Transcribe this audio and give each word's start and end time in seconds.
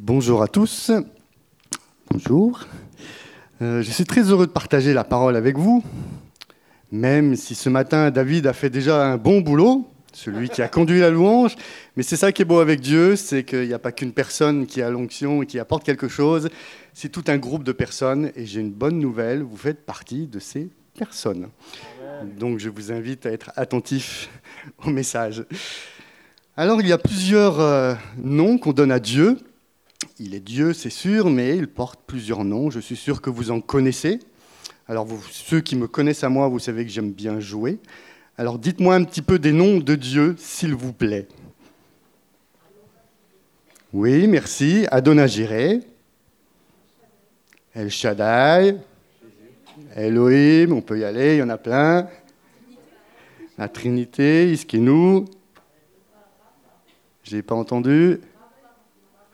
Bonjour 0.00 0.44
à 0.44 0.46
tous. 0.46 0.92
Bonjour. 2.08 2.64
Euh, 3.60 3.82
je 3.82 3.90
suis 3.90 4.04
très 4.04 4.22
heureux 4.30 4.46
de 4.46 4.52
partager 4.52 4.94
la 4.94 5.02
parole 5.02 5.34
avec 5.34 5.58
vous, 5.58 5.82
même 6.92 7.34
si 7.34 7.56
ce 7.56 7.68
matin 7.68 8.12
David 8.12 8.46
a 8.46 8.52
fait 8.52 8.70
déjà 8.70 9.04
un 9.04 9.16
bon 9.16 9.40
boulot, 9.40 9.90
celui 10.12 10.50
qui 10.50 10.62
a 10.62 10.68
conduit 10.68 11.00
la 11.00 11.10
louange. 11.10 11.56
Mais 11.96 12.04
c'est 12.04 12.16
ça 12.16 12.30
qui 12.30 12.42
est 12.42 12.44
beau 12.44 12.60
avec 12.60 12.80
Dieu, 12.80 13.16
c'est 13.16 13.42
qu'il 13.42 13.66
n'y 13.66 13.74
a 13.74 13.80
pas 13.80 13.90
qu'une 13.90 14.12
personne 14.12 14.66
qui 14.66 14.82
a 14.82 14.88
l'onction 14.88 15.42
et 15.42 15.46
qui 15.46 15.58
apporte 15.58 15.82
quelque 15.82 16.06
chose, 16.06 16.48
c'est 16.94 17.08
tout 17.08 17.24
un 17.26 17.38
groupe 17.38 17.64
de 17.64 17.72
personnes. 17.72 18.30
Et 18.36 18.46
j'ai 18.46 18.60
une 18.60 18.72
bonne 18.72 19.00
nouvelle, 19.00 19.42
vous 19.42 19.56
faites 19.56 19.84
partie 19.84 20.28
de 20.28 20.38
ces 20.38 20.68
personnes. 20.96 21.48
Donc 22.38 22.60
je 22.60 22.68
vous 22.68 22.92
invite 22.92 23.26
à 23.26 23.32
être 23.32 23.50
attentif 23.56 24.30
au 24.86 24.90
message. 24.90 25.44
Alors 26.56 26.80
il 26.80 26.86
y 26.86 26.92
a 26.92 26.98
plusieurs 26.98 27.58
euh, 27.58 27.94
noms 28.16 28.58
qu'on 28.58 28.72
donne 28.72 28.92
à 28.92 29.00
Dieu. 29.00 29.38
Il 30.20 30.34
est 30.34 30.40
Dieu, 30.40 30.72
c'est 30.72 30.90
sûr, 30.90 31.30
mais 31.30 31.56
il 31.56 31.68
porte 31.68 32.00
plusieurs 32.04 32.44
noms. 32.44 32.70
Je 32.70 32.80
suis 32.80 32.96
sûr 32.96 33.22
que 33.22 33.30
vous 33.30 33.52
en 33.52 33.60
connaissez. 33.60 34.18
Alors 34.88 35.06
ceux 35.30 35.60
qui 35.60 35.76
me 35.76 35.86
connaissent 35.86 36.24
à 36.24 36.28
moi, 36.28 36.48
vous 36.48 36.58
savez 36.58 36.84
que 36.84 36.90
j'aime 36.90 37.12
bien 37.12 37.38
jouer. 37.38 37.78
Alors 38.36 38.58
dites-moi 38.58 38.96
un 38.96 39.04
petit 39.04 39.22
peu 39.22 39.38
des 39.38 39.52
noms 39.52 39.78
de 39.78 39.94
Dieu, 39.94 40.34
s'il 40.36 40.74
vous 40.74 40.92
plaît. 40.92 41.28
Oui, 43.92 44.26
merci. 44.26 44.86
Adonagiré, 44.90 45.80
El 47.74 47.88
Shaddai, 47.88 48.76
Elohim, 49.94 50.72
on 50.72 50.80
peut 50.80 50.98
y 50.98 51.04
aller, 51.04 51.36
il 51.36 51.38
y 51.38 51.42
en 51.42 51.48
a 51.48 51.58
plein. 51.58 52.08
La 53.56 53.68
Trinité, 53.68 54.50
Iskenu, 54.50 55.26
j'ai 57.22 57.42
pas 57.42 57.54
entendu. 57.54 58.20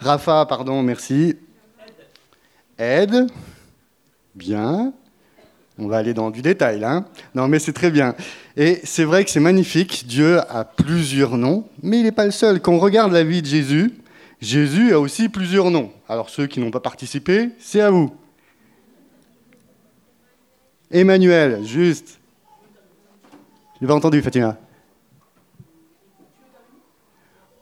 Rafa, 0.05 0.45
pardon, 0.45 0.83
merci. 0.83 1.35
Aide. 2.77 3.27
Bien. 4.35 4.93
On 5.79 5.89
va 5.89 5.97
aller 5.97 6.13
dans 6.13 6.31
du 6.31 6.43
détail. 6.43 6.85
Hein. 6.85 7.07
Non, 7.35 7.49
mais 7.49 7.59
c'est 7.59 7.73
très 7.73 7.91
bien. 7.91 8.15
Et 8.55 8.81
c'est 8.85 9.05
vrai 9.05 9.25
que 9.25 9.31
c'est 9.31 9.41
magnifique. 9.41 10.05
Dieu 10.07 10.41
a 10.41 10.65
plusieurs 10.65 11.39
noms, 11.39 11.67
mais 11.83 12.01
il 12.01 12.03
n'est 12.03 12.13
pas 12.13 12.27
le 12.27 12.33
seul. 12.33 12.61
Quand 12.61 12.75
on 12.75 12.79
regarde 12.79 13.13
la 13.13 13.25
vie 13.25 13.41
de 13.41 13.47
Jésus, 13.47 13.95
Jésus 14.43 14.93
a 14.93 15.01
aussi 15.01 15.31
plusieurs 15.31 15.71
noms. 15.71 15.91
Alors 16.07 16.29
ceux 16.29 16.47
qui 16.49 16.61
n'ont 16.61 16.71
pas 16.71 16.81
participé, 16.81 17.49
c'est 17.59 17.81
à 17.81 17.91
vous. 17.91 18.15
Emmanuel, 20.91 21.65
juste. 21.65 22.21
J'ai 23.81 23.87
pas 23.87 23.95
entendu, 23.95 24.21
Fatima? 24.21 24.59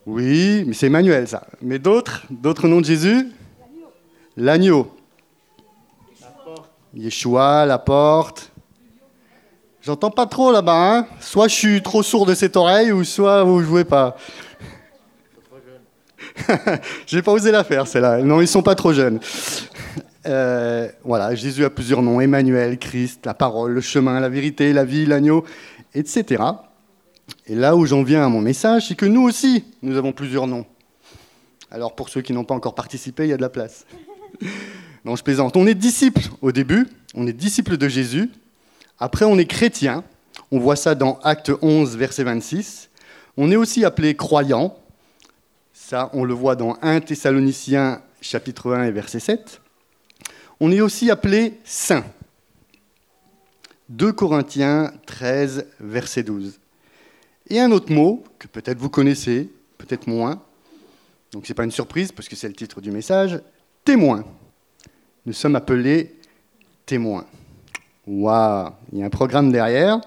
Oui, 0.07 0.65
mais 0.67 0.75
c'est 0.75 0.87
Emmanuel, 0.87 1.29
ça. 1.29 1.47
Mais 1.61 1.79
d'autres 1.79 2.23
D'autres 2.31 2.69
noms 2.69 2.81
de 2.81 2.87
Jésus? 2.87 3.31
L'agneau. 4.37 4.95
Yeshua, 6.95 7.65
la 7.67 7.79
porte. 7.79 8.51
J'entends 9.81 10.11
pas 10.11 10.27
trop 10.27 10.53
là-bas. 10.53 10.97
Hein 10.99 11.07
soit 11.21 11.49
je 11.49 11.55
suis 11.55 11.83
trop 11.83 12.03
sourd 12.03 12.27
de 12.27 12.35
cette 12.35 12.57
oreille, 12.57 12.93
ou 12.93 13.05
soit 13.05 13.45
vous 13.45 13.63
jouez 13.63 13.85
pas. 13.85 14.17
J'ai 17.07 17.23
pas 17.23 17.33
osé 17.33 17.51
la 17.51 17.65
faire, 17.65 17.87
celle-là. 17.87 18.23
Non, 18.23 18.41
ils 18.41 18.49
sont 18.49 18.63
pas 18.63 18.75
trop 18.75 18.93
jeunes. 18.93 19.21
Euh, 20.27 20.89
voilà, 21.05 21.35
Jésus 21.35 21.65
a 21.65 21.71
plusieurs 21.71 22.03
noms 22.03 22.21
Emmanuel, 22.21 22.79
Christ, 22.79 23.27
la 23.27 23.35
parole, 23.35 23.73
le 23.73 23.81
chemin, 23.81 24.21
la 24.21 24.29
vérité, 24.29 24.73
la 24.73 24.85
vie, 24.85 25.05
l'agneau, 25.05 25.45
etc. 25.95 26.43
Et 27.47 27.55
là 27.55 27.77
où 27.77 27.87
j'en 27.87 28.03
viens 28.03 28.25
à 28.25 28.29
mon 28.29 28.41
message, 28.41 28.89
c'est 28.89 28.95
que 28.95 29.07
nous 29.07 29.23
aussi, 29.23 29.65
nous 29.83 29.97
avons 29.97 30.13
plusieurs 30.13 30.47
noms. 30.47 30.67
Alors 31.71 31.95
pour 31.95 32.09
ceux 32.09 32.21
qui 32.21 32.33
n'ont 32.33 32.45
pas 32.45 32.55
encore 32.55 32.75
participé, 32.75 33.25
il 33.25 33.31
y 33.31 33.33
a 33.33 33.37
de 33.37 33.43
la 33.43 33.49
place. 33.49 33.87
non, 35.05 35.17
je 35.17 35.23
plaisante. 35.23 35.57
On 35.57 35.67
est 35.67 35.75
disciples 35.75 36.29
au 36.41 36.53
début, 36.53 36.87
on 37.15 37.27
est 37.27 37.33
disciples 37.33 37.77
de 37.77 37.89
Jésus. 37.89 38.31
Après, 38.99 39.25
on 39.25 39.39
est 39.39 39.47
chrétien. 39.47 40.05
On 40.51 40.59
voit 40.59 40.77
ça 40.77 40.95
dans 40.95 41.19
Acte 41.23 41.51
11, 41.63 41.97
verset 41.97 42.25
26. 42.25 42.91
On 43.37 43.51
est 43.51 43.57
aussi 43.57 43.85
appelé 43.85 44.15
croyant. 44.15 44.77
Ça, 45.73 46.11
on 46.13 46.25
le 46.25 46.35
voit 46.35 46.57
dans 46.57 46.77
1 46.83 47.01
Thessaloniciens, 47.01 48.03
chapitre 48.21 48.73
1 48.73 48.85
et 48.85 48.91
verset 48.93 49.21
7. 49.21 49.61
On 50.61 50.71
est 50.71 50.81
aussi 50.81 51.11
appelé 51.11 51.59
saint. 51.65 52.05
2 53.89 54.13
Corinthiens 54.13 54.93
13, 55.07 55.67
verset 55.81 56.23
12. 56.23 56.61
Et 57.49 57.61
un 57.61 57.71
autre 57.71 57.93
mot 57.93 58.25
que 58.39 58.47
peut-être 58.47 58.79
vous 58.79 58.91
connaissez, 58.91 59.51
peut-être 59.79 60.07
moins, 60.07 60.43
donc 61.33 61.47
ce 61.47 61.53
n'est 61.53 61.55
pas 61.55 61.65
une 61.65 61.71
surprise 61.71 62.13
parce 62.13 62.29
que 62.29 62.37
c'est 62.37 62.49
le 62.49 62.55
titre 62.55 62.81
du 62.81 62.91
message, 62.91 63.41
témoin. 63.85 64.25
Nous 65.25 65.33
sommes 65.33 65.57
appelés 65.57 66.15
témoins. 66.85 67.25
Waouh, 68.07 68.71
il 68.93 68.99
y 68.99 69.03
a 69.03 69.07
un 69.07 69.11
programme 69.11 69.51
derrière. 69.51 70.01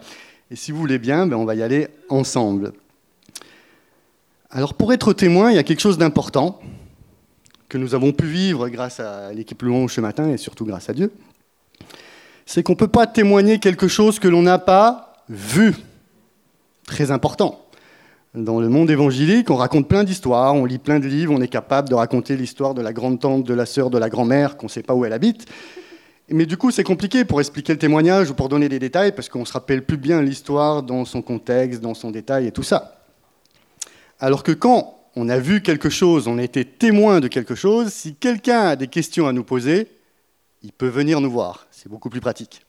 Et 0.52 0.56
si 0.56 0.72
vous 0.72 0.78
voulez 0.78 1.00
bien, 1.00 1.26
ben 1.26 1.38
on 1.38 1.46
va 1.46 1.56
y 1.56 1.64
aller 1.64 1.88
ensemble. 2.10 2.74
Alors 4.52 4.76
pour 4.76 4.94
être 4.94 5.14
témoin, 5.14 5.52
il 5.52 5.56
y 5.56 5.60
a 5.60 5.64
quelque 5.64 5.82
chose 5.82 5.98
d'important 5.98 6.60
que 7.68 7.78
nous 7.78 7.96
avons 7.96 8.12
pu 8.12 8.28
vivre 8.28 8.70
grâce 8.70 9.00
à 9.00 9.34
l'équipe 9.34 9.62
Louange 9.64 9.94
ce 9.94 10.02
matin 10.02 10.30
et 10.30 10.38
surtout 10.38 10.66
grâce 10.66 10.90
à 10.90 10.94
Dieu. 10.94 11.12
C'est 12.46 12.62
qu'on 12.62 12.74
ne 12.74 12.78
peut 12.78 12.88
pas 12.88 13.08
témoigner 13.08 13.60
quelque 13.60 13.88
chose 13.88 14.20
que 14.20 14.28
l'on 14.28 14.44
n'a 14.44 14.60
pas 14.60 15.24
vu 15.28 15.74
très 16.86 17.12
important. 17.12 17.66
Dans 18.34 18.60
le 18.60 18.68
monde 18.68 18.90
évangélique, 18.90 19.50
on 19.50 19.56
raconte 19.56 19.88
plein 19.88 20.04
d'histoires, 20.04 20.54
on 20.56 20.66
lit 20.66 20.78
plein 20.78 21.00
de 21.00 21.08
livres, 21.08 21.34
on 21.34 21.42
est 21.42 21.48
capable 21.48 21.88
de 21.88 21.96
raconter 21.96 22.36
l'histoire 22.36 22.74
de 22.74 22.82
la 22.82 22.92
grande-tante, 22.92 23.46
de 23.46 23.54
la 23.54 23.66
sœur, 23.66 23.90
de 23.90 23.98
la 23.98 24.10
grand-mère, 24.10 24.58
qu'on 24.58 24.66
ne 24.66 24.72
sait 24.72 24.84
pas 24.84 24.94
où 24.94 25.06
elle 25.06 25.14
habite. 25.14 25.46
Mais 26.30 26.46
du 26.46 26.58
coup, 26.58 26.72
c'est 26.72 26.84
compliqué 26.84 27.24
pour 27.24 27.40
expliquer 27.40 27.74
le 27.74 27.80
témoignage 27.80 28.32
ou 28.32 28.34
pour 28.34 28.50
donner 28.50 28.68
des 28.68 28.80
détails, 28.80 29.14
parce 29.14 29.30
qu'on 29.30 29.46
se 29.46 29.54
rappelle 29.54 29.86
plus 29.86 29.98
bien 29.98 30.22
l'histoire 30.22 30.84
dans 30.84 31.06
son 31.06 31.22
contexte, 31.22 31.82
dans 31.82 31.94
son 31.94 32.12
détail 32.12 32.48
et 32.48 32.52
tout 32.52 32.64
ça. 32.64 33.06
Alors 34.20 34.44
que 34.44 34.52
quand 34.52 35.00
on 35.16 35.30
a 35.30 35.38
vu 35.38 35.62
quelque 35.62 35.90
chose, 35.90 36.28
on 36.28 36.38
a 36.38 36.44
été 36.44 36.66
témoin 36.66 37.22
de 37.22 37.30
quelque 37.30 37.56
chose, 37.56 37.94
si 37.94 38.16
quelqu'un 38.16 38.62
a 38.62 38.76
des 38.76 38.88
questions 38.88 39.28
à 39.28 39.34
nous 39.34 39.44
poser, 39.44 39.88
il 40.62 40.74
peut 40.74 40.88
venir 40.88 41.22
nous 41.22 41.32
voir. 41.32 41.68
C'est 41.72 41.90
beaucoup 41.90 42.10
plus 42.10 42.22
pratique. 42.22 42.65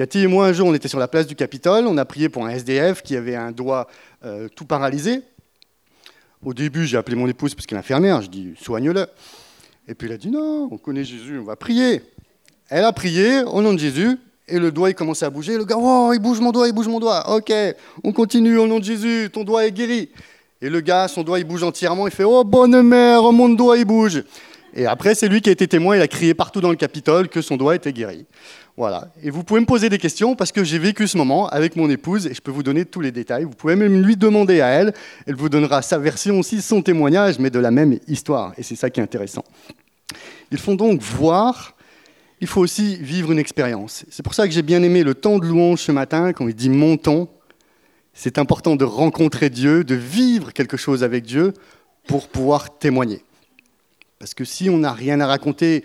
Cathy 0.00 0.20
et 0.20 0.28
moi, 0.28 0.46
un 0.46 0.54
jour, 0.54 0.66
on 0.66 0.72
était 0.72 0.88
sur 0.88 0.98
la 0.98 1.08
place 1.08 1.26
du 1.26 1.34
Capitole, 1.34 1.86
on 1.86 1.98
a 1.98 2.06
prié 2.06 2.30
pour 2.30 2.46
un 2.46 2.48
SDF 2.48 3.02
qui 3.02 3.16
avait 3.16 3.36
un 3.36 3.52
doigt 3.52 3.86
euh, 4.24 4.48
tout 4.48 4.64
paralysé. 4.64 5.20
Au 6.42 6.54
début, 6.54 6.86
j'ai 6.86 6.96
appelé 6.96 7.18
mon 7.18 7.28
épouse 7.28 7.54
parce 7.54 7.66
qu'elle 7.66 7.76
est 7.76 7.80
infirmière, 7.80 8.22
je 8.22 8.30
dis 8.30 8.54
soigne-le. 8.58 9.06
Et 9.86 9.94
puis 9.94 10.08
elle 10.08 10.14
a 10.14 10.16
dit 10.16 10.30
non, 10.30 10.70
on 10.72 10.78
connaît 10.78 11.04
Jésus, 11.04 11.38
on 11.38 11.44
va 11.44 11.54
prier. 11.54 12.00
Elle 12.70 12.84
a 12.84 12.94
prié 12.94 13.42
au 13.42 13.60
nom 13.60 13.74
de 13.74 13.78
Jésus, 13.78 14.16
et 14.48 14.58
le 14.58 14.72
doigt 14.72 14.88
il 14.88 14.94
commençait 14.94 15.26
à 15.26 15.30
bouger. 15.30 15.58
Le 15.58 15.66
gars, 15.66 15.76
oh, 15.78 16.12
il 16.14 16.18
bouge 16.18 16.40
mon 16.40 16.50
doigt, 16.50 16.66
il 16.66 16.72
bouge 16.72 16.88
mon 16.88 16.98
doigt. 16.98 17.36
Ok, 17.36 17.52
on 18.02 18.14
continue 18.14 18.56
au 18.56 18.66
nom 18.66 18.78
de 18.78 18.84
Jésus, 18.84 19.28
ton 19.30 19.44
doigt 19.44 19.66
est 19.66 19.70
guéri. 19.70 20.08
Et 20.62 20.70
le 20.70 20.80
gars, 20.80 21.08
son 21.08 21.22
doigt 21.22 21.40
il 21.40 21.44
bouge 21.44 21.62
entièrement, 21.62 22.06
il 22.06 22.12
fait 22.14 22.24
oh 22.24 22.42
bonne 22.42 22.80
mère, 22.80 23.30
mon 23.32 23.50
doigt 23.50 23.76
il 23.76 23.84
bouge. 23.84 24.24
Et 24.74 24.86
après, 24.86 25.14
c'est 25.14 25.28
lui 25.28 25.40
qui 25.40 25.48
a 25.48 25.52
été 25.52 25.66
témoin, 25.66 25.96
il 25.96 26.02
a 26.02 26.08
crié 26.08 26.34
partout 26.34 26.60
dans 26.60 26.70
le 26.70 26.76
Capitole 26.76 27.28
que 27.28 27.42
son 27.42 27.56
doigt 27.56 27.74
était 27.74 27.92
guéri. 27.92 28.26
Voilà. 28.76 29.08
Et 29.22 29.30
vous 29.30 29.44
pouvez 29.44 29.60
me 29.60 29.66
poser 29.66 29.88
des 29.88 29.98
questions 29.98 30.34
parce 30.34 30.52
que 30.52 30.64
j'ai 30.64 30.78
vécu 30.78 31.06
ce 31.06 31.18
moment 31.18 31.48
avec 31.48 31.76
mon 31.76 31.90
épouse 31.90 32.26
et 32.26 32.34
je 32.34 32.40
peux 32.40 32.50
vous 32.50 32.62
donner 32.62 32.84
tous 32.84 33.00
les 33.00 33.12
détails. 33.12 33.44
Vous 33.44 33.50
pouvez 33.50 33.76
même 33.76 34.02
lui 34.02 34.16
demander 34.16 34.60
à 34.60 34.68
elle. 34.68 34.94
Elle 35.26 35.34
vous 35.34 35.48
donnera 35.48 35.82
sa 35.82 35.98
version 35.98 36.38
aussi, 36.38 36.62
son 36.62 36.80
témoignage, 36.80 37.38
mais 37.38 37.50
de 37.50 37.58
la 37.58 37.70
même 37.70 37.98
histoire. 38.06 38.54
Et 38.56 38.62
c'est 38.62 38.76
ça 38.76 38.88
qui 38.88 39.00
est 39.00 39.02
intéressant. 39.02 39.44
Ils 40.50 40.58
font 40.58 40.76
donc 40.76 41.02
voir. 41.02 41.76
Il 42.40 42.46
faut 42.46 42.62
aussi 42.62 42.96
vivre 42.96 43.32
une 43.32 43.38
expérience. 43.38 44.06
C'est 44.08 44.22
pour 44.22 44.32
ça 44.32 44.48
que 44.48 44.54
j'ai 44.54 44.62
bien 44.62 44.82
aimé 44.82 45.04
le 45.04 45.14
temps 45.14 45.38
de 45.38 45.46
louange 45.46 45.80
ce 45.80 45.92
matin, 45.92 46.32
quand 46.32 46.48
il 46.48 46.54
dit 46.54 46.70
mon 46.70 46.96
temps. 46.96 47.28
C'est 48.14 48.38
important 48.38 48.76
de 48.76 48.84
rencontrer 48.84 49.50
Dieu, 49.50 49.84
de 49.84 49.94
vivre 49.94 50.52
quelque 50.52 50.78
chose 50.78 51.04
avec 51.04 51.24
Dieu 51.24 51.52
pour 52.06 52.28
pouvoir 52.28 52.78
témoigner. 52.78 53.22
Parce 54.20 54.34
que 54.34 54.44
si 54.44 54.68
on 54.68 54.76
n'a 54.76 54.92
rien 54.92 55.18
à 55.20 55.26
raconter 55.26 55.82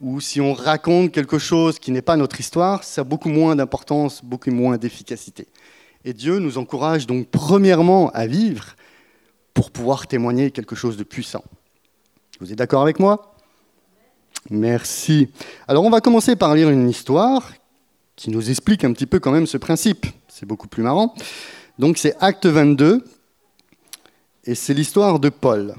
ou 0.00 0.20
si 0.20 0.42
on 0.42 0.52
raconte 0.52 1.10
quelque 1.10 1.38
chose 1.38 1.78
qui 1.78 1.90
n'est 1.90 2.02
pas 2.02 2.16
notre 2.16 2.38
histoire, 2.38 2.84
ça 2.84 3.00
a 3.00 3.04
beaucoup 3.04 3.30
moins 3.30 3.56
d'importance, 3.56 4.22
beaucoup 4.22 4.50
moins 4.50 4.76
d'efficacité. 4.76 5.48
Et 6.04 6.12
Dieu 6.12 6.38
nous 6.38 6.58
encourage 6.58 7.06
donc 7.06 7.28
premièrement 7.28 8.10
à 8.10 8.26
vivre 8.26 8.76
pour 9.54 9.70
pouvoir 9.70 10.06
témoigner 10.06 10.50
quelque 10.50 10.76
chose 10.76 10.98
de 10.98 11.02
puissant. 11.02 11.42
Vous 12.40 12.52
êtes 12.52 12.58
d'accord 12.58 12.82
avec 12.82 13.00
moi? 13.00 13.34
Merci. 14.50 15.30
Alors 15.66 15.82
on 15.82 15.90
va 15.90 16.02
commencer 16.02 16.36
par 16.36 16.54
lire 16.54 16.68
une 16.68 16.90
histoire 16.90 17.52
qui 18.16 18.30
nous 18.30 18.50
explique 18.50 18.84
un 18.84 18.92
petit 18.92 19.06
peu 19.06 19.18
quand 19.18 19.32
même 19.32 19.46
ce 19.46 19.56
principe. 19.56 20.06
C'est 20.28 20.46
beaucoup 20.46 20.68
plus 20.68 20.82
marrant. 20.82 21.14
Donc 21.78 21.96
c'est 21.96 22.14
Acte 22.20 22.44
22 22.44 23.02
et 24.44 24.54
c'est 24.54 24.74
l'histoire 24.74 25.18
de 25.18 25.30
Paul. 25.30 25.74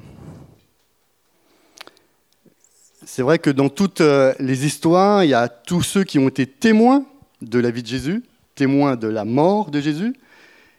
C'est 3.20 3.24
vrai 3.24 3.38
que 3.38 3.50
dans 3.50 3.68
toutes 3.68 4.00
euh, 4.00 4.34
les 4.40 4.66
histoires, 4.66 5.26
il 5.26 5.32
y 5.32 5.34
a 5.34 5.50
tous 5.50 5.82
ceux 5.82 6.06
qui 6.06 6.18
ont 6.20 6.30
été 6.30 6.48
témoins 6.48 7.06
de 7.42 7.60
la 7.60 7.70
vie 7.70 7.84
de 7.84 7.88
Jésus, 7.88 8.24
témoins 8.56 8.96
de 8.96 9.10
la 9.10 9.26
mort 9.26 9.72
de 9.72 9.82
Jésus. 9.82 10.16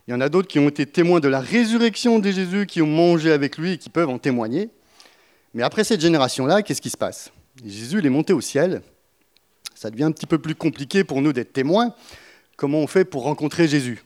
Il 0.08 0.12
y 0.12 0.14
en 0.14 0.22
a 0.22 0.30
d'autres 0.30 0.48
qui 0.48 0.58
ont 0.58 0.70
été 0.70 0.86
témoins 0.86 1.20
de 1.20 1.28
la 1.28 1.40
résurrection 1.40 2.18
de 2.18 2.30
Jésus, 2.30 2.64
qui 2.64 2.80
ont 2.80 2.86
mangé 2.86 3.30
avec 3.30 3.58
lui 3.58 3.72
et 3.72 3.76
qui 3.76 3.90
peuvent 3.90 4.08
en 4.08 4.16
témoigner. 4.16 4.70
Mais 5.52 5.62
après 5.62 5.84
cette 5.84 6.00
génération-là, 6.00 6.62
qu'est-ce 6.62 6.80
qui 6.80 6.88
se 6.88 6.96
passe? 6.96 7.30
Jésus 7.62 7.98
est 8.02 8.08
monté 8.08 8.32
au 8.32 8.40
ciel. 8.40 8.80
Ça 9.74 9.90
devient 9.90 10.04
un 10.04 10.12
petit 10.12 10.24
peu 10.24 10.38
plus 10.38 10.54
compliqué 10.54 11.04
pour 11.04 11.20
nous 11.20 11.34
d'être 11.34 11.52
témoins. 11.52 11.94
Comment 12.56 12.78
on 12.78 12.86
fait 12.86 13.04
pour 13.04 13.24
rencontrer 13.24 13.68
Jésus, 13.68 14.02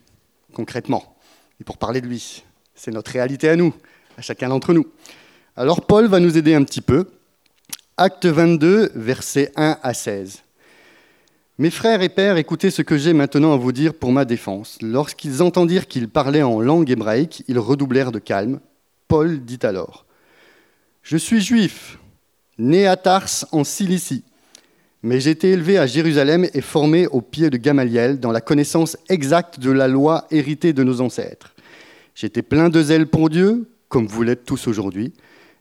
concrètement, 0.52 1.16
et 1.60 1.64
pour 1.64 1.78
parler 1.78 2.00
de 2.00 2.08
lui 2.08 2.42
C'est 2.74 2.90
notre 2.90 3.12
réalité 3.12 3.48
à 3.48 3.54
nous, 3.54 3.72
à 4.18 4.22
chacun 4.22 4.48
d'entre 4.48 4.72
nous. 4.72 4.88
Alors 5.56 5.86
Paul 5.86 6.08
va 6.08 6.18
nous 6.18 6.36
aider 6.36 6.56
un 6.56 6.64
petit 6.64 6.80
peu. 6.80 7.06
Acte 7.96 8.26
22, 8.26 8.90
versets 8.96 9.52
1 9.54 9.78
à 9.80 9.94
16. 9.94 10.42
Mes 11.58 11.70
frères 11.70 12.02
et 12.02 12.08
pères, 12.08 12.36
écoutez 12.38 12.70
ce 12.70 12.82
que 12.82 12.98
j'ai 12.98 13.12
maintenant 13.12 13.52
à 13.52 13.56
vous 13.56 13.70
dire 13.70 13.94
pour 13.94 14.10
ma 14.10 14.24
défense. 14.24 14.78
Lorsqu'ils 14.82 15.42
entendirent 15.42 15.86
qu'il 15.86 16.08
parlait 16.08 16.42
en 16.42 16.60
langue 16.60 16.90
hébraïque, 16.90 17.44
ils 17.46 17.60
redoublèrent 17.60 18.10
de 18.10 18.18
calme. 18.18 18.58
Paul 19.06 19.44
dit 19.44 19.60
alors 19.62 20.06
Je 21.04 21.16
suis 21.16 21.40
juif, 21.40 22.00
né 22.58 22.88
à 22.88 22.96
Tars 22.96 23.46
en 23.52 23.62
Cilicie, 23.62 24.24
mais 25.04 25.20
j'ai 25.20 25.30
été 25.30 25.50
élevé 25.50 25.78
à 25.78 25.86
Jérusalem 25.86 26.48
et 26.52 26.62
formé 26.62 27.06
au 27.06 27.20
pied 27.20 27.48
de 27.48 27.58
Gamaliel 27.58 28.18
dans 28.18 28.32
la 28.32 28.40
connaissance 28.40 28.96
exacte 29.08 29.60
de 29.60 29.70
la 29.70 29.86
loi 29.86 30.26
héritée 30.32 30.72
de 30.72 30.82
nos 30.82 31.00
ancêtres. 31.00 31.54
J'étais 32.16 32.42
plein 32.42 32.70
de 32.70 32.82
zèle 32.82 33.06
pour 33.06 33.30
Dieu, 33.30 33.70
comme 33.88 34.08
vous 34.08 34.24
l'êtes 34.24 34.44
tous 34.44 34.66
aujourd'hui. 34.66 35.12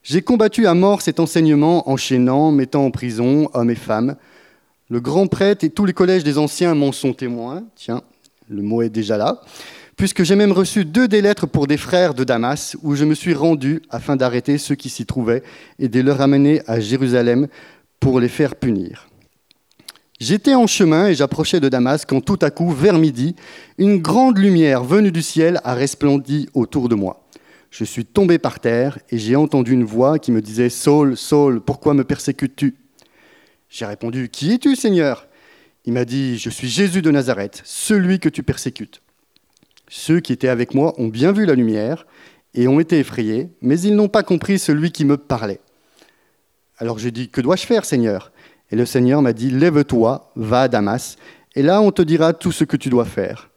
J'ai 0.04 0.22
combattu 0.22 0.68
à 0.68 0.74
mort 0.74 1.02
cet 1.02 1.20
enseignement, 1.20 1.90
enchaînant, 1.90 2.52
mettant 2.52 2.86
en 2.86 2.92
prison 2.92 3.50
hommes 3.54 3.72
et 3.72 3.76
femmes 3.76 4.16
le 4.90 5.00
grand 5.00 5.26
prêtre 5.26 5.64
et 5.64 5.70
tous 5.70 5.86
les 5.86 5.94
collèges 5.94 6.24
des 6.24 6.38
anciens 6.38 6.76
m'en 6.76 6.92
sont 6.92 7.14
témoins. 7.14 7.64
Tiens, 7.76 8.04
le 8.48 8.62
mot 8.62 8.84
est 8.84 8.90
déjà 8.90 9.18
là. 9.18 9.42
Puisque 9.96 10.24
j'ai 10.24 10.36
même 10.36 10.52
reçu 10.52 10.86
deux 10.86 11.08
des 11.08 11.22
lettres 11.22 11.48
pour 11.48 11.66
des 11.66 11.78
frères 11.78 12.14
de 12.14 12.24
Damas, 12.24 12.76
où 12.84 12.94
je 12.94 13.04
me 13.04 13.16
suis 13.16 13.34
rendu 13.34 13.82
afin 13.90 14.16
d'arrêter 14.16 14.60
ceux 14.60 14.76
qui 14.76 14.90
s'y 14.90 15.08
trouvaient 15.08 15.42
et 15.80 15.88
de 15.88 16.00
les 16.00 16.12
ramener 16.12 16.62
à 16.68 16.80
Jérusalem 16.80 17.48
pour 18.00 18.20
les 18.20 18.28
faire 18.28 18.56
punir. 18.56 19.08
J'étais 20.20 20.54
en 20.54 20.68
chemin 20.68 21.08
et 21.08 21.16
j'approchais 21.16 21.60
de 21.60 21.70
Damas 21.70 22.06
quand 22.06 22.22
tout 22.22 22.40
à 22.42 22.52
coup, 22.52 22.70
vers 22.70 23.00
midi, 23.00 23.36
une 23.80 24.00
grande 24.00 24.38
lumière 24.38 24.84
venue 24.84 25.12
du 25.12 25.22
ciel 25.22 25.60
a 25.64 25.74
resplendi 25.74 26.50
autour 26.54 26.88
de 26.88 26.96
moi. 26.96 27.23
Je 27.74 27.86
suis 27.86 28.06
tombé 28.06 28.38
par 28.38 28.60
terre 28.60 29.00
et 29.10 29.18
j'ai 29.18 29.36
entendu 29.36 29.74
une 29.74 29.84
voix 29.84 30.20
qui 30.20 30.32
me 30.32 30.44
disait 30.44 30.70
Saul, 30.70 31.18
Saul, 31.18 31.60
pourquoi 31.60 31.96
me 31.96 32.04
persécutes-tu? 32.04 32.76
J'ai 33.68 33.88
répondu, 33.88 34.30
Qui 34.30 34.54
es-tu, 34.54 34.76
Seigneur? 34.76 35.28
Il 35.84 35.94
m'a 35.94 36.06
dit, 36.06 36.38
Je 36.38 36.52
suis 36.52 36.68
Jésus 36.68 37.02
de 37.02 37.10
Nazareth, 37.10 37.64
celui 37.66 38.20
que 38.20 38.30
tu 38.30 38.44
persécutes. 38.44 39.02
Ceux 39.90 40.20
qui 40.20 40.34
étaient 40.34 40.50
avec 40.50 40.76
moi 40.76 40.94
ont 41.00 41.08
bien 41.08 41.32
vu 41.32 41.48
la 41.48 41.56
lumière 41.56 42.06
et 42.54 42.68
ont 42.68 42.80
été 42.80 43.00
effrayés, 43.00 43.50
mais 43.60 43.80
ils 43.80 43.96
n'ont 43.96 44.08
pas 44.08 44.22
compris 44.22 44.60
celui 44.60 44.92
qui 44.92 45.04
me 45.04 45.18
parlait. 45.18 45.60
Alors 46.78 47.00
j'ai 47.00 47.10
dit, 47.10 47.30
Que 47.30 47.42
dois-je 47.42 47.66
faire, 47.66 47.86
Seigneur? 47.86 48.32
Et 48.70 48.76
le 48.76 48.86
Seigneur 48.86 49.24
m'a 49.24 49.34
dit, 49.34 49.50
Lève-toi, 49.50 50.32
va 50.36 50.62
à 50.62 50.68
Damas, 50.68 51.16
et 51.56 51.64
là 51.64 51.82
on 51.82 51.92
te 51.92 52.04
dira 52.04 52.34
tout 52.34 52.52
ce 52.52 52.66
que 52.66 52.78
tu 52.78 52.90
dois 52.90 53.06
faire. 53.06 53.50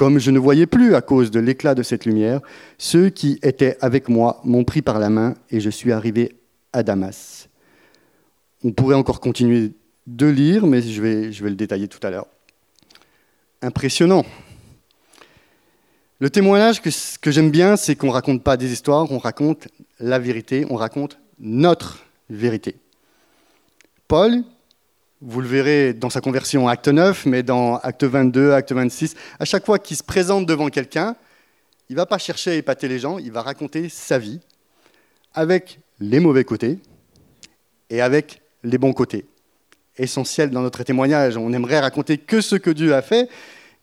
Comme 0.00 0.18
je 0.18 0.30
ne 0.30 0.38
voyais 0.38 0.64
plus 0.64 0.94
à 0.94 1.02
cause 1.02 1.30
de 1.30 1.40
l'éclat 1.40 1.74
de 1.74 1.82
cette 1.82 2.06
lumière, 2.06 2.40
ceux 2.78 3.10
qui 3.10 3.38
étaient 3.42 3.76
avec 3.82 4.08
moi 4.08 4.40
m'ont 4.44 4.64
pris 4.64 4.80
par 4.80 4.98
la 4.98 5.10
main 5.10 5.34
et 5.50 5.60
je 5.60 5.68
suis 5.68 5.92
arrivé 5.92 6.38
à 6.72 6.82
Damas. 6.82 7.50
On 8.64 8.72
pourrait 8.72 8.94
encore 8.94 9.20
continuer 9.20 9.72
de 10.06 10.26
lire, 10.26 10.66
mais 10.66 10.80
je 10.80 11.02
vais, 11.02 11.32
je 11.32 11.44
vais 11.44 11.50
le 11.50 11.54
détailler 11.54 11.86
tout 11.86 11.98
à 12.02 12.08
l'heure. 12.08 12.28
Impressionnant. 13.60 14.24
Le 16.18 16.30
témoignage 16.30 16.80
que, 16.80 16.88
que 17.20 17.30
j'aime 17.30 17.50
bien, 17.50 17.76
c'est 17.76 17.94
qu'on 17.94 18.06
ne 18.06 18.12
raconte 18.12 18.42
pas 18.42 18.56
des 18.56 18.72
histoires, 18.72 19.12
on 19.12 19.18
raconte 19.18 19.68
la 19.98 20.18
vérité, 20.18 20.64
on 20.70 20.76
raconte 20.76 21.18
notre 21.38 22.06
vérité. 22.30 22.76
Paul, 24.08 24.44
vous 25.22 25.40
le 25.40 25.48
verrez 25.48 25.92
dans 25.92 26.10
sa 26.10 26.20
conversion 26.20 26.68
acte 26.68 26.88
9, 26.88 27.26
mais 27.26 27.42
dans 27.42 27.76
acte 27.76 28.04
22, 28.04 28.52
acte 28.52 28.72
26, 28.72 29.14
à 29.38 29.44
chaque 29.44 29.66
fois 29.66 29.78
qu'il 29.78 29.96
se 29.96 30.02
présente 30.02 30.46
devant 30.46 30.68
quelqu'un, 30.68 31.14
il 31.88 31.94
ne 31.94 31.96
va 31.96 32.06
pas 32.06 32.18
chercher 32.18 32.52
à 32.52 32.54
épater 32.54 32.88
les 32.88 32.98
gens, 32.98 33.18
il 33.18 33.32
va 33.32 33.42
raconter 33.42 33.88
sa 33.88 34.18
vie 34.18 34.40
avec 35.34 35.80
les 35.98 36.20
mauvais 36.20 36.44
côtés 36.44 36.78
et 37.90 38.00
avec 38.00 38.40
les 38.62 38.78
bons 38.78 38.92
côtés. 38.92 39.26
Essentiel 39.98 40.50
dans 40.50 40.62
notre 40.62 40.82
témoignage. 40.84 41.36
On 41.36 41.52
aimerait 41.52 41.80
raconter 41.80 42.16
que 42.16 42.40
ce 42.40 42.56
que 42.56 42.70
Dieu 42.70 42.94
a 42.94 43.02
fait, 43.02 43.28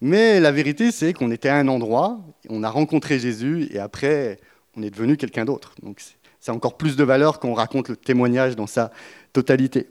mais 0.02 0.40
la 0.40 0.52
vérité, 0.52 0.92
c'est 0.92 1.14
qu'on 1.14 1.30
était 1.32 1.50
à 1.50 1.58
un 1.58 1.68
endroit, 1.68 2.20
on 2.50 2.64
a 2.64 2.70
rencontré 2.70 3.20
Jésus, 3.20 3.68
et 3.72 3.80
après, 3.80 4.40
on 4.76 4.82
est 4.82 4.90
devenu 4.90 5.18
quelqu'un 5.18 5.46
d'autre. 5.46 5.76
Donc, 5.84 6.02
c'est 6.40 6.52
encore 6.52 6.78
plus 6.78 6.96
de 6.96 7.04
valeur 7.04 7.40
qu'on 7.40 7.54
raconte 7.54 7.90
le 7.90 7.98
témoignage 7.98 8.56
dans 8.56 8.68
sa 8.68 8.92
totalité. 9.34 9.90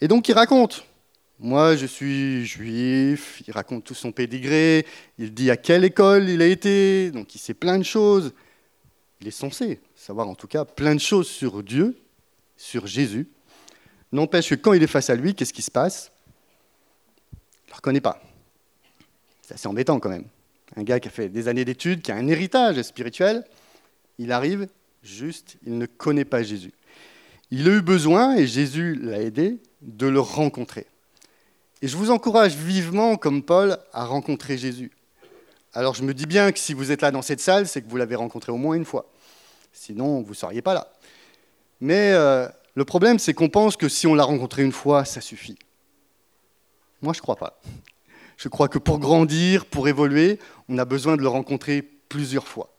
Et 0.00 0.08
donc, 0.08 0.28
il 0.28 0.32
raconte. 0.32 0.84
Moi, 1.38 1.74
je 1.74 1.86
suis 1.86 2.44
juif, 2.44 3.42
il 3.46 3.52
raconte 3.52 3.84
tout 3.84 3.94
son 3.94 4.12
pédigré, 4.12 4.84
il 5.18 5.32
dit 5.32 5.50
à 5.50 5.56
quelle 5.56 5.84
école 5.84 6.28
il 6.28 6.42
a 6.42 6.46
été, 6.46 7.10
donc 7.12 7.34
il 7.34 7.38
sait 7.38 7.54
plein 7.54 7.78
de 7.78 7.82
choses. 7.82 8.34
Il 9.22 9.28
est 9.28 9.30
censé 9.30 9.80
savoir 9.96 10.28
en 10.28 10.34
tout 10.34 10.46
cas 10.46 10.66
plein 10.66 10.94
de 10.94 11.00
choses 11.00 11.28
sur 11.28 11.62
Dieu, 11.62 11.96
sur 12.58 12.86
Jésus. 12.86 13.26
N'empêche 14.12 14.50
que 14.50 14.54
quand 14.54 14.74
il 14.74 14.82
est 14.82 14.86
face 14.86 15.08
à 15.08 15.14
lui, 15.14 15.34
qu'est-ce 15.34 15.54
qui 15.54 15.62
se 15.62 15.70
passe? 15.70 16.12
Il 17.32 17.36
ne 17.36 17.70
le 17.70 17.76
reconnaît 17.76 18.00
pas. 18.02 18.22
C'est 19.40 19.54
assez 19.54 19.66
embêtant 19.66 19.98
quand 19.98 20.10
même. 20.10 20.26
Un 20.76 20.82
gars 20.82 21.00
qui 21.00 21.08
a 21.08 21.10
fait 21.10 21.30
des 21.30 21.48
années 21.48 21.64
d'études, 21.64 22.02
qui 22.02 22.12
a 22.12 22.16
un 22.16 22.28
héritage 22.28 22.80
spirituel, 22.82 23.44
il 24.18 24.30
arrive, 24.30 24.68
juste, 25.02 25.56
il 25.66 25.78
ne 25.78 25.86
connaît 25.86 26.26
pas 26.26 26.42
Jésus. 26.42 26.72
Il 27.50 27.66
a 27.66 27.72
eu 27.72 27.80
besoin, 27.80 28.36
et 28.36 28.46
Jésus 28.46 28.94
l'a 28.94 29.22
aidé, 29.22 29.58
de 29.82 30.06
le 30.06 30.20
rencontrer. 30.20 30.86
Et 31.82 31.88
je 31.88 31.96
vous 31.96 32.10
encourage 32.10 32.54
vivement, 32.54 33.16
comme 33.16 33.42
Paul, 33.42 33.78
à 33.92 34.04
rencontrer 34.04 34.58
Jésus. 34.58 34.90
Alors 35.72 35.94
je 35.94 36.02
me 36.02 36.12
dis 36.12 36.26
bien 36.26 36.52
que 36.52 36.58
si 36.58 36.74
vous 36.74 36.90
êtes 36.90 37.00
là 37.00 37.10
dans 37.10 37.22
cette 37.22 37.40
salle, 37.40 37.66
c'est 37.66 37.80
que 37.80 37.88
vous 37.88 37.96
l'avez 37.96 38.16
rencontré 38.16 38.52
au 38.52 38.56
moins 38.56 38.74
une 38.74 38.84
fois. 38.84 39.06
Sinon, 39.72 40.20
vous 40.22 40.30
ne 40.30 40.36
seriez 40.36 40.62
pas 40.62 40.74
là. 40.74 40.92
Mais 41.80 42.12
euh, 42.12 42.48
le 42.74 42.84
problème, 42.84 43.18
c'est 43.18 43.34
qu'on 43.34 43.48
pense 43.48 43.76
que 43.76 43.88
si 43.88 44.06
on 44.06 44.14
l'a 44.14 44.24
rencontré 44.24 44.62
une 44.62 44.72
fois, 44.72 45.04
ça 45.04 45.20
suffit. 45.20 45.56
Moi, 47.02 47.12
je 47.12 47.18
ne 47.18 47.22
crois 47.22 47.36
pas. 47.36 47.60
Je 48.36 48.48
crois 48.48 48.68
que 48.68 48.78
pour 48.78 48.98
grandir, 48.98 49.64
pour 49.64 49.88
évoluer, 49.88 50.38
on 50.68 50.76
a 50.78 50.84
besoin 50.84 51.16
de 51.16 51.22
le 51.22 51.28
rencontrer 51.28 51.82
plusieurs 51.82 52.48
fois. 52.48 52.74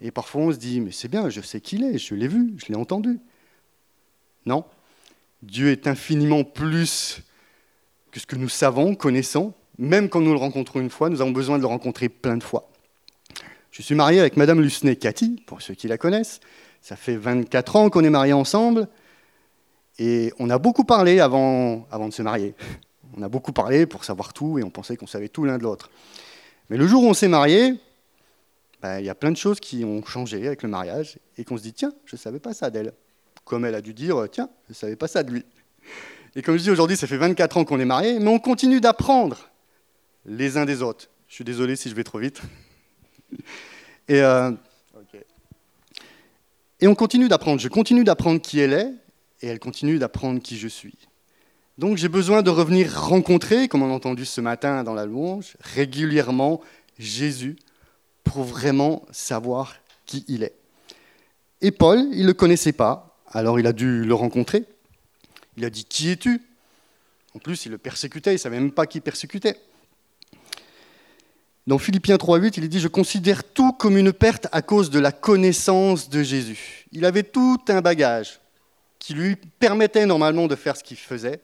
Et 0.00 0.10
parfois, 0.10 0.42
on 0.42 0.52
se 0.52 0.56
dit, 0.56 0.80
mais 0.80 0.90
c'est 0.90 1.08
bien, 1.08 1.28
je 1.28 1.40
sais 1.40 1.60
qui 1.60 1.76
il 1.76 1.84
est, 1.84 1.98
je 1.98 2.14
l'ai 2.14 2.28
vu, 2.28 2.54
je 2.56 2.66
l'ai 2.66 2.76
entendu. 2.76 3.20
Non, 4.46 4.64
Dieu 5.42 5.70
est 5.70 5.86
infiniment 5.86 6.44
plus 6.44 7.22
que 8.12 8.20
ce 8.20 8.26
que 8.26 8.36
nous 8.36 8.48
savons, 8.48 8.94
connaissons. 8.94 9.54
Même 9.78 10.08
quand 10.08 10.20
nous 10.20 10.32
le 10.32 10.38
rencontrons 10.38 10.80
une 10.80 10.90
fois, 10.90 11.08
nous 11.08 11.20
avons 11.20 11.32
besoin 11.32 11.56
de 11.56 11.62
le 11.62 11.66
rencontrer 11.66 12.08
plein 12.08 12.36
de 12.36 12.42
fois. 12.42 12.68
Je 13.72 13.82
suis 13.82 13.94
marié 13.94 14.20
avec 14.20 14.36
Madame 14.36 14.60
Lucenay 14.60 14.96
Cathy, 14.96 15.42
pour 15.46 15.62
ceux 15.62 15.74
qui 15.74 15.88
la 15.88 15.98
connaissent. 15.98 16.40
Ça 16.80 16.94
fait 16.94 17.16
24 17.16 17.76
ans 17.76 17.90
qu'on 17.90 18.04
est 18.04 18.10
mariés 18.10 18.34
ensemble. 18.34 18.86
Et 19.98 20.32
on 20.38 20.50
a 20.50 20.58
beaucoup 20.58 20.84
parlé 20.84 21.20
avant, 21.20 21.86
de 21.90 22.10
se 22.12 22.22
marier. 22.22 22.54
On 23.16 23.22
a 23.22 23.28
beaucoup 23.28 23.52
parlé 23.52 23.86
pour 23.86 24.04
savoir 24.04 24.32
tout 24.32 24.58
et 24.58 24.62
on 24.62 24.70
pensait 24.70 24.96
qu'on 24.96 25.06
savait 25.06 25.28
tout 25.28 25.44
l'un 25.44 25.58
de 25.58 25.62
l'autre. 25.62 25.90
Mais 26.70 26.76
le 26.76 26.86
jour 26.86 27.02
où 27.02 27.06
on 27.06 27.14
s'est 27.14 27.28
marié, 27.28 27.74
ben, 28.80 28.98
il 29.00 29.04
y 29.04 29.10
a 29.10 29.14
plein 29.14 29.30
de 29.30 29.36
choses 29.36 29.60
qui 29.60 29.84
ont 29.84 30.04
changé 30.04 30.46
avec 30.46 30.62
le 30.62 30.68
mariage 30.68 31.18
et 31.36 31.44
qu'on 31.44 31.56
se 31.56 31.62
dit 31.62 31.72
tiens, 31.72 31.92
je 32.04 32.16
ne 32.16 32.18
savais 32.18 32.40
pas 32.40 32.54
ça 32.54 32.70
d'elle. 32.70 32.92
Comme 33.44 33.64
elle 33.64 33.74
a 33.74 33.80
dû 33.80 33.94
dire 33.94 34.26
tiens, 34.30 34.48
je 34.66 34.70
ne 34.70 34.74
savais 34.74 34.96
pas 34.96 35.08
ça 35.08 35.22
de 35.22 35.30
lui. 35.30 35.44
Et 36.34 36.42
comme 36.42 36.56
je 36.56 36.62
dis 36.62 36.70
aujourd'hui, 36.70 36.96
ça 36.96 37.06
fait 37.06 37.16
24 37.16 37.58
ans 37.58 37.64
qu'on 37.64 37.80
est 37.80 37.84
mariés, 37.84 38.18
mais 38.18 38.28
on 38.28 38.38
continue 38.38 38.80
d'apprendre 38.80 39.50
les 40.24 40.56
uns 40.56 40.64
des 40.64 40.82
autres. 40.82 41.08
Je 41.28 41.34
suis 41.34 41.44
désolé 41.44 41.76
si 41.76 41.90
je 41.90 41.94
vais 41.94 42.04
trop 42.04 42.18
vite. 42.18 42.40
Et, 44.08 44.20
euh, 44.20 44.50
et 46.80 46.88
on 46.88 46.94
continue 46.94 47.28
d'apprendre. 47.28 47.60
Je 47.60 47.68
continue 47.68 48.04
d'apprendre 48.04 48.40
qui 48.40 48.58
elle 48.58 48.72
est 48.72 48.92
et 49.40 49.46
elle 49.46 49.58
continue 49.58 49.98
d'apprendre 49.98 50.40
qui 50.40 50.58
je 50.58 50.68
suis. 50.68 50.98
Donc 51.78 51.96
j'ai 51.96 52.08
besoin 52.08 52.42
de 52.42 52.50
revenir 52.50 52.92
rencontrer, 52.92 53.68
comme 53.68 53.82
on 53.82 53.90
a 53.90 53.94
entendu 53.94 54.24
ce 54.24 54.40
matin 54.40 54.84
dans 54.84 54.94
la 54.94 55.06
louange, 55.06 55.56
régulièrement 55.60 56.60
Jésus 56.98 57.56
pour 58.24 58.42
vraiment 58.42 59.06
savoir 59.10 59.76
qui 60.06 60.24
il 60.28 60.42
est. 60.42 60.54
Et 61.60 61.70
Paul, 61.70 62.00
il 62.12 62.22
ne 62.22 62.26
le 62.26 62.34
connaissait 62.34 62.72
pas, 62.72 63.11
alors 63.32 63.58
il 63.58 63.66
a 63.66 63.72
dû 63.72 64.04
le 64.04 64.14
rencontrer. 64.14 64.64
Il 65.56 65.64
a 65.64 65.70
dit 65.70 65.84
Qui 65.84 66.10
es-tu? 66.10 66.40
En 67.34 67.38
plus, 67.38 67.64
il 67.66 67.72
le 67.72 67.78
persécutait, 67.78 68.30
il 68.30 68.34
ne 68.34 68.38
savait 68.38 68.60
même 68.60 68.72
pas 68.72 68.86
qui 68.86 69.00
persécutait. 69.00 69.56
Dans 71.66 71.78
Philippiens 71.78 72.16
3.8, 72.16 72.54
il 72.56 72.68
dit 72.68 72.80
Je 72.80 72.88
considère 72.88 73.44
tout 73.44 73.72
comme 73.72 73.96
une 73.96 74.12
perte 74.12 74.48
à 74.52 74.62
cause 74.62 74.90
de 74.90 74.98
la 74.98 75.12
connaissance 75.12 76.10
de 76.10 76.22
Jésus. 76.22 76.86
Il 76.92 77.04
avait 77.04 77.22
tout 77.22 77.60
un 77.68 77.80
bagage 77.80 78.40
qui 78.98 79.14
lui 79.14 79.36
permettait 79.36 80.06
normalement 80.06 80.46
de 80.46 80.54
faire 80.54 80.76
ce 80.76 80.84
qu'il 80.84 80.96
faisait, 80.96 81.40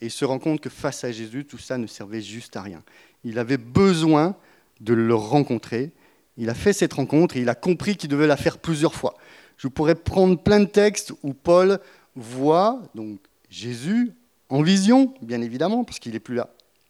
et 0.00 0.06
il 0.06 0.10
se 0.10 0.24
rend 0.24 0.38
compte 0.38 0.60
que 0.60 0.70
face 0.70 1.04
à 1.04 1.12
Jésus, 1.12 1.44
tout 1.44 1.58
ça 1.58 1.78
ne 1.78 1.86
servait 1.86 2.22
juste 2.22 2.56
à 2.56 2.62
rien. 2.62 2.82
Il 3.24 3.38
avait 3.38 3.58
besoin 3.58 4.34
de 4.80 4.94
le 4.94 5.14
rencontrer. 5.14 5.92
Il 6.36 6.48
a 6.48 6.54
fait 6.54 6.72
cette 6.72 6.94
rencontre 6.94 7.36
et 7.36 7.40
il 7.40 7.48
a 7.50 7.54
compris 7.54 7.96
qu'il 7.96 8.08
devait 8.08 8.26
la 8.26 8.38
faire 8.38 8.58
plusieurs 8.58 8.94
fois. 8.94 9.14
Je 9.60 9.68
pourrais 9.68 9.94
prendre 9.94 10.42
plein 10.42 10.60
de 10.60 10.64
textes 10.64 11.12
où 11.22 11.34
Paul 11.34 11.80
voit 12.16 12.80
donc 12.94 13.18
Jésus 13.50 14.14
en 14.48 14.62
vision, 14.62 15.12
bien 15.20 15.42
évidemment, 15.42 15.84
parce 15.84 15.98
qu'il 15.98 16.12
n'est 16.12 16.18
plus 16.18 16.34
là. 16.34 16.48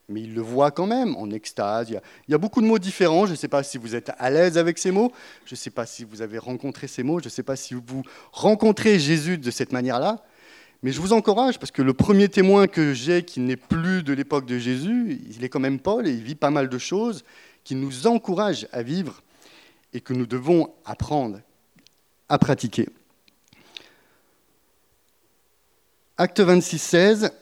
Mais 0.08 0.20
il 0.22 0.34
le 0.34 0.40
voit 0.40 0.70
quand 0.70 0.86
même, 0.86 1.16
en 1.16 1.32
extase. 1.32 1.90
Il 1.90 2.00
y 2.28 2.34
a, 2.34 2.38
beaucoup 2.38 2.62
de 2.62 2.68
mots 2.68 2.78
différents. 2.78 3.26
Je 3.26 3.32
ne 3.32 3.36
sais 3.36 3.48
pas 3.48 3.64
si 3.64 3.76
vous 3.76 3.96
êtes 3.96 4.12
à 4.16 4.30
l'aise 4.30 4.56
avec 4.56 4.78
ces 4.78 4.92
mots. 4.92 5.10
Je 5.46 5.54
ne 5.54 5.56
sais 5.56 5.70
pas 5.70 5.84
si 5.84 6.04
vous 6.04 6.22
avez 6.22 6.38
rencontré 6.38 6.86
ces 6.86 7.02
mots. 7.02 7.18
Je 7.18 7.24
ne 7.24 7.30
sais 7.30 7.42
pas 7.42 7.56
si 7.56 7.74
vous 7.74 8.04
rencontrez 8.30 9.00
Jésus 9.00 9.36
de 9.36 9.50
cette 9.50 9.72
manière-là. 9.72 10.22
Mais 10.84 10.92
je 10.92 11.00
vous 11.00 11.12
encourage, 11.12 11.58
parce 11.58 11.72
que 11.72 11.82
le 11.82 11.92
premier 11.92 12.28
témoin 12.28 12.68
que 12.68 12.94
j'ai 12.94 13.24
qui 13.24 13.40
n'est 13.40 13.56
plus 13.56 14.04
de 14.04 14.12
l'époque 14.12 14.46
de 14.46 14.58
Jésus, 14.58 15.20
il 15.28 15.42
est 15.42 15.48
quand 15.48 15.58
même 15.58 15.80
Paul 15.80 16.06
et 16.06 16.12
il 16.12 16.22
vit 16.22 16.36
pas 16.36 16.50
mal 16.50 16.68
de 16.68 16.78
choses 16.78 17.24
qui 17.64 17.74
nous 17.74 18.06
encouragent 18.06 18.68
à 18.70 18.84
vivre 18.84 19.24
et 19.92 20.00
que 20.00 20.14
nous 20.14 20.26
devons 20.26 20.72
apprendre 20.84 21.40
à 22.30 22.38
pratiquer. 22.38 22.88
Acte 26.16 26.40
26, 26.40 26.78
16, 26.78 27.32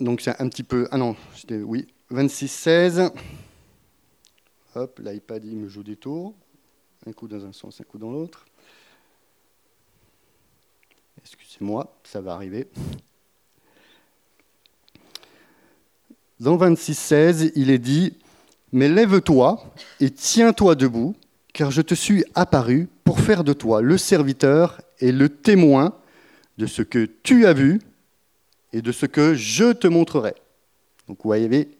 donc 0.00 0.20
c'est 0.20 0.40
un 0.40 0.48
petit 0.48 0.62
peu. 0.62 0.86
Ah 0.90 0.96
non, 0.96 1.16
oui, 1.50 1.88
26, 2.10 2.48
16. 2.48 3.10
Hop, 4.76 5.00
l'iPad 5.02 5.44
il 5.44 5.56
me 5.56 5.68
joue 5.68 5.82
des 5.82 5.96
tours. 5.96 6.34
Un 7.06 7.12
coup 7.12 7.26
dans 7.26 7.44
un 7.44 7.52
sens, 7.52 7.80
un 7.80 7.84
coup 7.84 7.98
dans 7.98 8.10
l'autre. 8.10 8.46
Excusez-moi, 11.20 11.92
ça 12.04 12.20
va 12.20 12.34
arriver. 12.34 12.68
Dans 16.38 16.56
26, 16.56 16.94
16, 16.94 17.52
il 17.56 17.70
est 17.70 17.78
dit 17.78 18.16
Mais 18.72 18.88
lève-toi 18.88 19.64
et 19.98 20.10
tiens-toi 20.10 20.74
debout, 20.74 21.16
car 21.56 21.70
je 21.70 21.80
te 21.80 21.94
suis 21.94 22.22
apparu 22.34 22.86
pour 23.02 23.18
faire 23.18 23.42
de 23.42 23.54
toi 23.54 23.80
le 23.80 23.96
serviteur 23.96 24.82
et 25.00 25.10
le 25.10 25.30
témoin 25.30 25.96
de 26.58 26.66
ce 26.66 26.82
que 26.82 27.06
tu 27.06 27.46
as 27.46 27.54
vu 27.54 27.80
et 28.74 28.82
de 28.82 28.92
ce 28.92 29.06
que 29.06 29.34
je 29.34 29.72
te 29.72 29.86
montrerai. 29.86 30.34
Donc 31.08 31.16
vous 31.16 31.28
voyez, 31.30 31.70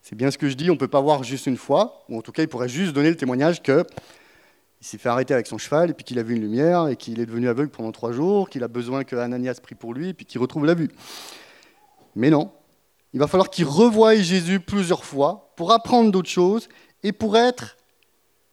c'est 0.00 0.14
bien 0.14 0.30
ce 0.30 0.38
que 0.38 0.48
je 0.48 0.54
dis, 0.54 0.70
on 0.70 0.74
ne 0.74 0.78
peut 0.78 0.88
pas 0.88 1.02
voir 1.02 1.24
juste 1.24 1.44
une 1.44 1.58
fois, 1.58 2.06
ou 2.08 2.16
en 2.16 2.22
tout 2.22 2.32
cas 2.32 2.42
il 2.42 2.48
pourrait 2.48 2.70
juste 2.70 2.94
donner 2.94 3.10
le 3.10 3.18
témoignage 3.18 3.62
que 3.62 3.84
il 4.80 4.86
s'est 4.86 4.96
fait 4.96 5.10
arrêter 5.10 5.34
avec 5.34 5.46
son 5.46 5.58
cheval, 5.58 5.90
et 5.90 5.92
puis 5.92 6.04
qu'il 6.04 6.18
a 6.18 6.22
vu 6.22 6.34
une 6.34 6.40
lumière, 6.40 6.88
et 6.88 6.96
qu'il 6.96 7.20
est 7.20 7.26
devenu 7.26 7.50
aveugle 7.50 7.70
pendant 7.70 7.92
trois 7.92 8.12
jours, 8.12 8.48
qu'il 8.48 8.64
a 8.64 8.68
besoin 8.68 9.04
que 9.04 9.14
Ananias 9.14 9.58
prie 9.62 9.74
pour 9.74 9.92
lui, 9.92 10.08
et 10.08 10.14
puis 10.14 10.24
qu'il 10.24 10.40
retrouve 10.40 10.64
la 10.64 10.74
vue. 10.74 10.88
Mais 12.16 12.30
non, 12.30 12.50
il 13.12 13.20
va 13.20 13.26
falloir 13.26 13.50
qu'il 13.50 13.66
revoie 13.66 14.14
Jésus 14.14 14.58
plusieurs 14.58 15.04
fois 15.04 15.52
pour 15.54 15.70
apprendre 15.72 16.10
d'autres 16.10 16.30
choses 16.30 16.66
et 17.02 17.12
pour 17.12 17.36
être 17.36 17.76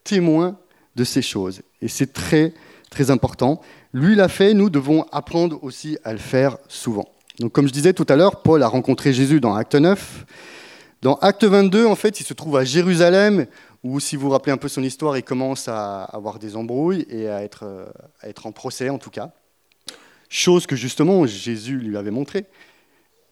témoin 0.04 0.58
de 0.96 1.04
ces 1.04 1.22
choses. 1.22 1.62
Et 1.80 1.88
c'est 1.88 2.12
très, 2.12 2.52
très 2.90 3.10
important. 3.10 3.60
Lui 3.92 4.16
l'a 4.16 4.28
fait, 4.28 4.54
nous 4.54 4.70
devons 4.70 5.04
apprendre 5.12 5.62
aussi 5.62 5.98
à 6.04 6.12
le 6.12 6.18
faire 6.18 6.58
souvent. 6.68 7.08
Donc, 7.38 7.52
comme 7.52 7.68
je 7.68 7.72
disais 7.72 7.92
tout 7.92 8.06
à 8.08 8.16
l'heure, 8.16 8.42
Paul 8.42 8.62
a 8.62 8.68
rencontré 8.68 9.12
Jésus 9.12 9.40
dans 9.40 9.54
Acte 9.54 9.74
9. 9.74 10.24
Dans 11.02 11.16
Acte 11.16 11.44
22, 11.44 11.86
en 11.86 11.94
fait, 11.94 12.18
il 12.20 12.24
se 12.24 12.34
trouve 12.34 12.56
à 12.56 12.64
Jérusalem, 12.64 13.46
où, 13.84 14.00
si 14.00 14.16
vous 14.16 14.22
vous 14.22 14.30
rappelez 14.30 14.52
un 14.52 14.56
peu 14.56 14.68
son 14.68 14.82
histoire, 14.82 15.16
il 15.16 15.22
commence 15.22 15.68
à 15.68 16.04
avoir 16.04 16.38
des 16.38 16.56
embrouilles 16.56 17.06
et 17.08 17.28
à 17.28 17.42
être, 17.42 17.64
euh, 17.64 17.86
à 18.20 18.28
être 18.28 18.46
en 18.46 18.52
procès, 18.52 18.88
en 18.88 18.98
tout 18.98 19.10
cas. 19.10 19.30
Chose 20.28 20.66
que 20.66 20.74
justement 20.74 21.24
Jésus 21.26 21.76
lui 21.76 21.96
avait 21.96 22.10
montré. 22.10 22.46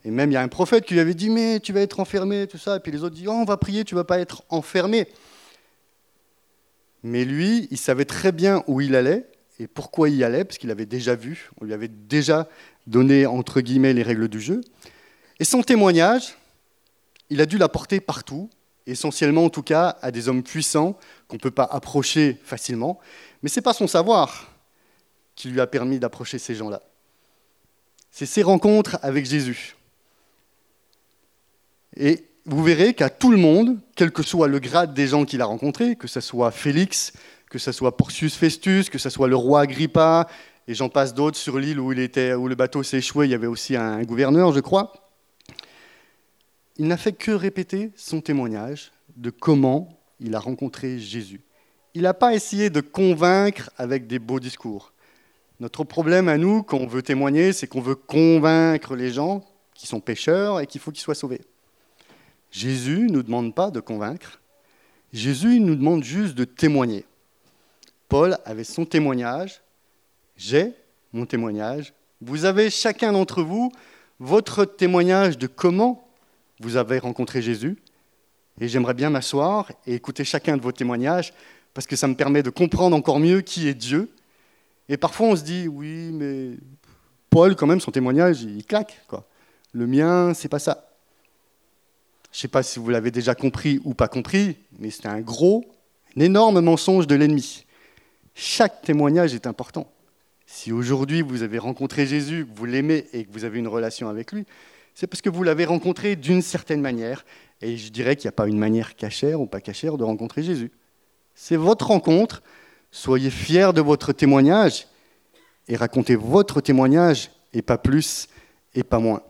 Et 0.05 0.11
même 0.11 0.31
il 0.31 0.35
y 0.35 0.37
a 0.37 0.43
un 0.43 0.49
prophète 0.49 0.85
qui 0.85 0.95
lui 0.95 1.01
avait 1.01 1.15
dit 1.15 1.31
Mais 1.31 1.59
tu 1.59 1.73
vas 1.73 1.81
être 1.81 1.99
enfermé, 1.99 2.47
tout 2.47 2.59
ça. 2.59 2.77
Et 2.77 2.81
puis 2.81 2.93
les 2.93 3.03
autres 3.03 3.17
disent 3.17 3.27
oh, 3.27 3.33
On 3.33 3.45
va 3.45 3.57
prier, 3.57 3.85
tu 3.85 3.95
ne 3.95 4.01
vas 4.01 4.05
pas 4.05 4.21
être 4.21 4.45
enfermé. 4.49 5.09
Mais 7.05 7.27
lui, 7.27 7.69
il 7.71 7.77
savait 7.77 8.07
très 8.07 8.33
bien 8.33 8.65
où 8.67 8.81
il 8.81 8.97
allait 8.97 9.27
et 9.61 9.69
pourquoi 9.69 10.09
il 10.09 10.25
allait, 10.25 10.43
parce 10.43 10.59
qu'il 10.59 10.71
avait 10.71 10.87
déjà 10.87 11.15
vu, 11.15 11.51
on 11.61 11.65
lui 11.65 11.75
avait 11.75 11.87
déjà 11.87 12.49
donné, 12.87 13.27
entre 13.27 13.61
guillemets, 13.61 13.93
les 13.93 14.03
règles 14.03 14.27
du 14.27 14.41
jeu. 14.41 14.63
Et 15.39 15.45
son 15.45 15.63
témoignage, 15.63 16.35
il 17.29 17.41
a 17.43 17.47
dû 17.47 17.59
l'apporter 17.59 18.01
partout, 18.01 18.49
essentiellement 18.87 19.45
en 19.45 19.51
tout 19.51 19.63
cas 19.63 19.99
à 20.01 20.11
des 20.11 20.29
hommes 20.29 20.43
puissants 20.43 20.99
qu'on 21.29 21.37
ne 21.37 21.41
peut 21.41 21.51
pas 21.51 21.69
approcher 21.71 22.41
facilement. 22.43 22.99
Mais 23.43 23.51
ce 23.51 23.61
n'est 23.61 23.63
pas 23.63 23.75
son 23.75 23.87
savoir 23.87 24.51
qui 25.37 25.51
lui 25.51 25.61
a 25.61 25.67
permis 25.67 25.99
d'approcher 25.99 26.39
ces 26.39 26.55
gens-là. 26.55 26.83
C'est 28.11 28.27
ses 28.27 28.43
rencontres 28.43 28.99
avec 29.03 29.27
Jésus. 29.27 29.77
Et 31.97 32.25
vous 32.47 32.63
verrez 32.63 32.95
qu'à 32.95 33.09
tout 33.09 33.31
le 33.31 33.39
monde, 33.39 33.79
quel 33.97 34.11
que 34.11 34.23
soit 34.23 34.49
le 34.49 34.59
grade 34.59 34.93
des 34.95 35.07
gens 35.07 35.25
qu'il 35.25 35.41
a 35.41 35.47
rencontrés, 35.47 35.97
que 35.97 36.09
ce 36.09 36.21
soit 36.21 36.51
Félix, 36.51 37.13
que 37.51 37.59
ce 37.59 37.73
soit 37.73 37.97
Porcius 37.97 38.35
Festus, 38.35 38.91
que 38.91 38.99
ce 38.99 39.09
soit 39.09 39.29
le 39.29 39.37
roi 39.37 39.61
Agrippa, 39.61 40.27
et 40.67 40.75
j'en 40.75 40.89
passe 40.89 41.15
d'autres 41.15 41.39
sur 41.39 41.59
l'île 41.59 41.81
où, 41.81 41.93
où 41.93 42.49
le 42.49 42.55
bateau 42.55 42.83
s'est 42.83 42.99
échoué, 42.99 43.27
il 43.27 43.31
y 43.31 43.35
avait 43.35 43.47
aussi 43.47 43.77
un 43.77 44.03
gouverneur, 44.03 44.53
je 44.53 44.61
crois. 44.61 44.93
Il 46.77 46.87
n'a 46.87 46.97
fait 46.97 47.13
que 47.13 47.31
répéter 47.31 47.93
son 47.97 48.21
témoignage 48.21 48.93
de 49.17 49.31
comment 49.31 50.01
il 50.21 50.35
a 50.35 50.39
rencontré 50.39 50.99
Jésus. 50.99 51.41
Il 51.95 52.03
n'a 52.03 52.15
pas 52.15 52.35
essayé 52.35 52.71
de 52.71 52.81
convaincre 52.81 53.71
avec 53.79 54.07
des 54.07 54.19
beaux 54.19 54.41
discours. 54.41 54.93
Notre 55.61 55.85
problème 55.85 56.29
à 56.29 56.37
nous, 56.37 56.63
quand 56.63 56.79
on 56.79 56.87
veut 56.87 57.03
témoigner, 57.03 57.53
c'est 57.53 57.69
qu'on 57.69 57.81
veut 57.81 57.95
convaincre 57.95 58.97
les 58.97 59.13
gens 59.13 59.45
qui 59.75 59.87
sont 59.87 60.01
pécheurs 60.01 60.61
et 60.61 60.67
qu'il 60.67 60.81
faut 60.81 60.91
qu'ils 60.91 61.03
soient 61.03 61.15
sauvés. 61.15 61.43
Jésus 62.55 63.09
ne 63.09 63.15
nous 63.15 63.23
demande 63.25 63.53
pas 63.53 63.73
de 63.73 63.81
convaincre. 63.81 64.41
Jésus 65.13 65.59
nous 65.59 65.75
demande 65.75 66.05
juste 66.05 66.37
de 66.37 66.45
témoigner. 66.45 67.05
Paul 68.09 68.39
avait 68.45 68.63
son 68.63 68.85
témoignage, 68.85 69.61
j'ai 70.37 70.73
mon 71.13 71.27
témoignage, 71.27 71.95
vous 72.21 72.45
avez 72.45 72.71
chacun 72.71 73.11
d'entre 73.11 73.43
vous 73.43 73.73
votre 74.21 74.65
témoignage 74.65 75.37
de 75.37 75.49
comment 75.49 76.07
vous 76.61 76.77
avez 76.77 77.01
rencontré 77.01 77.43
Jésus. 77.43 77.77
Et 78.61 78.69
j'aimerais 78.69 78.95
bien 78.95 79.11
m'asseoir 79.11 79.73
et 79.85 79.95
écouter 79.95 80.23
chacun 80.23 80.57
de 80.57 80.63
vos 80.63 80.71
témoignages 80.71 81.33
parce 81.75 81.89
que 81.89 81.97
ça 81.97 82.07
me 82.07 82.15
permet 82.15 82.45
de 82.45 82.51
comprendre 82.51 82.97
encore 82.97 83.19
mieux 83.19 83.41
qui 83.41 83.67
est 83.67 83.75
Dieu. 83.75 84.13
Et 84.89 84.97
parfois 84.97 85.27
on 85.27 85.35
se 85.35 85.43
dit, 85.43 85.67
oui, 85.67 86.13
mais 86.13 86.53
Paul, 87.31 87.57
quand 87.57 87.67
même, 87.67 87.81
son 87.81 87.91
témoignage, 87.91 88.43
il 88.43 88.65
claque. 88.65 89.03
Quoi. 89.09 89.27
Le 89.73 89.89
mien, 89.89 90.35
c'est 90.35 90.49
pas 90.49 90.61
ça. 90.61 90.94
Je 92.35 92.39
ne 92.39 92.41
sais 92.41 92.49
pas 92.49 92.65
si 92.65 92.81
vous 92.81 92.91
l'avez 92.91 93.13
déjà 93.13 93.37
compris 93.37 93.81
ou 93.85 93.95
pas 93.95 94.09
compris, 94.09 94.57
mais 94.81 94.91
c'est 94.91 95.07
un 95.07 95.21
gros, 95.21 95.65
un 96.17 96.21
énorme 96.21 96.61
mensonge 96.61 97.07
de 97.07 97.15
l'ennemi. 97.15 97.65
Chaque 98.35 98.83
témoignage 98.83 99.35
est 99.35 99.47
important. 99.47 99.89
Si 100.45 100.73
aujourd'hui 100.73 101.23
vous 101.23 101.45
avez 101.45 101.59
rencontré 101.59 102.09
Jésus, 102.09 102.45
que 102.45 102.59
vous 102.59 102.65
l'aimez 102.65 103.07
et 103.13 103.25
que 103.25 103.33
vous 103.33 103.45
avez 103.45 103.61
une 103.61 103.69
relation 103.69 104.09
avec 104.09 104.33
lui, 104.33 104.47
c'est 104.97 105.07
parce 105.07 105.23
que 105.23 105.31
vous 105.31 105.45
l'avez 105.45 105.65
rencontré 105.65 106.17
d'une 106.17 106.43
certaine 106.43 106.81
manière. 106.81 107.25
Et 107.61 107.77
je 107.77 107.93
dirais 107.93 108.17
qu'il 108.17 108.27
n'y 108.27 108.31
a 108.31 108.33
pas 108.33 108.49
une 108.49 108.59
manière 108.59 108.97
cachère 108.97 109.41
ou 109.41 109.47
pas 109.47 109.61
cachère 109.61 109.97
de 109.97 110.03
rencontrer 110.03 110.43
Jésus. 110.43 110.73
C'est 111.37 111.55
votre 111.55 111.87
rencontre. 111.87 112.43
Soyez 112.91 113.31
fiers 113.31 113.71
de 113.73 113.81
votre 113.81 114.13
témoignage 114.13 114.89
et 115.69 115.77
racontez 115.77 116.17
votre 116.17 116.61
témoignage 116.61 117.31
et 117.53 117.63
pas 117.63 117.79
plus 117.79 118.27
et 118.75 118.83
pas 118.83 118.99
moins. 118.99 119.23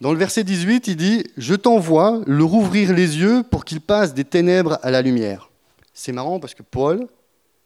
Dans 0.00 0.12
le 0.12 0.18
verset 0.18 0.44
18, 0.44 0.88
il 0.88 0.96
dit 0.96 1.24
Je 1.38 1.54
t'envoie 1.54 2.20
le 2.26 2.44
rouvrir 2.44 2.92
les 2.92 3.18
yeux 3.18 3.42
pour 3.42 3.64
qu'il 3.64 3.80
passe 3.80 4.12
des 4.12 4.24
ténèbres 4.24 4.78
à 4.82 4.90
la 4.90 5.00
lumière. 5.00 5.50
C'est 5.94 6.12
marrant 6.12 6.38
parce 6.38 6.54
que 6.54 6.62
Paul, 6.62 7.06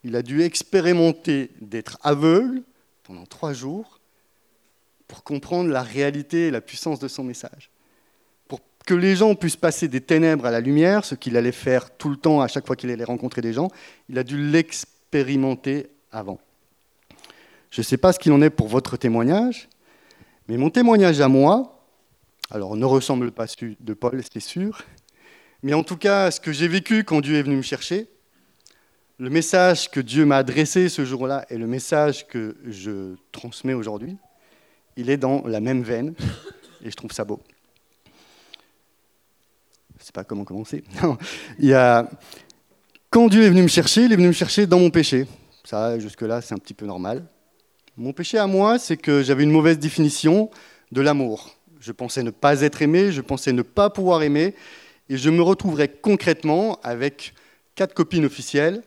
il 0.05 0.15
a 0.15 0.21
dû 0.21 0.41
expérimenter 0.41 1.51
d'être 1.59 1.97
aveugle 2.01 2.61
pendant 3.03 3.25
trois 3.25 3.51
jours 3.51 3.99
pour 5.09 5.23
comprendre 5.23 5.69
la 5.69 5.83
réalité 5.83 6.47
et 6.47 6.51
la 6.51 6.61
puissance 6.61 6.99
de 6.99 7.09
son 7.09 7.25
message. 7.25 7.69
Pour 8.47 8.61
que 8.85 8.93
les 8.93 9.17
gens 9.17 9.35
puissent 9.35 9.57
passer 9.57 9.89
des 9.89 9.99
ténèbres 9.99 10.45
à 10.45 10.51
la 10.51 10.61
lumière, 10.61 11.03
ce 11.03 11.15
qu'il 11.15 11.35
allait 11.35 11.51
faire 11.51 11.95
tout 11.97 12.09
le 12.09 12.15
temps 12.15 12.39
à 12.39 12.47
chaque 12.47 12.65
fois 12.65 12.77
qu'il 12.77 12.89
allait 12.91 13.03
rencontrer 13.03 13.41
des 13.41 13.51
gens, 13.51 13.67
il 14.07 14.17
a 14.17 14.23
dû 14.23 14.37
l'expérimenter 14.49 15.87
avant. 16.13 16.39
Je 17.71 17.81
ne 17.81 17.83
sais 17.83 17.97
pas 17.97 18.13
ce 18.13 18.19
qu'il 18.19 18.31
en 18.31 18.41
est 18.41 18.49
pour 18.49 18.69
votre 18.69 18.95
témoignage, 18.95 19.67
mais 20.47 20.55
mon 20.55 20.69
témoignage 20.69 21.19
à 21.19 21.27
moi, 21.27 21.80
alors 22.51 22.75
ne 22.75 22.85
ressemble 22.85 23.31
pas 23.31 23.43
à 23.43 23.47
celui 23.47 23.77
de 23.79 23.93
Paul, 23.93 24.21
c'est 24.31 24.41
sûr, 24.41 24.83
mais 25.63 25.73
en 25.73 25.83
tout 25.83 25.97
cas, 25.97 26.31
ce 26.31 26.39
que 26.39 26.51
j'ai 26.51 26.67
vécu 26.67 27.03
quand 27.03 27.21
Dieu 27.21 27.37
est 27.37 27.43
venu 27.43 27.55
me 27.55 27.61
chercher, 27.61 28.07
le 29.17 29.29
message 29.29 29.89
que 29.89 29.99
Dieu 29.99 30.25
m'a 30.25 30.37
adressé 30.37 30.89
ce 30.89 31.05
jour-là 31.05 31.45
et 31.49 31.57
le 31.57 31.67
message 31.67 32.27
que 32.27 32.57
je 32.65 33.15
transmets 33.31 33.73
aujourd'hui, 33.73 34.17
il 34.97 35.09
est 35.09 35.17
dans 35.17 35.43
la 35.45 35.59
même 35.59 35.83
veine 35.83 36.13
et 36.83 36.89
je 36.89 36.95
trouve 36.95 37.11
ça 37.11 37.23
beau. 37.23 37.41
Je 39.97 40.03
ne 40.03 40.05
sais 40.05 40.11
pas 40.11 40.23
comment 40.23 40.43
commencer. 40.43 40.83
Il 41.59 41.67
y 41.67 41.75
a... 41.75 42.09
Quand 43.11 43.27
Dieu 43.27 43.43
est 43.43 43.49
venu 43.49 43.61
me 43.61 43.67
chercher, 43.67 44.05
il 44.05 44.13
est 44.13 44.15
venu 44.15 44.29
me 44.29 44.33
chercher 44.33 44.65
dans 44.65 44.79
mon 44.79 44.89
péché. 44.89 45.27
Ça, 45.65 45.99
jusque-là, 45.99 46.41
c'est 46.41 46.55
un 46.55 46.57
petit 46.57 46.73
peu 46.73 46.85
normal. 46.85 47.25
Mon 47.97 48.13
péché 48.13 48.37
à 48.37 48.47
moi, 48.47 48.79
c'est 48.79 48.95
que 48.95 49.21
j'avais 49.21 49.43
une 49.43 49.51
mauvaise 49.51 49.77
définition 49.77 50.49
de 50.93 51.01
l'amour. 51.01 51.57
Je 51.81 51.91
pensais 51.91 52.21
ne 52.21 52.29
pas 52.29 52.61
être 52.61 52.81
aimé, 52.83 53.11
je 53.11 53.21
pensais 53.21 53.51
ne 53.51 53.63
pas 53.63 53.89
pouvoir 53.89 54.21
aimer, 54.21 54.53
et 55.09 55.17
je 55.17 55.29
me 55.31 55.41
retrouverais 55.41 55.89
concrètement 55.89 56.79
avec 56.83 57.33
quatre 57.75 57.93
copines 57.95 58.23
officielles, 58.23 58.83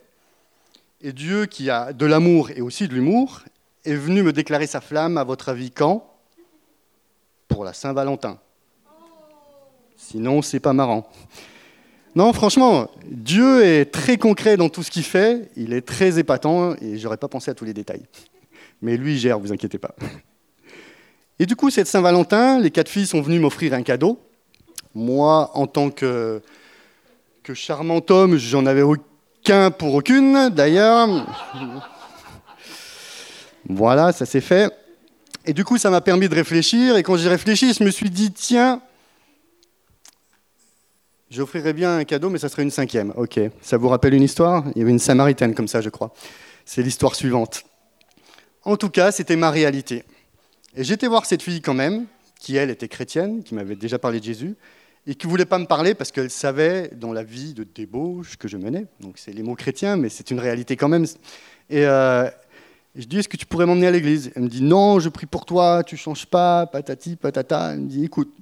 Et 1.07 1.13
Dieu, 1.13 1.45
qui 1.45 1.69
a 1.69 1.93
de 1.93 2.07
l'amour 2.07 2.51
et 2.51 2.63
aussi 2.63 2.89
de 2.89 2.95
l'humour, 2.95 3.43
est 3.85 3.95
venu 3.95 4.23
me 4.23 4.33
déclarer 4.33 4.67
sa 4.67 4.81
flamme, 4.81 5.19
à 5.19 5.25
votre 5.25 5.51
avis, 5.51 5.71
quand? 5.71 6.11
Pour 7.47 7.63
la 7.63 7.75
Saint-Valentin. 7.75 8.39
Sinon, 9.97 10.41
c'est 10.41 10.61
pas 10.61 10.73
marrant. 10.73 11.07
Non, 12.15 12.33
franchement, 12.33 12.91
Dieu 13.11 13.63
est 13.65 13.85
très 13.85 14.17
concret 14.17 14.57
dans 14.57 14.71
tout 14.71 14.83
ce 14.83 14.91
qu'il 14.91 15.05
fait, 15.05 15.51
il 15.57 15.75
est 15.75 15.87
très 15.87 16.19
épatant, 16.19 16.75
et 16.81 16.97
j'aurais 16.97 17.19
pas 17.19 17.29
pensé 17.29 17.51
à 17.51 17.55
tous 17.55 17.67
les 17.67 17.75
détails. 17.75 18.07
Mais 18.81 18.97
lui, 18.97 19.13
il 19.13 19.19
gère, 19.19 19.39
vous 19.39 19.53
inquiétez 19.53 19.79
pas. 19.79 19.95
Et 21.39 21.47
du 21.47 21.57
coup, 21.57 21.71
cette 21.71 21.89
Saint-Valentin, 21.89 22.61
les 22.61 22.71
quatre 22.71 22.89
filles 22.89 23.07
sont 23.07 23.21
venues 23.21 23.41
m'offrir 23.41 23.75
un 23.75 23.83
cadeau. 23.83 24.21
Moi, 24.95 25.51
en 25.55 25.67
tant 25.67 25.91
que, 25.91 26.41
charmant 27.53 28.01
homme, 28.11 28.37
j'en 28.37 28.67
avais 28.67 28.83
aucun 28.83 29.73
pour 29.73 29.95
aucune, 29.95 30.49
d'ailleurs. 30.51 31.27
Voilà, 33.69 34.13
ça 34.13 34.27
s'est 34.27 34.41
fait. 34.41 34.73
Et 35.45 35.53
du 35.53 35.65
coup, 35.65 35.77
ça 35.77 35.91
m'a 35.91 36.01
permis 36.01 36.29
de 36.29 36.35
réfléchir. 36.35 36.97
Et 36.97 37.03
quand 37.03 37.17
j'ai 37.17 37.29
réfléchi, 37.29 37.75
je 37.75 37.83
me 37.83 37.91
suis 37.91 38.11
dit, 38.11 38.31
tiens, 38.31 38.81
j'offrirais 41.31 41.73
bien 41.73 41.99
un 41.99 42.05
cadeau, 42.05 42.31
mais 42.31 42.39
ça 42.39 42.49
serait 42.49 42.63
une 42.63 42.71
cinquième. 42.71 43.13
Ok, 43.17 43.41
ça 43.61 43.77
vous 43.77 43.89
rappelle 43.89 44.15
une 44.15 44.23
histoire? 44.23 44.65
Il 44.77 44.79
y 44.79 44.83
avait 44.83 44.93
une 44.93 45.01
Samaritaine 45.01 45.55
comme 45.55 45.69
ça, 45.69 45.81
je 45.81 45.91
crois. 45.91 46.15
C'est 46.65 46.83
l'histoire 46.83 47.17
suivante. 47.17 47.65
En 48.63 48.77
tout 48.77 48.89
cas, 48.89 49.11
c'était 49.11 49.37
ma 49.37 49.51
réalité. 49.51 50.05
Et 50.77 50.85
j'étais 50.85 51.07
voir 51.07 51.25
cette 51.25 51.43
fille 51.43 51.61
quand 51.61 51.75
même, 51.75 52.07
qui 52.41 52.57
elle 52.57 52.71
était 52.71 52.89
chrétienne, 52.89 53.43
qui 53.43 53.55
m'avait 53.55 53.77
déjà 53.77 53.99
parlé 53.99 54.19
de 54.19 54.25
Jésus, 54.25 54.57
et 55.07 55.15
qui 55.15 55.27
voulait 55.27 55.45
pas 55.45 55.59
me 55.59 55.67
parler 55.67 55.95
parce 55.95 56.11
qu'elle 56.11 56.31
savait 56.31 56.91
dans 56.97 57.13
la 57.13 57.23
vie 57.23 57.55
de 57.55 57.65
débauche 57.65 58.37
que 58.37 58.49
je 58.49 58.57
menais. 58.57 58.87
Donc 59.01 59.19
c'est 59.19 59.33
les 59.33 59.43
mots 59.43 59.55
chrétiens, 59.55 59.97
mais 59.97 60.09
c'est 60.09 60.31
une 60.31 60.41
réalité 60.41 60.77
quand 60.77 60.89
même. 60.89 61.05
Et, 61.71 61.87
euh, 61.87 62.29
je 62.97 63.05
dis, 63.07 63.19
est-ce 63.19 63.29
que 63.29 63.37
tu 63.37 63.47
pourrais 63.47 63.67
m'emmener 63.67 63.89
à 63.89 63.91
l'église? 63.91 64.31
Elle 64.37 64.43
me 64.45 64.49
dit, 64.49 64.63
non, 64.63 65.01
je 65.01 65.09
prie 65.09 65.27
pour 65.27 65.45
toi, 65.45 65.83
tu 65.85 65.97
changes 65.97 66.27
pas, 66.27 66.67
patati, 66.67 67.17
patata. 67.17 67.73
Elle 67.73 67.81
me 67.81 67.89
dit, 67.89 68.05
écoute, 68.05 68.33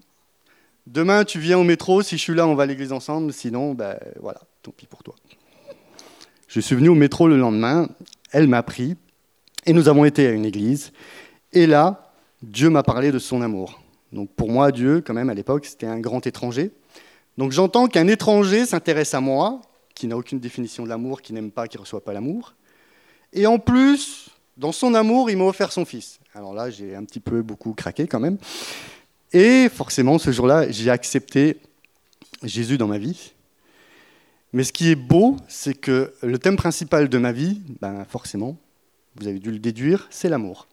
demain 0.86 1.24
tu 1.24 1.38
viens 1.38 1.58
au 1.58 1.64
métro, 1.64 2.02
si 2.02 2.16
je 2.16 2.22
suis 2.22 2.34
là, 2.34 2.46
on 2.46 2.54
va 2.54 2.64
à 2.64 2.66
l'église 2.66 2.92
ensemble, 2.92 3.32
sinon, 3.32 3.72
ben 3.72 3.96
voilà, 4.20 4.40
tant 4.62 4.72
pis 4.72 4.86
pour 4.86 5.02
toi. 5.02 5.14
Je 6.48 6.60
suis 6.60 6.76
venu 6.76 6.90
au 6.90 6.94
métro 6.94 7.28
le 7.28 7.38
lendemain, 7.38 7.88
elle 8.30 8.46
m'a 8.46 8.62
pris, 8.62 8.96
et 9.64 9.72
nous 9.72 9.88
avons 9.88 10.04
été 10.04 10.26
à 10.26 10.30
une 10.32 10.44
église. 10.44 10.92
Et 11.54 11.66
là, 11.66 12.11
Dieu 12.42 12.70
m'a 12.70 12.82
parlé 12.82 13.12
de 13.12 13.18
son 13.18 13.40
amour. 13.40 13.80
Donc 14.12 14.30
pour 14.34 14.50
moi, 14.50 14.72
Dieu, 14.72 15.00
quand 15.00 15.14
même, 15.14 15.30
à 15.30 15.34
l'époque, 15.34 15.64
c'était 15.64 15.86
un 15.86 16.00
grand 16.00 16.26
étranger. 16.26 16.72
Donc 17.38 17.52
j'entends 17.52 17.86
qu'un 17.86 18.08
étranger 18.08 18.66
s'intéresse 18.66 19.14
à 19.14 19.20
moi, 19.20 19.60
qui 19.94 20.06
n'a 20.06 20.16
aucune 20.16 20.40
définition 20.40 20.84
de 20.84 20.88
l'amour, 20.88 21.22
qui 21.22 21.32
n'aime 21.32 21.50
pas, 21.50 21.68
qui 21.68 21.76
ne 21.76 21.82
reçoit 21.82 22.04
pas 22.04 22.12
l'amour. 22.12 22.54
Et 23.32 23.46
en 23.46 23.58
plus, 23.58 24.28
dans 24.56 24.72
son 24.72 24.94
amour, 24.94 25.30
il 25.30 25.36
m'a 25.36 25.44
offert 25.44 25.72
son 25.72 25.84
fils. 25.84 26.18
Alors 26.34 26.52
là, 26.52 26.68
j'ai 26.70 26.94
un 26.94 27.04
petit 27.04 27.20
peu 27.20 27.42
beaucoup 27.42 27.72
craqué 27.72 28.06
quand 28.06 28.20
même. 28.20 28.38
Et 29.32 29.68
forcément, 29.68 30.18
ce 30.18 30.30
jour-là, 30.30 30.70
j'ai 30.70 30.90
accepté 30.90 31.58
Jésus 32.42 32.76
dans 32.76 32.88
ma 32.88 32.98
vie. 32.98 33.32
Mais 34.52 34.64
ce 34.64 34.72
qui 34.72 34.90
est 34.90 34.96
beau, 34.96 35.36
c'est 35.48 35.74
que 35.74 36.12
le 36.22 36.38
thème 36.38 36.56
principal 36.56 37.08
de 37.08 37.18
ma 37.18 37.32
vie, 37.32 37.62
ben 37.80 38.04
forcément, 38.04 38.58
vous 39.16 39.28
avez 39.28 39.38
dû 39.38 39.50
le 39.50 39.58
déduire, 39.58 40.06
c'est 40.10 40.28
l'amour. 40.28 40.66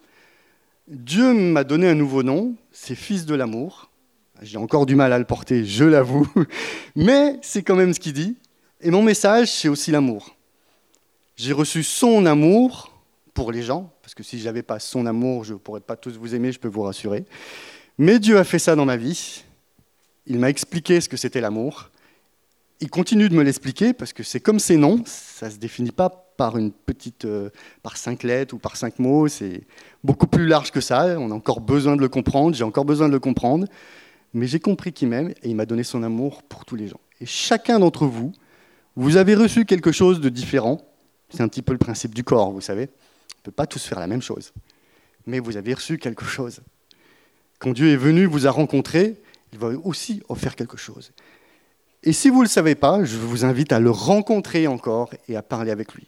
Dieu 0.90 1.36
m'a 1.36 1.64
donné 1.64 1.88
un 1.88 1.94
nouveau 1.94 2.24
nom, 2.24 2.56
c'est 2.72 2.96
Fils 2.96 3.28
de 3.28 3.36
l'amour. 3.36 3.92
J'ai 4.42 4.58
encore 4.58 4.88
du 4.88 4.96
mal 4.96 5.14
à 5.14 5.20
le 5.20 5.26
porter, 5.26 5.64
je 5.64 5.84
l'avoue, 5.84 6.28
mais 6.96 7.38
c'est 7.44 7.62
quand 7.62 7.76
même 7.76 7.94
ce 7.94 8.00
qu'il 8.00 8.14
dit. 8.14 8.38
Et 8.82 8.90
mon 8.90 9.04
message, 9.04 9.52
c'est 9.52 9.68
aussi 9.68 9.92
l'amour. 9.92 10.36
J'ai 11.36 11.54
reçu 11.54 11.84
son 11.84 12.26
amour 12.26 12.92
pour 13.36 13.52
les 13.52 13.62
gens, 13.62 13.94
parce 14.02 14.16
que 14.16 14.24
si 14.24 14.40
je 14.40 14.46
n'avais 14.46 14.64
pas 14.64 14.80
son 14.80 15.06
amour, 15.06 15.44
je 15.44 15.54
ne 15.54 15.60
pourrais 15.60 15.80
pas 15.80 15.96
tous 15.96 16.18
vous 16.18 16.34
aimer, 16.34 16.52
je 16.52 16.60
peux 16.60 16.68
vous 16.68 16.82
rassurer. 16.82 17.26
Mais 18.00 18.18
Dieu 18.18 18.40
a 18.40 18.44
fait 18.44 18.60
ça 18.60 18.76
dans 18.76 18.86
ma 18.86 18.98
vie. 18.98 19.44
Il 20.26 20.40
m'a 20.40 20.50
expliqué 20.50 21.00
ce 21.02 21.10
que 21.10 21.18
c'était 21.18 21.42
l'amour. 21.42 21.92
Il 22.80 22.90
continue 22.90 23.30
de 23.30 23.36
me 23.36 23.44
l'expliquer 23.44 23.94
parce 23.94 24.12
que 24.12 24.24
c'est 24.24 24.40
comme 24.40 24.58
ces 24.58 24.78
noms, 24.78 25.04
ça 25.06 25.50
ne 25.50 25.52
se 25.52 25.58
définit 25.58 25.92
pas 25.92 26.29
par 26.40 26.58
une 26.58 26.72
petite, 26.72 27.26
euh, 27.26 27.50
par 27.84 27.98
cinq 27.98 28.24
lettres 28.24 28.54
ou 28.54 28.60
par 28.60 28.78
cinq 28.78 28.98
mots. 28.98 29.28
C'est 29.28 29.64
beaucoup 30.06 30.26
plus 30.26 30.48
large 30.48 30.72
que 30.72 30.80
ça. 30.80 31.20
On 31.20 31.32
a 31.32 31.34
encore 31.34 31.60
besoin 31.60 31.98
de 31.98 32.02
le 32.02 32.08
comprendre. 32.08 32.56
J'ai 32.56 32.64
encore 32.64 32.86
besoin 32.86 33.10
de 33.10 33.12
le 33.12 33.20
comprendre. 33.20 33.68
Mais 34.34 34.48
j'ai 34.48 34.62
compris 34.62 34.94
qu'il 34.94 35.10
m'aime 35.10 35.32
et 35.44 35.50
il 35.50 35.56
m'a 35.58 35.66
donné 35.66 35.84
son 35.84 36.02
amour 36.02 36.44
pour 36.44 36.64
tous 36.64 36.78
les 36.78 36.88
gens. 36.88 37.02
Et 37.20 37.26
chacun 37.26 37.78
d'entre 37.78 38.06
vous, 38.06 38.32
vous 38.96 39.18
avez 39.18 39.36
reçu 39.36 39.66
quelque 39.66 39.92
chose 39.92 40.22
de 40.22 40.30
différent. 40.30 40.80
C'est 41.30 41.42
un 41.42 41.50
petit 41.50 41.62
peu 41.62 41.74
le 41.74 41.78
principe 41.78 42.16
du 42.16 42.24
corps, 42.24 42.52
vous 42.52 42.62
savez. 42.62 42.84
On 42.84 43.40
ne 43.40 43.44
peut 43.44 43.52
pas 43.52 43.68
tous 43.68 43.84
faire 43.84 44.00
la 44.00 44.08
même 44.08 44.22
chose. 44.22 44.54
Mais 45.26 45.40
vous 45.40 45.58
avez 45.58 45.74
reçu 45.74 45.98
quelque 45.98 46.24
chose. 46.24 46.62
Quand 47.60 47.74
Dieu 47.74 47.90
est 47.90 47.98
venu, 47.98 48.24
vous 48.28 48.48
a 48.48 48.52
rencontré, 48.52 49.22
il 49.52 49.60
va 49.60 49.68
aussi 49.84 50.24
offrir 50.30 50.56
quelque 50.56 50.78
chose. 50.78 51.12
Et 52.04 52.14
si 52.14 52.30
vous 52.30 52.38
ne 52.38 52.44
le 52.44 52.50
savez 52.50 52.76
pas, 52.76 53.04
je 53.04 53.18
vous 53.18 53.44
invite 53.44 53.74
à 53.74 53.82
le 53.82 53.92
rencontrer 53.92 54.68
encore 54.68 55.14
et 55.28 55.36
à 55.36 55.42
parler 55.42 55.72
avec 55.72 55.96
lui. 55.96 56.08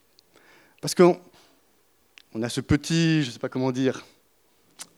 Parce 0.82 0.96
qu'on 0.96 1.18
on 2.34 2.42
a 2.42 2.50
ce 2.50 2.60
petit, 2.60 3.22
je 3.22 3.28
ne 3.28 3.32
sais 3.32 3.40
pas 3.40 3.50
comment 3.50 3.72
dire, 3.72 4.04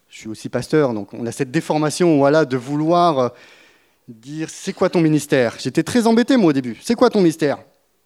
je 0.09 0.17
suis 0.17 0.29
aussi 0.29 0.47
pasteur, 0.47 0.93
donc 0.93 1.13
on 1.13 1.25
a 1.25 1.31
cette 1.31 1.51
déformation 1.51 2.17
voilà, 2.17 2.45
de 2.45 2.55
vouloir 2.55 3.19
euh, 3.19 3.29
dire 4.07 4.49
c'est 4.49 4.73
quoi 4.73 4.89
ton 4.89 5.01
ministère? 5.01 5.55
J'étais 5.59 5.83
très 5.83 6.07
embêté 6.07 6.37
moi 6.37 6.49
au 6.49 6.53
début. 6.53 6.77
C'est 6.81 6.95
quoi 6.95 7.09
ton 7.09 7.19
ministère? 7.19 7.59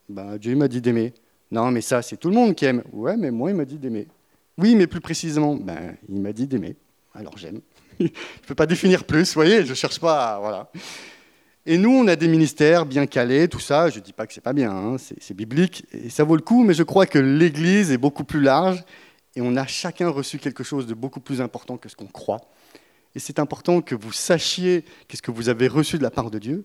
Ben, 0.10 0.38
Dieu 0.38 0.56
m'a 0.56 0.68
dit 0.68 0.82
d'aimer. 0.82 1.14
Non, 1.52 1.72
mais 1.72 1.82
ça, 1.82 2.02
c'est 2.02 2.18
tout 2.18 2.30
le 2.30 2.36
monde 2.36 2.56
qui 2.56 2.66
aime. 2.66 2.84
Ouais, 2.92 3.16
mais 3.16 3.32
moi, 3.32 3.52
il 3.52 3.56
m'a 3.56 3.66
dit 3.66 3.78
d'aimer. 3.78 4.08
Oui, 4.58 4.76
mais 4.76 4.88
plus 4.88 5.02
précisément, 5.02 5.56
ben, 5.56 5.96
il 6.10 6.20
m'a 6.20 6.34
dit 6.34 6.48
d'aimer. 6.48 6.76
Alors 7.14 7.38
j'aime. 7.38 7.62
je 8.00 8.06
ne 8.06 8.10
peux 8.48 8.56
pas 8.56 8.66
définir 8.66 9.04
plus, 9.04 9.28
vous 9.30 9.34
voyez, 9.34 9.64
je 9.64 9.70
ne 9.70 9.76
cherche 9.76 10.00
pas 10.00 10.36
à, 10.36 10.40
Voilà. 10.40 10.72
Et 11.70 11.78
nous, 11.78 11.92
on 11.92 12.08
a 12.08 12.16
des 12.16 12.30
ministères 12.30 12.86
bien 12.86 13.06
calés, 13.08 13.50
tout 13.50 13.60
ça. 13.60 13.90
Je 13.90 14.00
ne 14.00 14.04
dis 14.04 14.14
pas 14.14 14.26
que 14.26 14.34
c'est 14.34 14.40
pas 14.40 14.54
bien, 14.54 14.72
hein, 14.72 14.96
c'est 14.98 15.34
biblique 15.34 15.86
et 15.92 16.10
ça 16.10 16.24
vaut 16.24 16.38
le 16.38 16.42
coup, 16.42 16.64
mais 16.64 16.74
je 16.74 16.82
crois 16.82 17.06
que 17.06 17.20
l'Église 17.20 17.92
est 17.92 17.98
beaucoup 17.98 18.24
plus 18.24 18.40
large 18.40 18.86
et 19.36 19.42
on 19.42 19.58
a 19.58 19.68
chacun 19.68 20.08
reçu 20.08 20.40
quelque 20.40 20.64
chose 20.64 20.88
de 20.88 20.94
beaucoup 20.94 21.20
plus 21.20 21.42
important 21.42 21.76
que 21.76 21.90
ce 21.90 21.98
qu'on 21.98 22.08
croit. 22.08 22.40
Et 23.16 23.20
c'est 23.20 23.38
important 23.38 23.82
que 23.82 23.96
vous 23.96 24.14
sachiez 24.14 24.86
qu'est-ce 25.10 25.22
que 25.22 25.30
vous 25.30 25.50
avez 25.50 25.68
reçu 25.68 25.98
de 25.98 26.04
la 26.04 26.10
part 26.10 26.32
de 26.32 26.40
Dieu, 26.40 26.64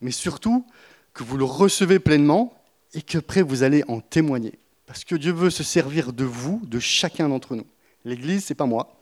mais 0.00 0.10
surtout 0.10 0.66
que 1.14 1.22
vous 1.22 1.36
le 1.36 1.44
recevez 1.44 2.00
pleinement 2.00 2.60
et 2.92 3.02
qu'après 3.02 3.42
vous 3.42 3.62
allez 3.62 3.84
en 3.86 4.00
témoigner. 4.00 4.58
Parce 4.84 5.04
que 5.04 5.14
Dieu 5.14 5.32
veut 5.32 5.50
se 5.50 5.62
servir 5.62 6.12
de 6.12 6.24
vous, 6.24 6.60
de 6.66 6.80
chacun 6.80 7.28
d'entre 7.28 7.54
nous. 7.54 7.66
L'Église, 8.04 8.46
c'est 8.46 8.56
pas 8.56 8.66
moi, 8.66 8.97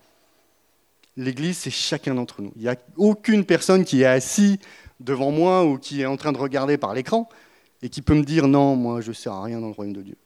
L'Église, 1.17 1.59
c'est 1.59 1.71
chacun 1.71 2.15
d'entre 2.15 2.43
nous. 2.43 2.53
Il 2.57 2.63
n'y 2.63 2.69
a 2.69 2.77
aucune 2.97 3.45
personne 3.45 3.85
qui 3.85 4.03
est 4.03 4.07
assis 4.07 4.59
devant 5.01 5.31
moi 5.31 5.65
ou 5.65 5.79
qui 5.79 6.03
est 6.03 6.07
en 6.07 6.17
train 6.17 6.33
de 6.33 6.39
regarder 6.39 6.77
par 6.77 6.95
l'écran 6.95 7.29
et 7.83 7.89
qui 7.89 8.03
peut 8.03 8.15
me 8.15 8.25
dire 8.25 8.49
non, 8.49 8.77
moi 8.77 9.01
je 9.01 9.09
ne 9.09 9.15
sers 9.15 9.33
à 9.33 9.43
rien 9.43 9.61
dans 9.61 9.69
le 9.69 9.73
royaume 9.73 9.95
de 9.95 10.03
Dieu. 10.03 10.17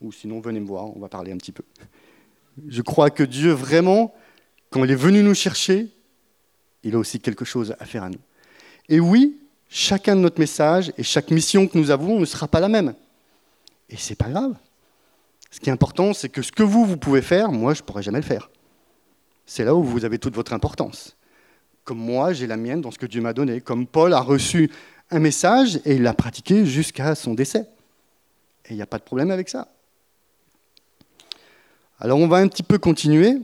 Ou 0.00 0.12
sinon, 0.12 0.40
venez 0.40 0.60
me 0.60 0.66
voir, 0.66 0.94
on 0.94 1.00
va 1.00 1.08
parler 1.08 1.32
un 1.32 1.38
petit 1.38 1.52
peu. 1.52 1.62
Je 2.68 2.82
crois 2.82 3.10
que 3.10 3.22
Dieu, 3.22 3.52
vraiment, 3.52 4.14
quand 4.70 4.84
il 4.84 4.90
est 4.90 4.94
venu 4.94 5.22
nous 5.22 5.34
chercher, 5.34 5.88
il 6.82 6.94
a 6.94 6.98
aussi 6.98 7.18
quelque 7.20 7.44
chose 7.44 7.74
à 7.78 7.84
faire 7.86 8.02
à 8.02 8.10
nous. 8.10 8.20
Et 8.88 9.00
oui, 9.00 9.38
chacun 9.68 10.16
de 10.16 10.20
notre 10.20 10.38
message 10.38 10.92
et 10.98 11.02
chaque 11.02 11.30
mission 11.30 11.66
que 11.66 11.78
nous 11.78 11.90
avons 11.90 12.20
ne 12.20 12.24
sera 12.24 12.46
pas 12.46 12.60
la 12.60 12.68
même. 12.68 12.94
Et 13.88 13.96
c'est 13.96 14.14
pas 14.14 14.28
grave. 14.28 14.54
Ce 15.50 15.60
qui 15.60 15.70
est 15.70 15.72
important, 15.72 16.12
c'est 16.12 16.28
que 16.28 16.42
ce 16.42 16.52
que 16.52 16.62
vous, 16.62 16.84
vous 16.84 16.96
pouvez 16.96 17.22
faire, 17.22 17.50
moi, 17.50 17.72
je 17.72 17.80
ne 17.80 17.86
pourrai 17.86 18.02
jamais 18.02 18.18
le 18.18 18.24
faire. 18.24 18.50
C'est 19.46 19.64
là 19.64 19.74
où 19.74 19.82
vous 19.82 20.04
avez 20.04 20.18
toute 20.18 20.34
votre 20.34 20.52
importance. 20.52 21.16
Comme 21.84 21.98
moi, 21.98 22.32
j'ai 22.32 22.48
la 22.48 22.56
mienne 22.56 22.80
dans 22.80 22.90
ce 22.90 22.98
que 22.98 23.06
Dieu 23.06 23.20
m'a 23.20 23.32
donné. 23.32 23.60
Comme 23.60 23.86
Paul 23.86 24.12
a 24.12 24.20
reçu 24.20 24.70
un 25.10 25.20
message 25.20 25.76
et 25.84 25.94
il 25.94 26.02
l'a 26.02 26.14
pratiqué 26.14 26.66
jusqu'à 26.66 27.14
son 27.14 27.34
décès. 27.34 27.68
Et 28.66 28.70
il 28.70 28.76
n'y 28.76 28.82
a 28.82 28.86
pas 28.86 28.98
de 28.98 29.04
problème 29.04 29.30
avec 29.30 29.48
ça. 29.48 29.68
Alors 32.00 32.18
on 32.18 32.26
va 32.26 32.38
un 32.38 32.48
petit 32.48 32.64
peu 32.64 32.76
continuer 32.76 33.38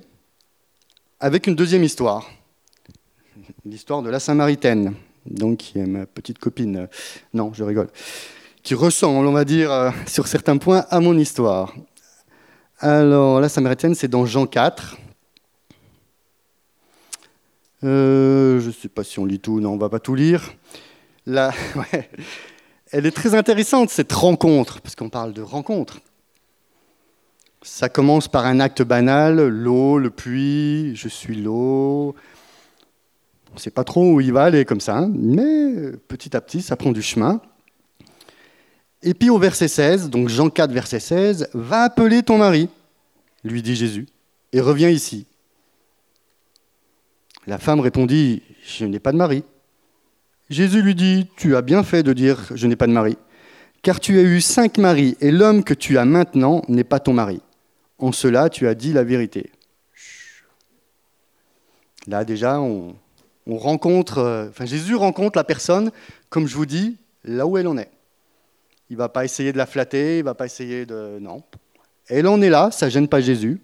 avec 1.21 1.47
une 1.47 1.55
deuxième 1.55 1.85
histoire. 1.85 2.29
L'histoire 3.65 4.03
de 4.03 4.11
la 4.11 4.19
Samaritaine, 4.19 4.95
donc 5.25 5.59
qui 5.59 5.79
est 5.79 5.87
ma 5.87 6.05
petite 6.05 6.39
copine. 6.39 6.89
Non, 7.33 7.55
je 7.55 7.63
rigole. 7.63 7.89
Qui 8.65 8.75
ressemble, 8.75 9.27
on 9.27 9.33
va 9.33 9.45
dire, 9.45 9.73
euh, 9.73 9.91
sur 10.07 10.27
certains 10.27 10.59
points 10.59 10.85
à 10.91 11.01
mon 11.01 11.17
histoire. 11.17 11.75
Alors, 12.79 13.41
la 13.41 13.49
Samaritaine, 13.49 13.95
c'est 13.95 14.09
dans 14.09 14.27
Jean 14.27 14.47
4, 14.47 14.99
euh, 17.85 18.61
je 18.61 18.67
ne 18.69 18.73
sais 18.73 18.89
pas 18.89 19.05
si 19.05 19.19
on 19.19 19.25
lit 19.25 19.41
tout, 19.41 19.61
non, 19.61 19.73
on 19.73 19.77
ne 19.77 19.81
va 19.81 19.89
pas 19.89 20.01
tout 20.01 20.15
lire. 20.15 20.53
Là, 21.27 21.53
Elle 22.93 23.07
est 23.07 23.11
très 23.11 23.35
intéressante, 23.35 23.89
cette 23.89 24.13
rencontre, 24.13 24.83
parce 24.83 24.95
qu'on 24.95 25.09
parle 25.09 25.33
de 25.33 25.41
rencontre. 25.41 26.01
Ça 27.63 27.89
commence 27.89 28.29
par 28.29 28.45
un 28.45 28.61
acte 28.61 28.83
banal, 28.83 29.49
l'eau, 29.49 29.97
le 29.97 30.11
puits, 30.11 30.95
je 30.95 31.09
suis 31.09 31.37
l'eau. 31.37 32.15
On 33.51 33.55
ne 33.55 33.59
sait 33.59 33.71
pas 33.71 33.85
trop 33.85 34.13
où 34.13 34.21
il 34.21 34.35
va 34.35 34.45
aller 34.45 34.67
comme 34.67 34.81
ça, 34.81 34.99
hein, 34.99 35.11
mais 35.15 35.93
petit 36.07 36.37
à 36.37 36.43
petit, 36.43 36.61
ça 36.61 36.77
prend 36.77 36.93
du 36.93 37.01
chemin. 37.01 37.41
Et 39.03 39.15
puis 39.15 39.31
au 39.31 39.39
verset 39.39 39.69
16, 39.69 40.11
donc 40.11 40.29
Jean 40.29 40.51
4, 40.51 40.71
verset 40.71 41.01
16, 41.01 41.49
va 41.55 41.85
appeler 41.85 42.23
ton 42.23 42.37
mari, 42.37 42.69
lui 43.43 43.63
dit 43.63 43.75
Jésus, 43.75 44.07
et 44.53 44.61
reviens 44.61 44.91
ici. 44.91 45.25
La 47.47 47.59
femme 47.59 47.81
répondit, 47.81 48.43
je 48.65 48.85
n'ai 48.85 49.01
pas 49.01 49.11
de 49.11 49.17
mari. 49.17 49.45
Jésus 50.49 50.83
lui 50.83 50.95
dit, 50.95 51.27
tu 51.37 51.57
as 51.57 51.63
bien 51.63 51.83
fait 51.83 52.03
de 52.03 52.13
dire, 52.13 52.47
je 52.55 52.67
n'ai 52.67 52.77
pas 52.77 52.87
de 52.87 52.93
mari, 52.93 53.17
car 53.83 53.99
tu 53.99 54.19
as 54.19 54.23
eu 54.23 54.41
cinq 54.41 54.79
maris, 54.79 55.17
et 55.21 55.31
l'homme 55.31 55.65
que 55.65 55.75
tu 55.75 55.99
as 55.99 56.05
maintenant 56.05 56.63
n'est 56.69 56.85
pas 56.85 57.01
ton 57.01 57.15
mari. 57.15 57.41
En 57.99 58.13
cela, 58.13 58.49
tu 58.49 58.69
as 58.69 58.75
dit 58.75 58.93
la 58.93 59.03
vérité. 59.03 59.51
Là 62.07 62.25
déjà, 62.25 62.61
on, 62.61 62.97
rencontre, 63.47 64.19
euh, 64.19 64.49
enfin 64.49 64.67
Jésus 64.67 64.95
rencontre 64.95 65.37
la 65.39 65.45
personne, 65.45 65.91
comme 66.29 66.47
je 66.47 66.55
vous 66.55 66.67
dis, 66.67 66.97
là 67.25 67.47
où 67.47 67.57
elle 67.59 67.67
en 67.67 67.79
est. 67.79 67.91
Il 68.91 68.95
ne 68.95 68.99
va 68.99 69.09
pas 69.09 69.25
essayer 69.25 69.53
de 69.53 69.59
la 69.59 69.67
flatter, 69.67 70.17
il 70.17 70.21
ne 70.21 70.25
va 70.25 70.35
pas 70.35 70.47
essayer 70.47 70.85
de... 70.85 71.19
Non. 71.21 71.43
Elle 72.09 72.27
en 72.27 72.43
est 72.43 72.51
là, 72.51 72.71
ça 72.71 72.87
ne 72.87 72.91
gêne 72.91 73.09
pas 73.09 73.21
Jésus. 73.21 73.61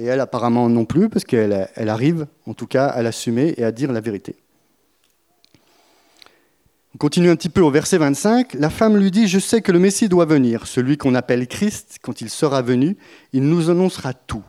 Et 0.00 0.04
elle 0.06 0.20
apparemment 0.20 0.70
non 0.70 0.86
plus, 0.86 1.10
parce 1.10 1.26
qu'elle 1.26 1.68
elle 1.74 1.88
arrive 1.90 2.26
en 2.46 2.54
tout 2.54 2.66
cas 2.66 2.86
à 2.86 3.02
l'assumer 3.02 3.52
et 3.58 3.64
à 3.64 3.70
dire 3.70 3.92
la 3.92 4.00
vérité. 4.00 4.34
On 6.94 6.98
continue 6.98 7.28
un 7.28 7.36
petit 7.36 7.50
peu 7.50 7.60
au 7.60 7.70
verset 7.70 7.98
25. 7.98 8.54
La 8.54 8.70
femme 8.70 8.96
lui 8.96 9.10
dit, 9.10 9.28
je 9.28 9.38
sais 9.38 9.60
que 9.60 9.72
le 9.72 9.78
Messie 9.78 10.08
doit 10.08 10.24
venir, 10.24 10.66
celui 10.66 10.96
qu'on 10.96 11.14
appelle 11.14 11.46
Christ, 11.46 11.98
quand 12.00 12.22
il 12.22 12.30
sera 12.30 12.62
venu, 12.62 12.96
il 13.34 13.42
nous 13.42 13.68
annoncera 13.68 14.14
tout. 14.14 14.42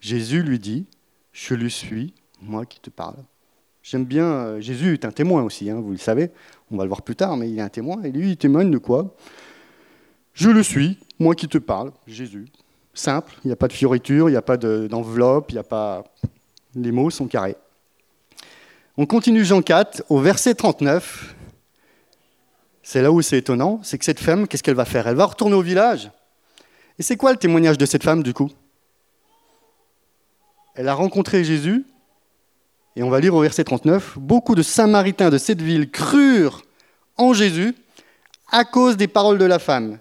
Jésus 0.00 0.42
lui 0.42 0.58
dit, 0.58 0.84
je 1.32 1.54
lui 1.54 1.70
suis, 1.70 2.12
moi 2.42 2.66
qui 2.66 2.78
te 2.78 2.90
parle. 2.90 3.16
J'aime 3.82 4.04
bien, 4.04 4.26
euh, 4.26 4.60
Jésus 4.60 4.92
est 4.92 5.06
un 5.06 5.10
témoin 5.10 5.42
aussi, 5.42 5.70
hein, 5.70 5.80
vous 5.80 5.92
le 5.92 5.96
savez, 5.96 6.32
on 6.70 6.76
va 6.76 6.84
le 6.84 6.88
voir 6.88 7.00
plus 7.00 7.16
tard, 7.16 7.38
mais 7.38 7.48
il 7.48 7.58
est 7.58 7.62
un 7.62 7.70
témoin, 7.70 8.02
et 8.02 8.12
lui, 8.12 8.32
il 8.32 8.36
témoigne 8.36 8.70
de 8.70 8.78
quoi 8.78 9.16
Je 10.34 10.50
le 10.50 10.62
suis, 10.62 10.98
moi 11.18 11.34
qui 11.34 11.48
te 11.48 11.56
parle, 11.56 11.92
Jésus. 12.06 12.44
Simple, 12.96 13.34
il 13.44 13.48
n'y 13.48 13.52
a 13.52 13.56
pas 13.56 13.68
de 13.68 13.74
fioriture, 13.74 14.30
il 14.30 14.32
n'y 14.32 14.38
a 14.38 14.42
pas 14.42 14.56
d'enveloppe, 14.56 15.50
il 15.50 15.56
n'y 15.56 15.60
a 15.60 15.64
pas... 15.64 16.02
Les 16.74 16.90
mots 16.90 17.10
sont 17.10 17.26
carrés. 17.26 17.56
On 18.96 19.04
continue 19.04 19.44
Jean 19.44 19.60
4, 19.60 20.04
au 20.08 20.18
verset 20.18 20.54
39. 20.54 21.34
C'est 22.82 23.02
là 23.02 23.12
où 23.12 23.20
c'est 23.20 23.36
étonnant, 23.36 23.80
c'est 23.82 23.98
que 23.98 24.04
cette 24.04 24.18
femme, 24.18 24.48
qu'est-ce 24.48 24.62
qu'elle 24.62 24.74
va 24.74 24.86
faire? 24.86 25.06
Elle 25.06 25.16
va 25.16 25.26
retourner 25.26 25.54
au 25.54 25.60
village. 25.60 26.10
Et 26.98 27.02
c'est 27.02 27.16
quoi 27.16 27.32
le 27.32 27.38
témoignage 27.38 27.76
de 27.76 27.84
cette 27.84 28.02
femme, 28.02 28.22
du 28.22 28.32
coup? 28.32 28.50
Elle 30.74 30.88
a 30.88 30.94
rencontré 30.94 31.44
Jésus, 31.44 31.84
et 32.96 33.02
on 33.02 33.10
va 33.10 33.20
lire 33.20 33.34
au 33.34 33.42
verset 33.42 33.64
39, 33.64 34.16
beaucoup 34.18 34.54
de 34.54 34.62
Samaritains 34.62 35.28
de 35.28 35.36
cette 35.36 35.60
ville 35.60 35.90
crurent 35.90 36.62
en 37.18 37.34
Jésus 37.34 37.74
à 38.50 38.64
cause 38.64 38.96
des 38.96 39.08
paroles 39.08 39.36
de 39.36 39.44
la 39.44 39.58
femme 39.58 39.98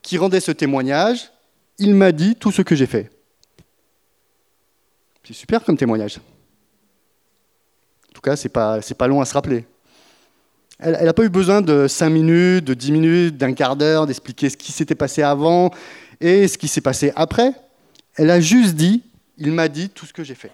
qui 0.00 0.16
rendait 0.16 0.40
ce 0.40 0.52
témoignage. 0.52 1.30
Il 1.78 1.94
m'a 1.94 2.12
dit 2.12 2.34
tout 2.34 2.50
ce 2.50 2.62
que 2.62 2.74
j'ai 2.74 2.86
fait. 2.86 3.10
C'est 5.24 5.34
super 5.34 5.62
comme 5.62 5.76
témoignage. 5.76 6.18
En 8.08 8.12
tout 8.14 8.20
cas, 8.20 8.34
c'est 8.34 8.48
pas, 8.48 8.80
pas 8.96 9.06
long 9.06 9.20
à 9.20 9.24
se 9.24 9.34
rappeler. 9.34 9.66
Elle 10.78 11.04
n'a 11.04 11.12
pas 11.12 11.24
eu 11.24 11.28
besoin 11.28 11.60
de 11.60 11.88
5 11.88 12.08
minutes, 12.08 12.64
de 12.64 12.74
10 12.74 12.92
minutes, 12.92 13.36
d'un 13.36 13.52
quart 13.52 13.76
d'heure, 13.76 14.06
d'expliquer 14.06 14.48
ce 14.48 14.56
qui 14.56 14.70
s'était 14.70 14.94
passé 14.94 15.22
avant 15.22 15.70
et 16.20 16.46
ce 16.46 16.56
qui 16.56 16.68
s'est 16.68 16.80
passé 16.80 17.12
après. 17.16 17.52
Elle 18.14 18.30
a 18.30 18.40
juste 18.40 18.74
dit, 18.74 19.02
il 19.36 19.52
m'a 19.52 19.68
dit 19.68 19.90
tout 19.90 20.06
ce 20.06 20.12
que 20.12 20.24
j'ai 20.24 20.34
fait. 20.36 20.52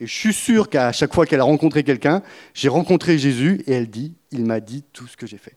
Et 0.00 0.06
je 0.06 0.14
suis 0.14 0.32
sûr 0.32 0.70
qu'à 0.70 0.92
chaque 0.92 1.12
fois 1.12 1.26
qu'elle 1.26 1.40
a 1.40 1.44
rencontré 1.44 1.82
quelqu'un, 1.82 2.22
j'ai 2.54 2.68
rencontré 2.68 3.18
Jésus 3.18 3.62
et 3.66 3.72
elle 3.72 3.90
dit, 3.90 4.14
il 4.30 4.44
m'a 4.44 4.60
dit 4.60 4.84
tout 4.92 5.08
ce 5.08 5.16
que 5.16 5.26
j'ai 5.26 5.38
fait. 5.38 5.56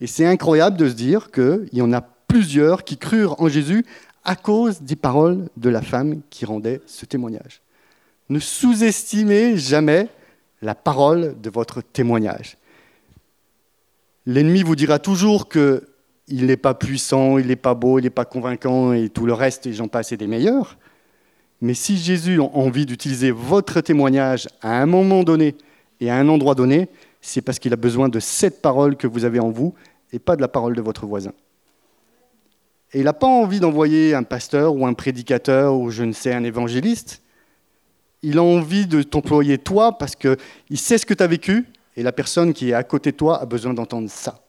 Et 0.00 0.06
c'est 0.06 0.26
incroyable 0.26 0.76
de 0.76 0.88
se 0.88 0.94
dire 0.94 1.30
qu'il 1.30 1.68
y 1.72 1.80
en 1.80 1.92
a 1.92 2.00
plusieurs 2.00 2.84
qui 2.84 2.98
crurent 2.98 3.40
en 3.40 3.48
Jésus 3.48 3.84
à 4.28 4.36
cause 4.36 4.82
des 4.82 4.94
paroles 4.94 5.48
de 5.56 5.70
la 5.70 5.80
femme 5.80 6.20
qui 6.28 6.44
rendait 6.44 6.82
ce 6.84 7.06
témoignage. 7.06 7.62
Ne 8.28 8.38
sous-estimez 8.38 9.56
jamais 9.56 10.08
la 10.60 10.74
parole 10.74 11.40
de 11.40 11.48
votre 11.48 11.80
témoignage. 11.80 12.58
L'ennemi 14.26 14.62
vous 14.62 14.76
dira 14.76 14.98
toujours 14.98 15.48
qu'il 15.48 15.80
n'est 16.28 16.58
pas 16.58 16.74
puissant, 16.74 17.38
il 17.38 17.46
n'est 17.46 17.56
pas 17.56 17.72
beau, 17.72 17.98
il 17.98 18.02
n'est 18.02 18.10
pas 18.10 18.26
convaincant 18.26 18.92
et 18.92 19.08
tout 19.08 19.24
le 19.24 19.32
reste, 19.32 19.66
et 19.66 19.72
j'en 19.72 19.88
passe, 19.88 20.12
et 20.12 20.18
des 20.18 20.26
meilleurs. 20.26 20.76
Mais 21.62 21.72
si 21.72 21.96
Jésus 21.96 22.38
a 22.38 22.44
envie 22.54 22.84
d'utiliser 22.84 23.30
votre 23.30 23.80
témoignage 23.80 24.46
à 24.60 24.78
un 24.78 24.84
moment 24.84 25.22
donné 25.22 25.56
et 26.00 26.10
à 26.10 26.16
un 26.16 26.28
endroit 26.28 26.54
donné, 26.54 26.90
c'est 27.22 27.40
parce 27.40 27.58
qu'il 27.58 27.72
a 27.72 27.76
besoin 27.76 28.10
de 28.10 28.20
cette 28.20 28.60
parole 28.60 28.98
que 28.98 29.06
vous 29.06 29.24
avez 29.24 29.40
en 29.40 29.50
vous 29.50 29.72
et 30.12 30.18
pas 30.18 30.36
de 30.36 30.42
la 30.42 30.48
parole 30.48 30.76
de 30.76 30.82
votre 30.82 31.06
voisin. 31.06 31.32
Et 32.92 32.98
il 33.00 33.04
n'a 33.04 33.12
pas 33.12 33.26
envie 33.26 33.60
d'envoyer 33.60 34.14
un 34.14 34.22
pasteur 34.22 34.74
ou 34.74 34.86
un 34.86 34.94
prédicateur 34.94 35.74
ou 35.74 35.90
je 35.90 36.04
ne 36.04 36.12
sais, 36.12 36.32
un 36.32 36.44
évangéliste. 36.44 37.22
Il 38.22 38.38
a 38.38 38.42
envie 38.42 38.86
de 38.86 39.02
t'employer 39.02 39.58
toi 39.58 39.98
parce 39.98 40.16
qu'il 40.16 40.78
sait 40.78 40.98
ce 40.98 41.06
que 41.06 41.14
tu 41.14 41.22
as 41.22 41.26
vécu 41.26 41.66
et 41.96 42.02
la 42.02 42.12
personne 42.12 42.52
qui 42.52 42.70
est 42.70 42.74
à 42.74 42.84
côté 42.84 43.12
de 43.12 43.16
toi 43.16 43.40
a 43.40 43.46
besoin 43.46 43.74
d'entendre 43.74 44.08
ça. 44.08 44.40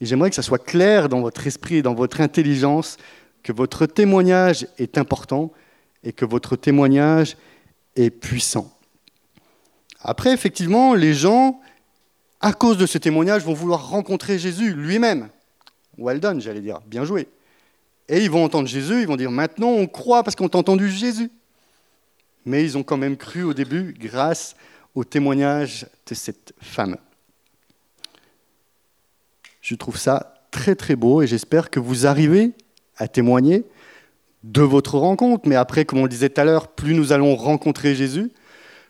Et 0.00 0.06
j'aimerais 0.06 0.30
que 0.30 0.36
ça 0.36 0.42
soit 0.42 0.64
clair 0.64 1.08
dans 1.08 1.20
votre 1.20 1.46
esprit 1.46 1.76
et 1.76 1.82
dans 1.82 1.94
votre 1.94 2.20
intelligence 2.20 2.96
que 3.42 3.52
votre 3.52 3.86
témoignage 3.86 4.66
est 4.78 4.96
important 4.96 5.52
et 6.02 6.12
que 6.12 6.24
votre 6.24 6.56
témoignage 6.56 7.36
est 7.96 8.10
puissant. 8.10 8.72
Après, 10.00 10.32
effectivement, 10.32 10.94
les 10.94 11.12
gens, 11.12 11.60
à 12.40 12.52
cause 12.52 12.78
de 12.78 12.86
ce 12.86 12.96
témoignage, 12.96 13.44
vont 13.44 13.52
vouloir 13.52 13.90
rencontrer 13.90 14.38
Jésus 14.38 14.72
lui-même. 14.72 15.28
Well 16.00 16.18
done, 16.18 16.40
j'allais 16.40 16.60
dire, 16.62 16.80
bien 16.86 17.04
joué. 17.04 17.28
Et 18.08 18.24
ils 18.24 18.30
vont 18.30 18.42
entendre 18.42 18.66
Jésus, 18.66 19.02
ils 19.02 19.06
vont 19.06 19.16
dire, 19.16 19.30
maintenant 19.30 19.68
on 19.68 19.86
croit 19.86 20.24
parce 20.24 20.34
qu'on 20.34 20.48
a 20.48 20.56
entendu 20.56 20.90
Jésus. 20.90 21.30
Mais 22.46 22.64
ils 22.64 22.78
ont 22.78 22.82
quand 22.82 22.96
même 22.96 23.16
cru 23.16 23.44
au 23.44 23.54
début 23.54 23.94
grâce 23.96 24.56
au 24.94 25.04
témoignage 25.04 25.86
de 26.06 26.14
cette 26.14 26.54
femme. 26.60 26.96
Je 29.60 29.74
trouve 29.74 29.98
ça 29.98 30.34
très 30.50 30.74
très 30.74 30.96
beau 30.96 31.22
et 31.22 31.26
j'espère 31.26 31.70
que 31.70 31.78
vous 31.78 32.06
arrivez 32.06 32.52
à 32.96 33.06
témoigner 33.06 33.64
de 34.42 34.62
votre 34.62 34.98
rencontre. 34.98 35.46
Mais 35.46 35.54
après, 35.54 35.84
comme 35.84 36.00
on 36.00 36.04
le 36.04 36.08
disait 36.08 36.30
tout 36.30 36.40
à 36.40 36.44
l'heure, 36.44 36.68
plus 36.68 36.94
nous 36.94 37.12
allons 37.12 37.36
rencontrer 37.36 37.94
Jésus, 37.94 38.32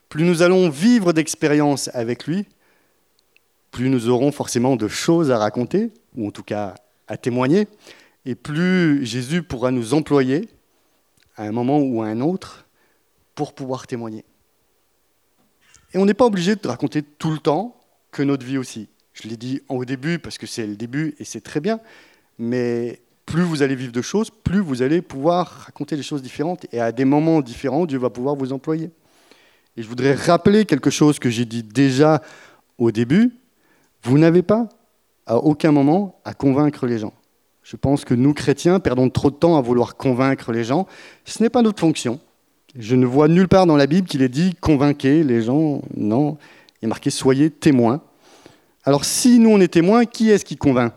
plus 0.09 0.25
nous 0.25 0.43
allons 0.43 0.71
vivre 0.71 1.13
d'expériences 1.13 1.91
avec 1.93 2.27
lui, 2.27 2.47
plus 3.73 3.91
nous 3.91 4.09
aurons 4.09 4.33
forcément 4.33 4.77
de 4.77 4.89
choses 4.89 5.31
à 5.31 5.39
raconter, 5.39 5.91
ou 6.17 6.29
en 6.29 6.31
tout 6.31 6.45
cas 6.45 6.75
à 7.11 7.17
témoigner, 7.17 7.67
et 8.25 8.35
plus 8.35 9.05
Jésus 9.05 9.43
pourra 9.43 9.71
nous 9.73 9.93
employer 9.93 10.49
à 11.37 11.43
un 11.43 11.53
moment 11.53 11.81
ou 11.81 12.03
à 12.03 12.07
un 12.07 12.21
autre 12.21 12.67
pour 13.35 13.53
pouvoir 13.53 13.87
témoigner. 13.87 14.25
Et 15.93 15.99
on 15.99 16.07
n'est 16.07 16.15
pas 16.15 16.27
obligé 16.27 16.55
de 16.55 16.69
raconter 16.69 17.03
tout 17.03 17.33
le 17.33 17.39
temps 17.39 17.77
que 18.13 18.23
notre 18.23 18.47
vie 18.47 18.59
aussi. 18.59 18.89
Je 19.13 19.29
l'ai 19.29 19.37
dit 19.37 19.61
au 19.69 19.85
début 19.85 20.21
parce 20.21 20.39
que 20.39 20.47
c'est 20.47 20.67
le 20.67 20.77
début 20.77 21.17
et 21.19 21.25
c'est 21.25 21.41
très 21.41 21.61
bien, 21.61 21.81
mais 22.39 23.03
plus 23.27 23.43
vous 23.43 23.63
allez 23.63 23.75
vivre 23.75 23.93
de 23.93 24.03
choses, 24.03 24.31
plus 24.31 24.61
vous 24.61 24.83
allez 24.83 25.03
pouvoir 25.03 25.49
raconter 25.67 25.97
des 25.97 26.03
choses 26.05 26.23
différentes. 26.23 26.67
Et 26.73 26.81
à 26.81 26.93
des 26.93 27.05
moments 27.05 27.41
différents, 27.41 27.87
Dieu 27.87 27.99
va 27.99 28.11
pouvoir 28.11 28.37
vous 28.37 28.53
employer. 28.53 28.91
Et 29.77 29.83
je 29.83 29.89
voudrais 29.89 30.15
rappeler 30.15 30.65
quelque 30.65 30.91
chose 30.91 31.19
que 31.19 31.29
j'ai 31.29 31.45
dit 31.45 31.65
déjà 31.65 32.23
au 32.79 32.93
début. 32.93 33.33
Vous 34.05 34.17
n'avez 34.17 34.43
pas, 34.43 34.69
à 35.31 35.37
aucun 35.37 35.71
moment, 35.71 36.21
à 36.25 36.35
convaincre 36.35 36.89
les 36.89 36.99
gens. 36.99 37.13
Je 37.63 37.77
pense 37.77 38.05
que 38.05 38.15
nous, 38.15 38.35
chrétiens, 38.35 38.81
perdons 38.81 39.09
trop 39.11 39.31
de 39.31 39.37
temps 39.37 39.57
à 39.57 39.61
vouloir 39.61 39.97
convaincre 39.97 40.51
les 40.51 40.65
gens. 40.65 40.89
Ce 41.25 41.41
n'est 41.41 41.49
pas 41.49 41.63
notre 41.63 41.79
fonction. 41.79 42.19
Je 42.77 42.97
ne 42.97 43.07
vois 43.07 43.29
nulle 43.29 43.47
part 43.47 43.67
dans 43.67 43.77
la 43.77 43.87
Bible 43.87 44.09
qu'il 44.09 44.23
est 44.23 44.29
dit 44.29 44.57
convainquez 44.61 45.23
les 45.23 45.43
gens. 45.43 45.83
Non, 45.97 46.37
il 46.83 46.87
est 46.87 46.89
marqué 46.89 47.11
soyez 47.11 47.49
témoins. 47.49 48.03
Alors 48.83 49.05
si 49.05 49.39
nous 49.39 49.51
on 49.51 49.61
est 49.61 49.69
témoins, 49.69 50.05
qui 50.05 50.31
est-ce 50.31 50.45
qui 50.45 50.57
convainc? 50.57 50.93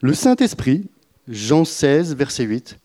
Le 0.00 0.14
Saint-Esprit, 0.14 0.88
Jean 1.26 1.64
16, 1.64 2.14
verset 2.14 2.44
8, 2.44 2.78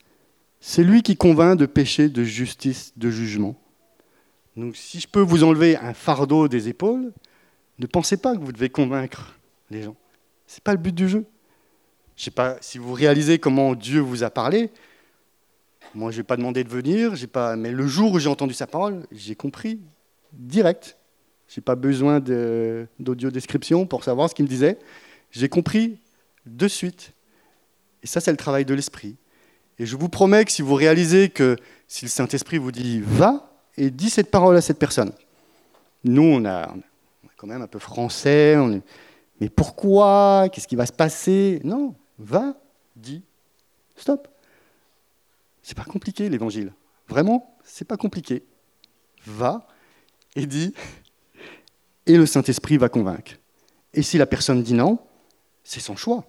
c'est 0.60 0.84
lui 0.84 1.04
qui 1.04 1.16
convainc 1.16 1.60
de 1.60 1.68
péché, 1.68 2.10
de 2.10 2.24
justice, 2.24 2.92
de 2.98 3.12
jugement. 3.12 3.56
Donc 4.56 4.76
si 4.78 5.00
je 5.00 5.08
peux 5.08 5.22
vous 5.22 5.44
enlever 5.44 5.78
un 5.78 5.94
fardeau 5.94 6.48
des 6.48 6.70
épaules, 6.70 7.14
ne 7.78 7.86
pensez 7.86 8.18
pas 8.18 8.36
que 8.36 8.42
vous 8.42 8.52
devez 8.52 8.70
convaincre 8.70 9.38
les 9.70 9.84
gens. 9.84 9.96
Ce 10.48 10.56
n'est 10.56 10.64
pas 10.64 10.72
le 10.72 10.80
but 10.80 10.96
du 10.96 11.08
jeu. 11.08 11.26
Je 12.16 12.24
sais 12.24 12.32
pas 12.32 12.58
si 12.62 12.78
vous 12.78 12.94
réalisez 12.94 13.38
comment 13.38 13.76
Dieu 13.76 14.00
vous 14.00 14.24
a 14.24 14.30
parlé. 14.30 14.72
Moi, 15.94 16.12
je 16.12 16.18
n'ai 16.18 16.24
pas 16.24 16.38
demandé 16.38 16.64
de 16.64 16.70
venir, 16.70 17.14
pas... 17.32 17.56
mais 17.56 17.72
le 17.72 17.88
jour 17.88 18.12
où 18.12 18.20
j'ai 18.20 18.30
entendu 18.30 18.54
sa 18.54 18.68
parole, 18.68 19.06
j'ai 19.12 19.36
compris 19.36 19.80
direct. 20.34 20.98
Je 21.48 21.60
n'ai 21.60 21.64
pas 21.64 21.76
besoin 21.76 22.20
d'audio 22.20 23.32
description 23.32 23.86
pour 23.86 24.04
savoir 24.04 24.30
ce 24.30 24.36
qu'il 24.36 24.46
me 24.46 24.50
disait. 24.50 24.80
J'ai 25.32 25.50
compris 25.50 26.00
de 26.46 26.68
suite. 26.68 27.14
Et 28.04 28.08
ça, 28.08 28.20
c'est 28.20 28.32
le 28.32 28.38
travail 28.38 28.66
de 28.66 28.74
l'Esprit. 28.74 29.16
Et 29.80 29.86
je 29.86 29.96
vous 29.96 30.10
promets 30.10 30.44
que 30.44 30.52
si 30.52 30.62
vous 30.62 30.76
réalisez 30.76 31.30
que 31.30 31.56
si 31.88 32.06
le 32.06 32.10
Saint-Esprit 32.10 32.58
vous 32.58 32.72
dit 32.72 33.02
va 33.02 33.52
et 33.78 33.92
dis 33.92 34.10
cette 34.10 34.32
parole 34.32 34.58
à 34.58 34.62
cette 34.62 34.80
personne, 34.80 35.12
nous, 36.04 36.24
on 36.24 36.46
a, 36.46 36.74
quand 37.38 37.48
même 37.48 37.62
un 37.62 37.68
peu 37.68 37.80
français, 37.80 38.56
Mais 39.40 39.50
pourquoi? 39.50 40.50
Qu'est-ce 40.52 40.68
qui 40.68 40.76
va 40.76 40.86
se 40.86 40.94
passer? 40.94 41.62
Non, 41.64 41.96
va, 42.18 42.56
dis, 42.96 43.24
stop. 43.96 44.28
C'est 45.62 45.78
pas 45.78 45.84
compliqué 45.84 46.30
l'évangile. 46.30 46.74
Vraiment, 47.08 47.58
c'est 47.64 47.88
pas 47.88 47.98
compliqué. 47.98 48.46
Va 49.26 49.68
et 50.36 50.46
dis, 50.46 50.74
et 52.06 52.18
le 52.18 52.26
Saint-Esprit 52.26 52.78
va 52.78 52.90
convaincre. 52.90 53.34
Et 53.94 54.02
si 54.02 54.18
la 54.18 54.26
personne 54.26 54.64
dit 54.64 54.74
non, 54.74 55.00
c'est 55.64 55.80
son 55.80 55.96
choix. 55.96 56.26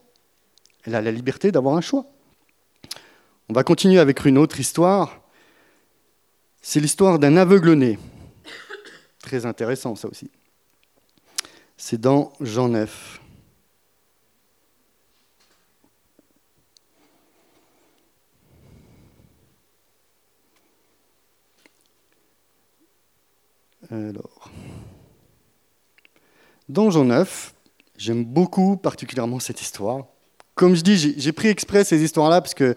Elle 0.84 0.94
a 0.94 1.02
la 1.02 1.12
liberté 1.12 1.52
d'avoir 1.52 1.76
un 1.76 1.80
choix. 1.80 2.06
On 3.48 3.52
va 3.52 3.62
continuer 3.62 3.98
avec 3.98 4.24
une 4.24 4.38
autre 4.38 4.58
histoire. 4.60 5.22
C'est 6.60 6.80
l'histoire 6.80 7.18
d'un 7.18 7.36
aveugle-né. 7.36 7.98
Très 9.20 9.46
intéressant 9.46 9.94
ça 9.94 10.08
aussi. 10.08 10.30
C'est 11.80 12.00
dans 12.00 12.32
Jean 12.40 12.68
9. 12.68 13.20
Alors, 23.90 24.50
dans 26.68 26.90
Jean 26.90 27.04
9, 27.04 27.54
j'aime 27.96 28.24
beaucoup 28.24 28.76
particulièrement 28.76 29.38
cette 29.38 29.62
histoire. 29.62 30.04
Comme 30.56 30.74
je 30.74 30.82
dis, 30.82 31.14
j'ai 31.16 31.32
pris 31.32 31.46
exprès 31.46 31.84
ces 31.84 32.02
histoires-là 32.02 32.40
parce 32.40 32.54
que 32.54 32.74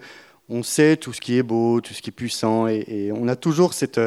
on 0.48 0.62
sait 0.62 0.96
tout 0.96 1.12
ce 1.12 1.20
qui 1.20 1.36
est 1.36 1.42
beau, 1.42 1.80
tout 1.80 1.92
ce 1.92 2.00
qui 2.00 2.10
est 2.10 2.12
puissant, 2.12 2.68
et, 2.68 3.10
on 3.12 3.26
a 3.26 3.34
toujours 3.34 3.74
cette, 3.74 4.00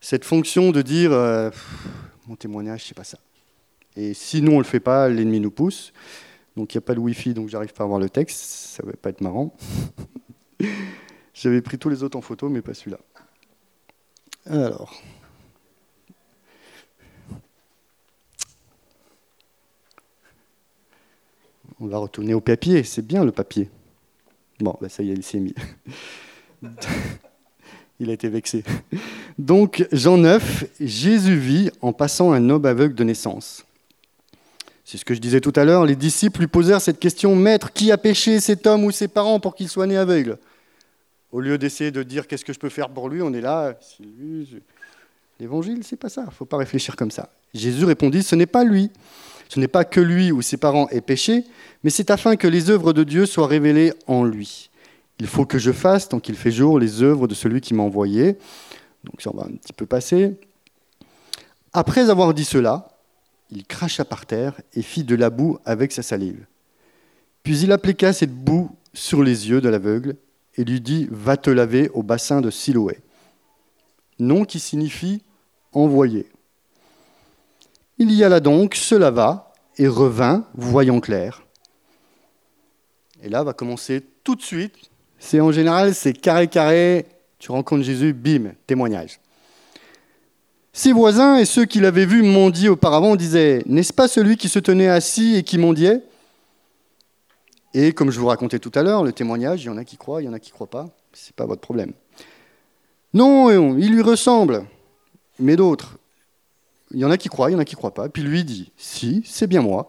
cette 0.00 0.24
fonction 0.24 0.70
de 0.70 0.80
dire 0.80 1.12
euh, 1.12 1.50
mon 2.26 2.34
témoignage, 2.34 2.86
c'est 2.86 2.96
pas 2.96 3.04
ça. 3.04 3.18
Et 3.96 4.14
si 4.14 4.42
nous 4.42 4.52
on 4.52 4.58
le 4.58 4.64
fait 4.64 4.80
pas, 4.80 5.08
l'ennemi 5.08 5.40
nous 5.40 5.50
pousse. 5.50 5.92
Donc 6.56 6.74
il 6.74 6.76
n'y 6.76 6.82
a 6.82 6.82
pas 6.82 6.94
de 6.94 7.00
Wi-Fi, 7.00 7.34
donc 7.34 7.48
j'arrive 7.48 7.72
pas 7.72 7.84
à 7.84 7.86
voir 7.86 8.00
le 8.00 8.10
texte. 8.10 8.40
Ça 8.40 8.82
va 8.84 8.92
pas 8.92 9.10
être 9.10 9.20
marrant. 9.20 9.54
J'avais 11.34 11.62
pris 11.62 11.78
tous 11.78 11.88
les 11.88 12.02
autres 12.02 12.16
en 12.16 12.20
photo, 12.20 12.48
mais 12.48 12.62
pas 12.62 12.74
celui-là. 12.74 12.98
Alors. 14.46 15.02
On 21.80 21.86
va 21.86 21.98
retourner 21.98 22.32
au 22.32 22.40
papier, 22.40 22.84
c'est 22.84 23.04
bien 23.04 23.24
le 23.24 23.32
papier. 23.32 23.68
Bon, 24.60 24.76
ben 24.80 24.88
ça 24.88 25.02
y 25.02 25.10
est, 25.10 25.14
il 25.14 25.24
s'est 25.24 25.40
mis. 25.40 25.54
il 27.98 28.08
a 28.08 28.12
été 28.12 28.28
vexé. 28.28 28.62
Donc, 29.36 29.84
Jean 29.90 30.18
9, 30.18 30.64
Jésus 30.78 31.36
vit 31.36 31.70
en 31.80 31.92
passant 31.92 32.30
un 32.30 32.50
homme 32.50 32.66
aveugle 32.66 32.94
de 32.94 33.02
naissance. 33.02 33.66
C'est 34.84 34.98
ce 34.98 35.04
que 35.04 35.14
je 35.14 35.20
disais 35.20 35.40
tout 35.40 35.52
à 35.56 35.64
l'heure, 35.64 35.86
les 35.86 35.96
disciples 35.96 36.40
lui 36.40 36.46
posèrent 36.48 36.80
cette 36.80 36.98
question, 36.98 37.36
Maître, 37.36 37.72
qui 37.72 37.92
a 37.92 37.98
péché 37.98 38.40
cet 38.40 38.66
homme 38.66 38.84
ou 38.84 38.90
ses 38.90 39.08
parents 39.08 39.40
pour 39.40 39.54
qu'il 39.54 39.68
soit 39.68 39.86
né 39.86 39.96
aveugle? 39.96 40.38
Au 41.30 41.40
lieu 41.40 41.56
d'essayer 41.56 41.90
de 41.90 42.02
dire 42.02 42.26
qu'est-ce 42.26 42.44
que 42.44 42.52
je 42.52 42.58
peux 42.58 42.68
faire 42.68 42.90
pour 42.90 43.08
lui, 43.08 43.22
on 43.22 43.32
est 43.32 43.40
là, 43.40 43.74
l'évangile, 45.40 45.80
c'est 45.82 45.96
pas 45.96 46.08
ça, 46.08 46.24
il 46.26 46.34
faut 46.34 46.44
pas 46.44 46.58
réfléchir 46.58 46.96
comme 46.96 47.10
ça. 47.10 47.30
Jésus 47.54 47.84
répondit, 47.84 48.22
ce 48.22 48.34
n'est 48.34 48.46
pas 48.46 48.64
lui, 48.64 48.90
ce 49.48 49.60
n'est 49.60 49.68
pas 49.68 49.84
que 49.84 50.00
lui 50.00 50.32
ou 50.32 50.42
ses 50.42 50.56
parents 50.56 50.88
aient 50.90 51.00
péché, 51.00 51.44
mais 51.84 51.90
c'est 51.90 52.10
afin 52.10 52.36
que 52.36 52.48
les 52.48 52.70
œuvres 52.70 52.92
de 52.92 53.04
Dieu 53.04 53.24
soient 53.24 53.46
révélées 53.46 53.92
en 54.06 54.24
lui. 54.24 54.70
Il 55.20 55.26
faut 55.26 55.46
que 55.46 55.58
je 55.58 55.70
fasse, 55.70 56.08
tant 56.08 56.20
qu'il 56.20 56.34
fait 56.34 56.50
jour, 56.50 56.78
les 56.78 57.02
œuvres 57.02 57.28
de 57.28 57.34
celui 57.34 57.60
qui 57.60 57.74
m'a 57.74 57.82
envoyé. 57.82 58.36
Donc 59.04 59.20
ça 59.20 59.30
va 59.32 59.44
un 59.44 59.56
petit 59.56 59.72
peu 59.72 59.86
passer. 59.86 60.34
Après 61.72 62.10
avoir 62.10 62.34
dit 62.34 62.44
cela, 62.44 62.88
il 63.52 63.66
cracha 63.66 64.04
par 64.04 64.24
terre 64.26 64.60
et 64.72 64.82
fit 64.82 65.04
de 65.04 65.14
la 65.14 65.30
boue 65.30 65.58
avec 65.64 65.92
sa 65.92 66.02
salive. 66.02 66.46
Puis 67.42 67.60
il 67.60 67.72
appliqua 67.72 68.12
cette 68.12 68.32
boue 68.34 68.70
sur 68.94 69.22
les 69.22 69.50
yeux 69.50 69.60
de 69.60 69.68
l'aveugle 69.68 70.16
et 70.56 70.64
lui 70.64 70.80
dit 70.80 71.06
Va 71.10 71.36
te 71.36 71.50
laver 71.50 71.90
au 71.90 72.02
bassin 72.02 72.40
de 72.40 72.50
Siloé. 72.50 72.98
Nom 74.18 74.44
qui 74.44 74.58
signifie 74.58 75.22
envoyé. 75.72 76.26
Il 77.98 78.10
y 78.12 78.24
alla 78.24 78.40
donc, 78.40 78.74
se 78.74 78.94
lava 78.94 79.52
et 79.76 79.86
revint, 79.86 80.46
voyant 80.54 81.00
clair. 81.00 81.42
Et 83.22 83.28
là 83.28 83.44
va 83.44 83.52
commencer 83.52 84.02
tout 84.24 84.34
de 84.34 84.42
suite. 84.42 84.76
C'est 85.18 85.40
en 85.40 85.52
général, 85.52 85.94
c'est 85.94 86.14
carré 86.14 86.48
carré. 86.48 87.06
Tu 87.38 87.52
rencontres 87.52 87.84
Jésus, 87.84 88.12
bim, 88.12 88.52
témoignage. 88.66 89.20
Ses 90.74 90.92
voisins 90.92 91.36
et 91.36 91.44
ceux 91.44 91.66
qui 91.66 91.80
l'avaient 91.80 92.06
vu 92.06 92.22
mendier 92.22 92.70
auparavant 92.70 93.14
disaient 93.14 93.62
N'est-ce 93.66 93.92
pas 93.92 94.08
celui 94.08 94.38
qui 94.38 94.48
se 94.48 94.58
tenait 94.58 94.88
assis 94.88 95.36
et 95.36 95.42
qui 95.42 95.58
mendiait? 95.58 96.02
Et 97.74 97.92
comme 97.92 98.10
je 98.10 98.18
vous 98.18 98.26
racontais 98.26 98.58
tout 98.58 98.72
à 98.74 98.82
l'heure, 98.82 99.04
le 99.04 99.12
témoignage, 99.12 99.62
il 99.62 99.66
y 99.66 99.70
en 99.70 99.76
a 99.76 99.84
qui 99.84 99.98
croient, 99.98 100.22
il 100.22 100.24
y 100.24 100.28
en 100.28 100.32
a 100.32 100.38
qui 100.38 100.50
ne 100.50 100.54
croient 100.54 100.70
pas. 100.70 100.88
Ce 101.12 101.28
n'est 101.28 101.34
pas 101.36 101.44
votre 101.44 101.60
problème. 101.60 101.92
Non, 103.12 103.50
il 103.76 103.92
lui 103.92 104.00
ressemble. 104.00 104.64
Mais 105.38 105.56
d'autres, 105.56 105.98
il 106.90 107.00
y 107.00 107.04
en 107.04 107.10
a 107.10 107.18
qui 107.18 107.28
croient, 107.28 107.50
il 107.50 107.54
y 107.54 107.56
en 107.56 107.60
a 107.60 107.64
qui 107.64 107.74
ne 107.74 107.78
croient 107.78 107.94
pas. 107.94 108.08
Puis 108.08 108.22
lui 108.22 108.44
dit, 108.44 108.72
si, 108.76 109.22
c'est 109.26 109.46
bien 109.46 109.60
moi. 109.60 109.88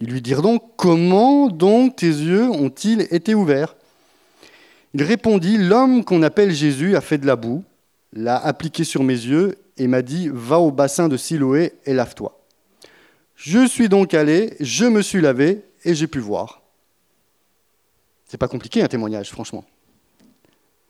Ils 0.00 0.08
lui 0.08 0.20
dirent 0.20 0.42
donc, 0.42 0.62
comment 0.76 1.48
donc 1.48 1.96
tes 1.96 2.06
yeux 2.06 2.48
ont-ils 2.48 3.02
été 3.10 3.34
ouverts? 3.34 3.74
Il 4.94 5.02
répondit, 5.02 5.58
l'homme 5.58 6.04
qu'on 6.04 6.22
appelle 6.22 6.52
Jésus 6.52 6.96
a 6.96 7.00
fait 7.00 7.18
de 7.18 7.26
la 7.26 7.36
boue, 7.36 7.64
l'a 8.12 8.36
appliqué 8.36 8.84
sur 8.84 9.02
mes 9.02 9.14
yeux 9.14 9.56
et 9.82 9.88
m'a 9.88 10.02
dit, 10.02 10.30
va 10.32 10.60
au 10.60 10.70
bassin 10.70 11.08
de 11.08 11.16
Siloé 11.16 11.72
et 11.84 11.92
lave-toi. 11.92 12.38
Je 13.34 13.66
suis 13.66 13.88
donc 13.88 14.14
allé, 14.14 14.54
je 14.60 14.84
me 14.84 15.02
suis 15.02 15.20
lavé 15.20 15.64
et 15.84 15.94
j'ai 15.94 16.06
pu 16.06 16.20
voir. 16.20 16.62
C'est 18.26 18.38
pas 18.38 18.46
compliqué 18.46 18.80
un 18.80 18.86
témoignage, 18.86 19.30
franchement. 19.30 19.64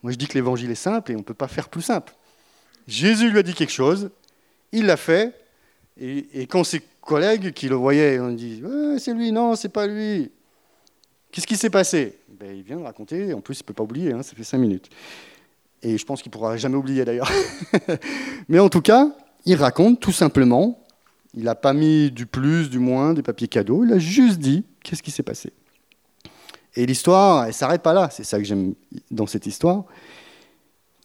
Moi 0.03 0.13
je 0.13 0.19
dis 0.19 0.27
que 0.27 0.35
l'évangile 0.35 0.71
est 0.71 0.75
simple 0.75 1.13
et 1.13 1.15
on 1.15 1.21
ne 1.21 1.25
peut 1.25 1.33
pas 1.33 1.49
faire 1.49 1.71
plus 1.71 1.81
simple. 1.81 2.13
Jésus 2.87 3.31
lui 3.31 3.39
a 3.39 3.43
dit 3.43 3.55
quelque 3.55 3.73
chose, 3.73 4.11
il 4.73 4.85
l'a 4.85 4.99
fait, 4.99 5.35
et, 5.99 6.47
quand 6.47 6.65
ses 6.65 6.83
collègues 7.01 7.53
qui 7.53 7.69
le 7.69 7.77
voyaient, 7.77 8.19
on 8.19 8.33
dit 8.33 8.63
C'est 8.99 9.15
lui, 9.15 9.33
non, 9.33 9.55
c'est 9.57 9.69
pas 9.69 9.87
lui. 9.87 10.31
Qu'est-ce 11.31 11.47
qui 11.47 11.57
s'est 11.57 11.71
passé? 11.71 12.19
Ben, 12.29 12.55
Il 12.55 12.63
vient 12.63 12.77
de 12.77 12.83
raconter, 12.83 13.33
en 13.33 13.41
plus, 13.41 13.61
il 13.61 13.63
ne 13.63 13.67
peut 13.67 13.75
pas 13.75 13.85
oublier, 13.85 14.13
hein, 14.13 14.23
ça 14.23 14.35
fait 14.35 14.45
cinq 14.45 14.59
minutes. 14.59 14.91
Et 15.83 15.99
je 15.99 16.05
pense 16.05 16.23
qu'il 16.23 16.31
ne 16.31 16.33
pourra 16.33 16.57
jamais 16.57 16.77
oublier 16.77 17.05
d'ailleurs. 17.05 17.31
Mais 18.49 18.59
en 18.59 18.69
tout 18.69 18.81
cas, 18.81 19.11
il 19.45 19.57
raconte 19.57 20.01
tout 20.01 20.13
simplement. 20.13 20.79
Il 21.35 21.45
n'a 21.45 21.55
pas 21.55 21.73
mis 21.73 22.11
du 22.11 22.27
plus, 22.27 22.71
du 22.71 22.79
moins, 22.79 23.15
des 23.15 23.23
papiers 23.23 23.49
cadeaux. 23.49 23.85
Il 23.85 23.93
a 23.93 23.99
juste 23.99 24.39
dit 24.39 24.65
qu'est-ce 24.83 25.03
qui 25.03 25.11
s'est 25.11 25.23
passé. 25.23 25.53
Et 26.77 26.87
l'histoire, 26.87 27.43
elle 27.43 27.49
ne 27.49 27.55
s'arrête 27.55 27.83
pas 27.83 27.93
là. 27.93 28.09
C'est 28.11 28.25
ça 28.25 28.39
que 28.39 28.45
j'aime 28.45 28.75
dans 29.11 29.27
cette 29.27 29.47
histoire. 29.47 29.85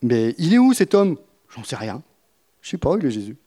Mais 0.02 0.36
il 0.38 0.54
est 0.54 0.60
où 0.60 0.74
cet 0.74 0.94
homme? 0.94 1.18
J'en 1.56 1.64
sais 1.64 1.76
rien. 1.76 2.04
Je 2.62 2.68
ne 2.68 2.72
sais 2.72 2.78
pas, 2.78 2.96
il 3.00 3.06
est 3.06 3.12
Jésus 3.12 3.38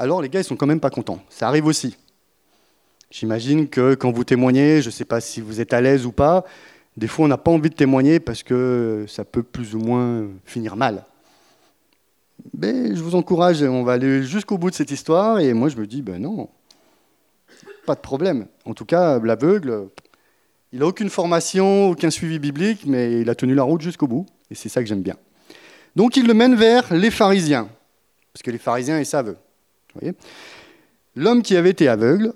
alors 0.00 0.22
les 0.22 0.30
gars, 0.30 0.40
ils 0.40 0.44
sont 0.44 0.56
quand 0.56 0.66
même 0.66 0.80
pas 0.80 0.88
contents. 0.88 1.22
Ça 1.28 1.46
arrive 1.46 1.66
aussi. 1.66 1.96
J'imagine 3.10 3.68
que 3.68 3.94
quand 3.94 4.10
vous 4.10 4.24
témoignez, 4.24 4.80
je 4.80 4.86
ne 4.86 4.92
sais 4.92 5.04
pas 5.04 5.20
si 5.20 5.42
vous 5.42 5.60
êtes 5.60 5.74
à 5.74 5.80
l'aise 5.82 6.06
ou 6.06 6.12
pas, 6.12 6.44
des 6.96 7.08
fois 7.08 7.24
on 7.24 7.28
n'a 7.28 7.38
pas 7.38 7.50
envie 7.50 7.70
de 7.70 7.74
témoigner 7.74 8.20
parce 8.20 8.42
que 8.42 9.04
ça 9.08 9.24
peut 9.24 9.42
plus 9.42 9.74
ou 9.74 9.78
moins 9.78 10.26
finir 10.44 10.76
mal. 10.76 11.04
Mais 12.56 12.94
je 12.94 13.02
vous 13.02 13.14
encourage, 13.14 13.62
on 13.62 13.82
va 13.82 13.92
aller 13.92 14.22
jusqu'au 14.22 14.58
bout 14.58 14.70
de 14.70 14.74
cette 14.74 14.90
histoire, 14.90 15.40
et 15.40 15.52
moi 15.52 15.68
je 15.68 15.76
me 15.76 15.86
dis, 15.86 16.02
ben 16.02 16.20
non, 16.20 16.48
pas 17.86 17.94
de 17.94 18.00
problème. 18.00 18.46
En 18.64 18.74
tout 18.74 18.84
cas, 18.84 19.18
l'aveugle, 19.18 19.88
il 20.72 20.80
n'a 20.80 20.86
aucune 20.86 21.10
formation, 21.10 21.90
aucun 21.90 22.10
suivi 22.10 22.38
biblique, 22.38 22.84
mais 22.86 23.20
il 23.20 23.28
a 23.28 23.34
tenu 23.34 23.54
la 23.54 23.62
route 23.62 23.80
jusqu'au 23.80 24.06
bout, 24.06 24.26
et 24.50 24.54
c'est 24.54 24.68
ça 24.68 24.80
que 24.80 24.88
j'aime 24.88 25.02
bien. 25.02 25.16
Donc 25.96 26.16
il 26.16 26.26
le 26.26 26.34
mène 26.34 26.54
vers 26.54 26.92
les 26.94 27.10
pharisiens, 27.10 27.68
parce 28.32 28.42
que 28.42 28.50
les 28.50 28.58
pharisiens, 28.58 28.98
ils 28.98 29.06
savent, 29.06 29.36
L'homme 31.16 31.42
qui 31.42 31.56
avait 31.56 31.70
été 31.70 31.88
aveugle, 31.88 32.32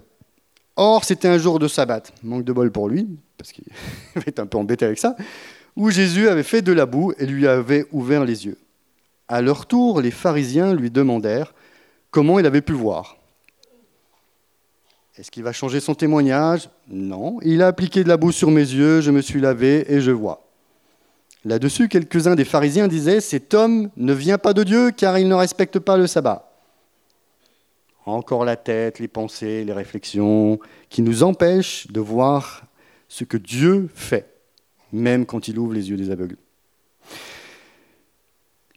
or 0.76 1.04
c'était 1.04 1.28
un 1.28 1.38
jour 1.38 1.58
de 1.58 1.68
sabbat, 1.68 2.02
manque 2.22 2.44
de 2.44 2.52
bol 2.52 2.70
pour 2.70 2.88
lui, 2.88 3.08
parce 3.38 3.52
qu'il 3.52 3.64
était 4.16 4.40
un 4.40 4.46
peu 4.46 4.58
embêté 4.58 4.84
avec 4.84 4.98
ça, 4.98 5.16
où 5.76 5.90
Jésus 5.90 6.28
avait 6.28 6.42
fait 6.42 6.62
de 6.62 6.72
la 6.72 6.86
boue 6.86 7.12
et 7.18 7.26
lui 7.26 7.46
avait 7.46 7.86
ouvert 7.92 8.24
les 8.24 8.46
yeux. 8.46 8.58
À 9.28 9.42
leur 9.42 9.66
tour, 9.66 10.00
les 10.00 10.10
pharisiens 10.10 10.74
lui 10.74 10.90
demandèrent 10.90 11.54
comment 12.10 12.38
il 12.38 12.46
avait 12.46 12.60
pu 12.60 12.72
voir. 12.72 13.16
Est-ce 15.16 15.30
qu'il 15.30 15.44
va 15.44 15.52
changer 15.52 15.80
son 15.80 15.94
témoignage? 15.94 16.68
Non. 16.88 17.38
Il 17.42 17.62
a 17.62 17.68
appliqué 17.68 18.02
de 18.02 18.08
la 18.08 18.16
boue 18.16 18.32
sur 18.32 18.50
mes 18.50 18.60
yeux, 18.60 19.00
je 19.00 19.10
me 19.10 19.22
suis 19.22 19.40
lavé 19.40 19.84
et 19.92 20.00
je 20.00 20.10
vois. 20.10 20.44
Là-dessus, 21.44 21.88
quelques-uns 21.88 22.34
des 22.34 22.44
pharisiens 22.44 22.88
disaient 22.88 23.20
Cet 23.20 23.54
homme 23.54 23.90
ne 23.96 24.12
vient 24.12 24.38
pas 24.38 24.54
de 24.54 24.64
Dieu 24.64 24.90
car 24.90 25.18
il 25.18 25.28
ne 25.28 25.34
respecte 25.34 25.78
pas 25.78 25.96
le 25.96 26.06
sabbat 26.06 26.53
encore 28.06 28.44
la 28.44 28.56
tête, 28.56 28.98
les 28.98 29.08
pensées, 29.08 29.64
les 29.64 29.72
réflexions, 29.72 30.58
qui 30.90 31.02
nous 31.02 31.22
empêchent 31.22 31.86
de 31.88 32.00
voir 32.00 32.64
ce 33.08 33.24
que 33.24 33.36
Dieu 33.36 33.88
fait, 33.94 34.34
même 34.92 35.26
quand 35.26 35.48
il 35.48 35.58
ouvre 35.58 35.72
les 35.72 35.90
yeux 35.90 35.96
des 35.96 36.10
aveugles. 36.10 36.36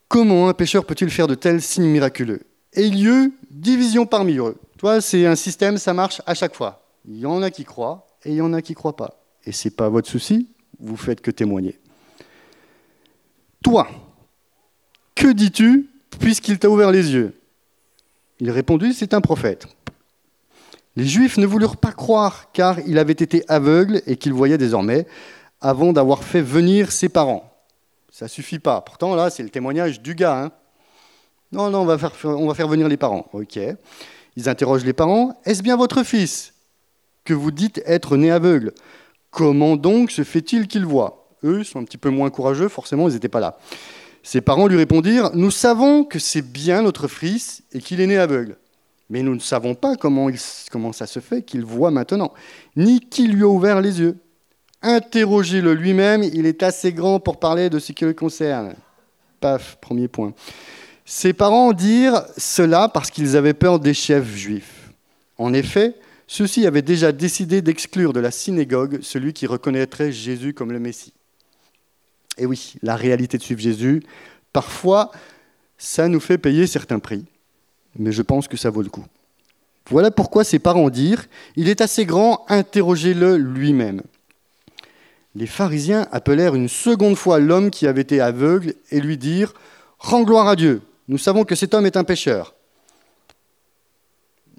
Comment 0.08 0.48
un 0.48 0.54
pécheur 0.54 0.86
peut-il 0.86 1.10
faire 1.10 1.28
de 1.28 1.36
tels 1.36 1.62
signes 1.62 1.90
miraculeux? 1.90 2.42
Et 2.74 2.88
eut 2.88 3.34
division 3.50 4.06
parmi 4.06 4.38
eux. 4.38 4.56
Toi, 4.78 5.02
c'est 5.02 5.26
un 5.26 5.36
système, 5.36 5.78
ça 5.78 5.94
marche 5.94 6.22
à 6.26 6.34
chaque 6.34 6.56
fois. 6.56 6.86
Il 7.06 7.18
y 7.18 7.26
en 7.26 7.42
a 7.42 7.50
qui 7.50 7.66
croient 7.66 8.08
et 8.24 8.32
il 8.32 8.36
y 8.36 8.42
en 8.42 8.54
a 8.54 8.62
qui 8.62 8.74
ne 8.74 8.78
croient 8.78 8.96
pas. 8.96 9.24
Et 9.46 9.52
ce 9.52 9.68
n'est 9.68 9.74
pas 9.74 9.90
votre 9.90 10.10
souci, 10.10 10.50
vous 10.80 10.98
faites 10.98 11.22
que 11.22 11.32
témoigner. 11.32 11.80
Toi, 13.64 13.88
que 15.16 15.32
dis-tu 15.32 15.90
puisqu'il 16.20 16.60
t'a 16.60 16.70
ouvert 16.70 16.92
les 16.92 17.14
yeux? 17.14 17.34
Il 18.40 18.52
répondit, 18.52 18.94
c'est 18.94 19.14
un 19.14 19.22
prophète. 19.22 19.68
Les 20.96 21.06
Juifs 21.06 21.38
ne 21.38 21.46
voulurent 21.46 21.78
pas 21.78 21.92
croire 21.92 22.52
car 22.54 22.80
il 22.88 22.98
avait 22.98 23.14
été 23.14 23.44
aveugle 23.48 24.02
et 24.08 24.16
qu'il 24.16 24.34
voyait 24.34 24.58
désormais 24.58 25.06
avant 25.62 25.94
d'avoir 25.94 26.24
fait 26.24 26.42
venir 26.42 26.92
ses 26.92 27.10
parents. 27.10 27.54
Ça 28.12 28.28
suffit 28.28 28.60
pas. 28.60 28.82
Pourtant, 28.82 29.16
là, 29.16 29.30
c'est 29.30 29.44
le 29.44 29.50
témoignage 29.50 30.02
du 30.02 30.16
gars. 30.16 30.44
Hein. 30.44 30.52
Non, 31.52 31.70
non, 31.70 31.82
on 31.82 31.86
va, 31.86 31.98
faire, 31.98 32.12
on 32.26 32.48
va 32.48 32.54
faire 32.54 32.68
venir 32.68 32.88
les 32.88 32.98
parents. 32.98 33.28
Ok. 33.34 33.60
Ils 34.36 34.50
interrogent 34.50 34.86
les 34.86 34.94
parents. 34.94 35.40
Est-ce 35.46 35.62
bien 35.62 35.78
votre 35.78 36.04
fils 36.04 36.54
que 37.26 37.34
vous 37.34 37.52
dites 37.52 37.82
être 37.86 38.18
né 38.18 38.32
aveugle? 38.32 38.74
Comment 39.30 39.76
donc 39.76 40.12
se 40.12 40.24
fait-il 40.24 40.68
qu'il 40.68 40.86
voit? 40.86 41.28
Eux 41.44 41.64
sont 41.64 41.80
un 41.80 41.84
petit 41.84 41.98
peu 41.98 42.10
moins 42.10 42.30
courageux, 42.30 42.70
forcément, 42.70 43.08
ils 43.08 43.14
n'étaient 43.14 43.30
pas 43.30 43.40
là. 43.40 43.58
Ses 44.24 44.42
parents 44.42 44.68
lui 44.68 44.78
répondirent 44.78 45.32
Nous 45.34 45.52
savons 45.52 46.04
que 46.04 46.20
c'est 46.20 46.42
bien 46.42 46.82
notre 46.82 47.08
fils 47.08 47.64
et 47.74 47.80
qu'il 47.80 48.02
est 48.02 48.08
né 48.08 48.18
aveugle. 48.18 48.58
Mais 49.10 49.24
nous 49.24 49.36
ne 49.36 49.40
savons 49.40 49.74
pas 49.74 49.96
comment, 49.96 50.30
comment 50.72 50.92
ça 50.92 51.08
se 51.08 51.20
fait 51.20 51.42
qu'il 51.42 51.64
voit 51.64 51.92
maintenant, 51.92 52.34
ni 52.76 53.00
qui 53.00 53.28
lui 53.28 53.44
a 53.44 53.48
ouvert 53.48 53.82
les 53.82 54.00
yeux. 54.02 54.18
Interrogez-le 54.82 55.74
lui-même, 55.74 56.24
il 56.24 56.46
est 56.46 56.62
assez 56.62 56.94
grand 56.94 57.20
pour 57.20 57.40
parler 57.40 57.70
de 57.70 57.80
ce 57.80 57.94
qui 57.94 58.06
le 58.06 58.14
concerne. 58.14 58.76
Paf, 59.40 59.78
premier 59.82 60.08
point. 60.08 60.34
Ses 61.06 61.34
parents 61.34 61.72
dirent 61.72 62.24
cela 62.38 62.90
parce 62.90 63.12
qu'ils 63.12 63.38
avaient 63.38 63.54
peur 63.54 63.80
des 63.80 63.94
chefs 63.94 64.36
juifs. 64.36 64.92
En 65.38 65.54
effet, 65.54 65.96
ceux-ci 66.28 66.68
avaient 66.68 66.82
déjà 66.82 67.14
décidé 67.14 67.62
d'exclure 67.62 68.12
de 68.12 68.20
la 68.20 68.32
synagogue 68.32 69.00
celui 69.02 69.32
qui 69.32 69.48
reconnaîtrait 69.48 70.12
Jésus 70.12 70.54
comme 70.54 70.74
le 70.74 70.80
Messie. 70.80 71.14
Et 72.38 72.46
oui, 72.46 72.76
la 72.82 72.96
réalité 72.96 73.38
de 73.38 73.44
suivre 73.44 73.62
Jésus, 73.62 74.04
parfois, 74.54 75.12
ça 75.78 76.08
nous 76.08 76.20
fait 76.20 76.38
payer 76.38 76.68
certains 76.68 77.00
prix, 77.00 77.26
mais 77.98 78.12
je 78.12 78.22
pense 78.22 78.48
que 78.48 78.58
ça 78.58 78.70
vaut 78.70 78.82
le 78.82 78.90
coup. 78.90 79.06
Voilà 79.90 80.12
pourquoi 80.12 80.44
ses 80.44 80.60
parents 80.60 80.90
dirent, 80.90 81.26
il 81.56 81.70
est 81.70 81.82
assez 81.82 82.06
grand, 82.06 82.46
interrogez-le 82.50 83.38
lui-même 83.38 84.02
les 85.38 85.46
pharisiens 85.46 86.08
appelèrent 86.12 86.56
une 86.56 86.68
seconde 86.68 87.16
fois 87.16 87.38
l'homme 87.38 87.70
qui 87.70 87.86
avait 87.86 88.02
été 88.02 88.20
aveugle 88.20 88.74
et 88.90 89.00
lui 89.00 89.18
dirent 89.18 89.54
Rends 90.00 90.24
gloire 90.24 90.48
à 90.48 90.56
Dieu, 90.56 90.82
nous 91.08 91.20
savons 91.20 91.44
que 91.44 91.56
cet 91.56 91.76
homme 91.76 91.86
est 91.86 91.96
un 91.96 92.04
pécheur. 92.04 92.56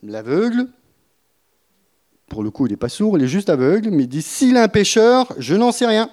L'aveugle, 0.05 0.69
pour 2.29 2.45
le 2.45 2.51
coup 2.51 2.67
il 2.67 2.71
n'est 2.71 2.77
pas 2.77 2.89
sourd, 2.89 3.19
il 3.19 3.25
est 3.25 3.29
juste 3.29 3.51
aveugle, 3.51 3.91
mais 3.91 4.07
dit 4.07 4.23
S'il 4.23 4.57
est 4.57 4.61
un 4.61 4.69
pécheur, 4.69 5.33
je 5.39 5.57
n'en 5.57 5.73
sais 5.73 5.87
rien. 5.87 6.11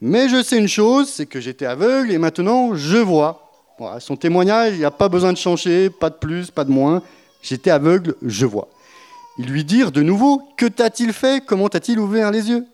Mais 0.00 0.28
je 0.28 0.42
sais 0.42 0.58
une 0.58 0.68
chose, 0.68 1.10
c'est 1.10 1.26
que 1.26 1.40
j'étais 1.40 1.66
aveugle 1.66 2.10
et 2.10 2.18
maintenant 2.18 2.74
je 2.74 2.96
vois. 2.96 3.50
Voilà, 3.78 4.00
son 4.00 4.16
témoignage, 4.16 4.74
il 4.74 4.78
n'y 4.78 4.84
a 4.84 4.90
pas 4.90 5.08
besoin 5.08 5.32
de 5.32 5.38
changer, 5.38 5.90
pas 5.90 6.10
de 6.10 6.16
plus, 6.16 6.50
pas 6.50 6.64
de 6.64 6.70
moins. 6.70 7.02
J'étais 7.42 7.70
aveugle, 7.70 8.14
je 8.22 8.46
vois. 8.46 8.68
Ils 9.38 9.46
lui 9.46 9.64
dirent 9.64 9.92
de 9.92 10.02
nouveau 10.02 10.42
Que 10.56 10.66
t'a-t-il 10.66 11.12
fait? 11.12 11.44
Comment 11.44 11.68
t'a-t-il 11.68 11.98
ouvert 11.98 12.30
les 12.30 12.50
yeux? 12.50 12.66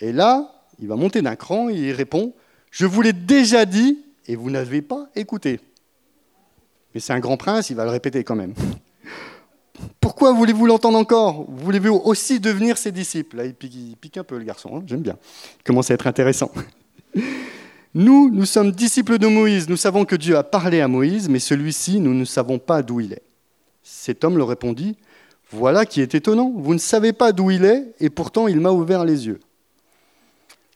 Et 0.00 0.12
là, 0.12 0.52
il 0.80 0.88
va 0.88 0.96
monter 0.96 1.22
d'un 1.22 1.36
cran 1.36 1.68
et 1.68 1.74
il 1.74 1.92
répond 1.92 2.32
Je 2.70 2.86
vous 2.86 3.02
l'ai 3.02 3.12
déjà 3.12 3.64
dit 3.64 3.98
et 4.26 4.36
vous 4.36 4.50
n'avez 4.50 4.82
pas 4.82 5.08
écouté. 5.14 5.60
Mais 6.94 7.00
c'est 7.00 7.12
un 7.12 7.20
grand 7.20 7.36
prince, 7.36 7.70
il 7.70 7.76
va 7.76 7.84
le 7.84 7.90
répéter 7.90 8.24
quand 8.24 8.36
même. 8.36 8.54
Pourquoi 10.00 10.32
voulez-vous 10.32 10.66
l'entendre 10.66 10.98
encore? 10.98 11.46
Voulez-vous 11.48 12.00
aussi 12.04 12.40
devenir 12.40 12.78
ses 12.78 12.92
disciples? 12.92 13.36
Là, 13.36 13.44
il 13.44 13.54
pique, 13.54 14.16
un 14.16 14.24
peu 14.24 14.38
le 14.38 14.44
garçon, 14.44 14.76
hein, 14.76 14.82
j'aime 14.86 15.00
bien. 15.00 15.16
Il 15.60 15.62
commence 15.64 15.90
à 15.90 15.94
être 15.94 16.06
intéressant. 16.06 16.50
Nous, 17.94 18.30
nous 18.30 18.46
sommes 18.46 18.72
disciples 18.72 19.18
de 19.18 19.26
Moïse. 19.26 19.68
Nous 19.68 19.76
savons 19.76 20.04
que 20.04 20.16
Dieu 20.16 20.36
a 20.36 20.42
parlé 20.42 20.80
à 20.80 20.88
Moïse, 20.88 21.28
mais 21.28 21.38
celui-ci, 21.38 22.00
nous 22.00 22.14
ne 22.14 22.24
savons 22.24 22.58
pas 22.58 22.82
d'où 22.82 23.00
il 23.00 23.12
est. 23.12 23.22
Cet 23.82 24.24
homme 24.24 24.38
leur 24.38 24.48
répondit 24.48 24.96
Voilà 25.50 25.84
qui 25.84 26.00
est 26.00 26.14
étonnant. 26.14 26.52
Vous 26.56 26.72
ne 26.72 26.78
savez 26.78 27.12
pas 27.12 27.32
d'où 27.32 27.50
il 27.50 27.66
est, 27.66 27.94
et 28.00 28.08
pourtant 28.08 28.48
il 28.48 28.60
m'a 28.60 28.70
ouvert 28.70 29.04
les 29.04 29.26
yeux. 29.26 29.40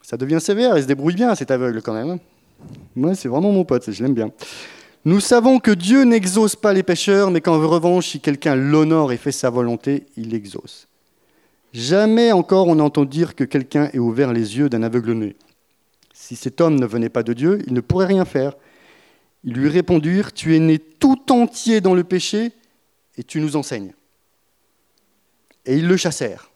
Ça 0.02 0.18
devient 0.18 0.40
sévère, 0.42 0.76
il 0.76 0.82
se 0.82 0.86
débrouille 0.86 1.14
bien, 1.14 1.34
cet 1.34 1.50
aveugle 1.50 1.80
quand 1.80 1.94
même. 1.94 2.10
Hein. 2.10 2.18
Moi, 2.94 3.14
c'est 3.14 3.28
vraiment 3.28 3.50
mon 3.50 3.64
pote, 3.64 3.90
je 3.90 4.02
l'aime 4.02 4.14
bien. 4.14 4.30
Nous 5.06 5.20
savons 5.20 5.60
que 5.60 5.70
Dieu 5.70 6.02
n'exauce 6.02 6.56
pas 6.56 6.72
les 6.72 6.82
pécheurs, 6.82 7.30
mais 7.30 7.40
qu'en 7.40 7.60
revanche, 7.60 8.08
si 8.08 8.18
quelqu'un 8.18 8.56
l'honore 8.56 9.12
et 9.12 9.16
fait 9.16 9.30
sa 9.30 9.50
volonté, 9.50 10.04
il 10.16 10.30
l'exauce. 10.30 10.88
Jamais 11.72 12.32
encore 12.32 12.66
on 12.66 12.80
entend 12.80 13.04
dire 13.04 13.36
que 13.36 13.44
quelqu'un 13.44 13.88
ait 13.92 14.00
ouvert 14.00 14.32
les 14.32 14.58
yeux 14.58 14.68
d'un 14.68 14.82
aveugle 14.82 15.12
né. 15.12 15.36
Si 16.12 16.34
cet 16.34 16.60
homme 16.60 16.74
ne 16.74 16.86
venait 16.86 17.08
pas 17.08 17.22
de 17.22 17.34
Dieu, 17.34 17.62
il 17.68 17.72
ne 17.72 17.80
pourrait 17.80 18.06
rien 18.06 18.24
faire. 18.24 18.54
Ils 19.44 19.52
lui 19.52 19.68
répondirent, 19.68 20.32
Tu 20.32 20.56
es 20.56 20.58
né 20.58 20.80
tout 20.80 21.30
entier 21.30 21.80
dans 21.80 21.94
le 21.94 22.02
péché 22.02 22.50
et 23.16 23.22
tu 23.22 23.40
nous 23.40 23.54
enseignes. 23.54 23.94
Et 25.66 25.76
ils 25.76 25.86
le 25.86 25.96
chassèrent. 25.96 26.50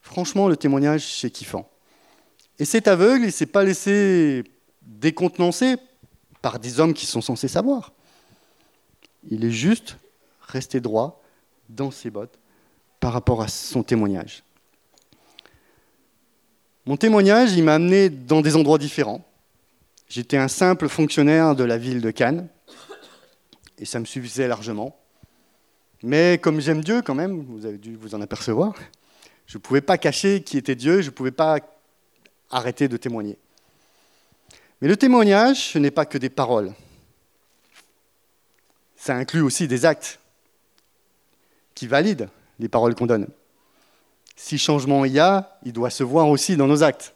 Franchement, 0.00 0.48
le 0.48 0.56
témoignage, 0.56 1.20
c'est 1.20 1.30
kiffant. 1.30 1.68
Et 2.58 2.64
cet 2.64 2.88
aveugle, 2.88 3.24
il 3.24 3.26
ne 3.26 3.30
s'est 3.30 3.44
pas 3.44 3.62
laissé 3.62 4.42
décontenancer 4.80 5.76
par 6.42 6.58
des 6.58 6.80
hommes 6.80 6.92
qui 6.92 7.06
sont 7.06 7.20
censés 7.20 7.48
savoir. 7.48 7.92
Il 9.30 9.44
est 9.44 9.52
juste 9.52 9.96
resté 10.42 10.80
droit 10.80 11.22
dans 11.68 11.90
ses 11.90 12.10
bottes 12.10 12.38
par 13.00 13.12
rapport 13.12 13.40
à 13.40 13.48
son 13.48 13.82
témoignage. 13.82 14.42
Mon 16.84 16.96
témoignage, 16.96 17.52
il 17.52 17.62
m'a 17.62 17.76
amené 17.76 18.10
dans 18.10 18.40
des 18.40 18.56
endroits 18.56 18.78
différents. 18.78 19.24
J'étais 20.08 20.36
un 20.36 20.48
simple 20.48 20.88
fonctionnaire 20.88 21.54
de 21.54 21.64
la 21.64 21.78
ville 21.78 22.00
de 22.00 22.10
Cannes, 22.10 22.48
et 23.78 23.84
ça 23.84 24.00
me 24.00 24.04
suffisait 24.04 24.48
largement. 24.48 24.98
Mais 26.02 26.38
comme 26.42 26.60
j'aime 26.60 26.82
Dieu 26.82 27.00
quand 27.02 27.14
même, 27.14 27.42
vous 27.42 27.64
avez 27.64 27.78
dû 27.78 27.96
vous 27.96 28.14
en 28.14 28.20
apercevoir, 28.20 28.74
je 29.46 29.58
ne 29.58 29.62
pouvais 29.62 29.80
pas 29.80 29.96
cacher 29.96 30.42
qui 30.42 30.58
était 30.58 30.74
Dieu, 30.74 31.02
je 31.02 31.06
ne 31.06 31.14
pouvais 31.14 31.30
pas 31.30 31.58
arrêter 32.50 32.88
de 32.88 32.96
témoigner. 32.96 33.38
Mais 34.82 34.88
le 34.88 34.96
témoignage, 34.96 35.72
ce 35.72 35.78
n'est 35.78 35.92
pas 35.92 36.04
que 36.04 36.18
des 36.18 36.28
paroles. 36.28 36.72
Ça 38.96 39.14
inclut 39.14 39.40
aussi 39.40 39.68
des 39.68 39.84
actes 39.84 40.18
qui 41.76 41.86
valident 41.86 42.28
les 42.58 42.68
paroles 42.68 42.96
qu'on 42.96 43.06
donne. 43.06 43.28
Si 44.34 44.58
changement 44.58 45.04
il 45.04 45.12
y 45.12 45.20
a, 45.20 45.56
il 45.64 45.72
doit 45.72 45.90
se 45.90 46.02
voir 46.02 46.28
aussi 46.28 46.56
dans 46.56 46.66
nos 46.66 46.82
actes. 46.82 47.14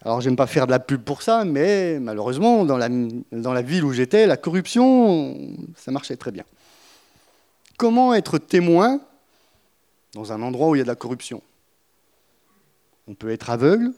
Alors, 0.00 0.22
j'aime 0.22 0.36
pas 0.36 0.46
faire 0.46 0.66
de 0.66 0.70
la 0.70 0.80
pub 0.80 1.02
pour 1.02 1.20
ça, 1.20 1.44
mais 1.44 1.98
malheureusement, 2.00 2.64
dans 2.64 2.78
la, 2.78 2.88
dans 2.88 3.52
la 3.52 3.62
ville 3.62 3.84
où 3.84 3.92
j'étais, 3.92 4.26
la 4.26 4.38
corruption, 4.38 5.36
ça 5.76 5.90
marchait 5.90 6.16
très 6.16 6.30
bien. 6.30 6.44
Comment 7.76 8.14
être 8.14 8.38
témoin 8.38 8.98
dans 10.14 10.32
un 10.32 10.40
endroit 10.40 10.68
où 10.68 10.74
il 10.74 10.78
y 10.78 10.80
a 10.80 10.84
de 10.84 10.88
la 10.88 10.94
corruption? 10.94 11.42
On 13.08 13.14
peut 13.14 13.30
être 13.30 13.50
aveugle, 13.50 13.92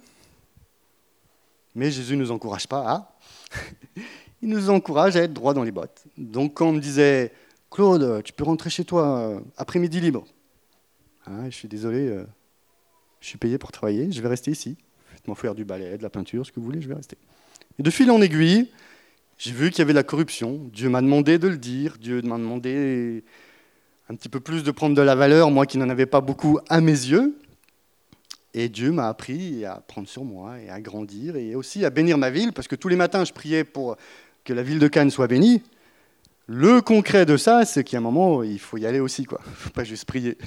mais 1.77 1.91
Jésus 1.91 2.17
ne 2.17 2.23
nous 2.23 2.33
encourage 2.33 2.67
pas 2.67 2.91
à. 2.91 3.17
il 4.43 4.49
nous 4.49 4.71
encourage 4.71 5.17
à 5.17 5.23
être 5.23 5.33
droit 5.33 5.55
dans 5.55 5.63
les 5.63 5.71
bottes. 5.71 6.05
Donc 6.17 6.55
quand 6.55 6.69
on 6.69 6.73
me 6.73 6.81
disait, 6.81 7.33
Claude, 7.71 8.23
tu 8.25 8.33
peux 8.33 8.45
rentrer 8.45 8.71
chez 8.71 8.85
toi 8.85 9.19
euh, 9.19 9.41
après-midi 9.59 10.01
libre. 10.01 10.25
Ah, 11.27 11.45
je 11.51 11.55
suis 11.55 11.69
désolé, 11.69 12.09
euh, 12.09 12.25
je 13.21 13.29
suis 13.29 13.39
payé 13.39 13.59
pour 13.59 13.73
travailler, 13.73 14.11
je 14.11 14.23
vais 14.23 14.29
rester 14.29 14.51
ici. 14.51 14.77
Faites-moi 15.13 15.37
faire 15.37 15.55
du 15.55 15.65
balai, 15.65 15.99
de 15.99 16.03
la 16.03 16.11
peinture, 16.11 16.47
ce 16.47 16.51
que 16.51 16.61
vous 16.61 16.67
voulez, 16.67 16.81
je 16.81 16.89
vais 16.89 16.95
rester. 16.95 17.19
Et 17.79 17.83
de 17.83 17.91
fil 17.91 18.11
en 18.11 18.23
aiguille, 18.23 18.71
j'ai 19.37 19.53
vu 19.53 19.71
qu'il 19.71 19.81
y 19.81 19.83
avait 19.83 19.93
de 19.93 19.99
la 19.99 20.03
corruption. 20.03 20.71
Dieu 20.73 20.89
m'a 20.89 21.03
demandé 21.03 21.39
de 21.39 21.49
le 21.49 21.59
dire, 21.59 21.99
Dieu 22.01 22.23
m'a 22.23 22.39
demandé 22.39 23.23
un 24.09 24.15
petit 24.15 24.31
peu 24.31 24.41
plus 24.41 24.63
de 24.63 24.71
prendre 24.71 24.97
de 24.97 25.03
la 25.03 25.15
valeur, 25.15 25.51
moi 25.51 25.67
qui 25.67 25.77
n'en 25.77 25.91
avais 25.91 26.07
pas 26.07 26.23
beaucoup 26.23 26.59
à 26.71 26.81
mes 26.81 26.93
yeux. 26.93 27.37
Et 28.59 28.71
Dieu 28.71 28.91
m'a 28.91 29.09
appris 29.09 29.67
à 29.67 29.83
prendre 29.87 30.09
sur 30.09 30.25
moi 30.25 30.59
et 30.59 30.71
à 30.71 30.81
grandir 30.81 31.37
et 31.37 31.55
aussi 31.55 31.85
à 31.85 31.91
bénir 31.91 32.17
ma 32.17 32.31
ville, 32.31 32.55
parce 32.55 32.67
que 32.67 32.75
tous 32.75 32.89
les 32.89 32.97
matins, 32.97 33.23
je 33.23 33.35
priais 33.35 33.65
pour 33.65 33.99
que 34.45 34.55
la 34.55 34.63
ville 34.63 34.79
de 34.79 34.89
Cannes 34.89 35.11
soit 35.11 35.27
bénie. 35.27 35.63
Le 36.47 36.81
concret 36.81 37.27
de 37.27 37.37
ça, 37.37 37.67
c'est 37.67 37.85
qu'à 37.85 37.99
un 37.99 38.01
moment, 38.01 38.43
il 38.43 38.59
faut 38.59 38.79
y 38.79 38.87
aller 38.87 38.99
aussi, 38.99 39.27
quoi. 39.27 39.43
Il 39.45 39.51
ne 39.51 39.57
faut 39.57 39.71
pas 39.71 39.85
juste 39.85 40.07
prier. 40.07 40.39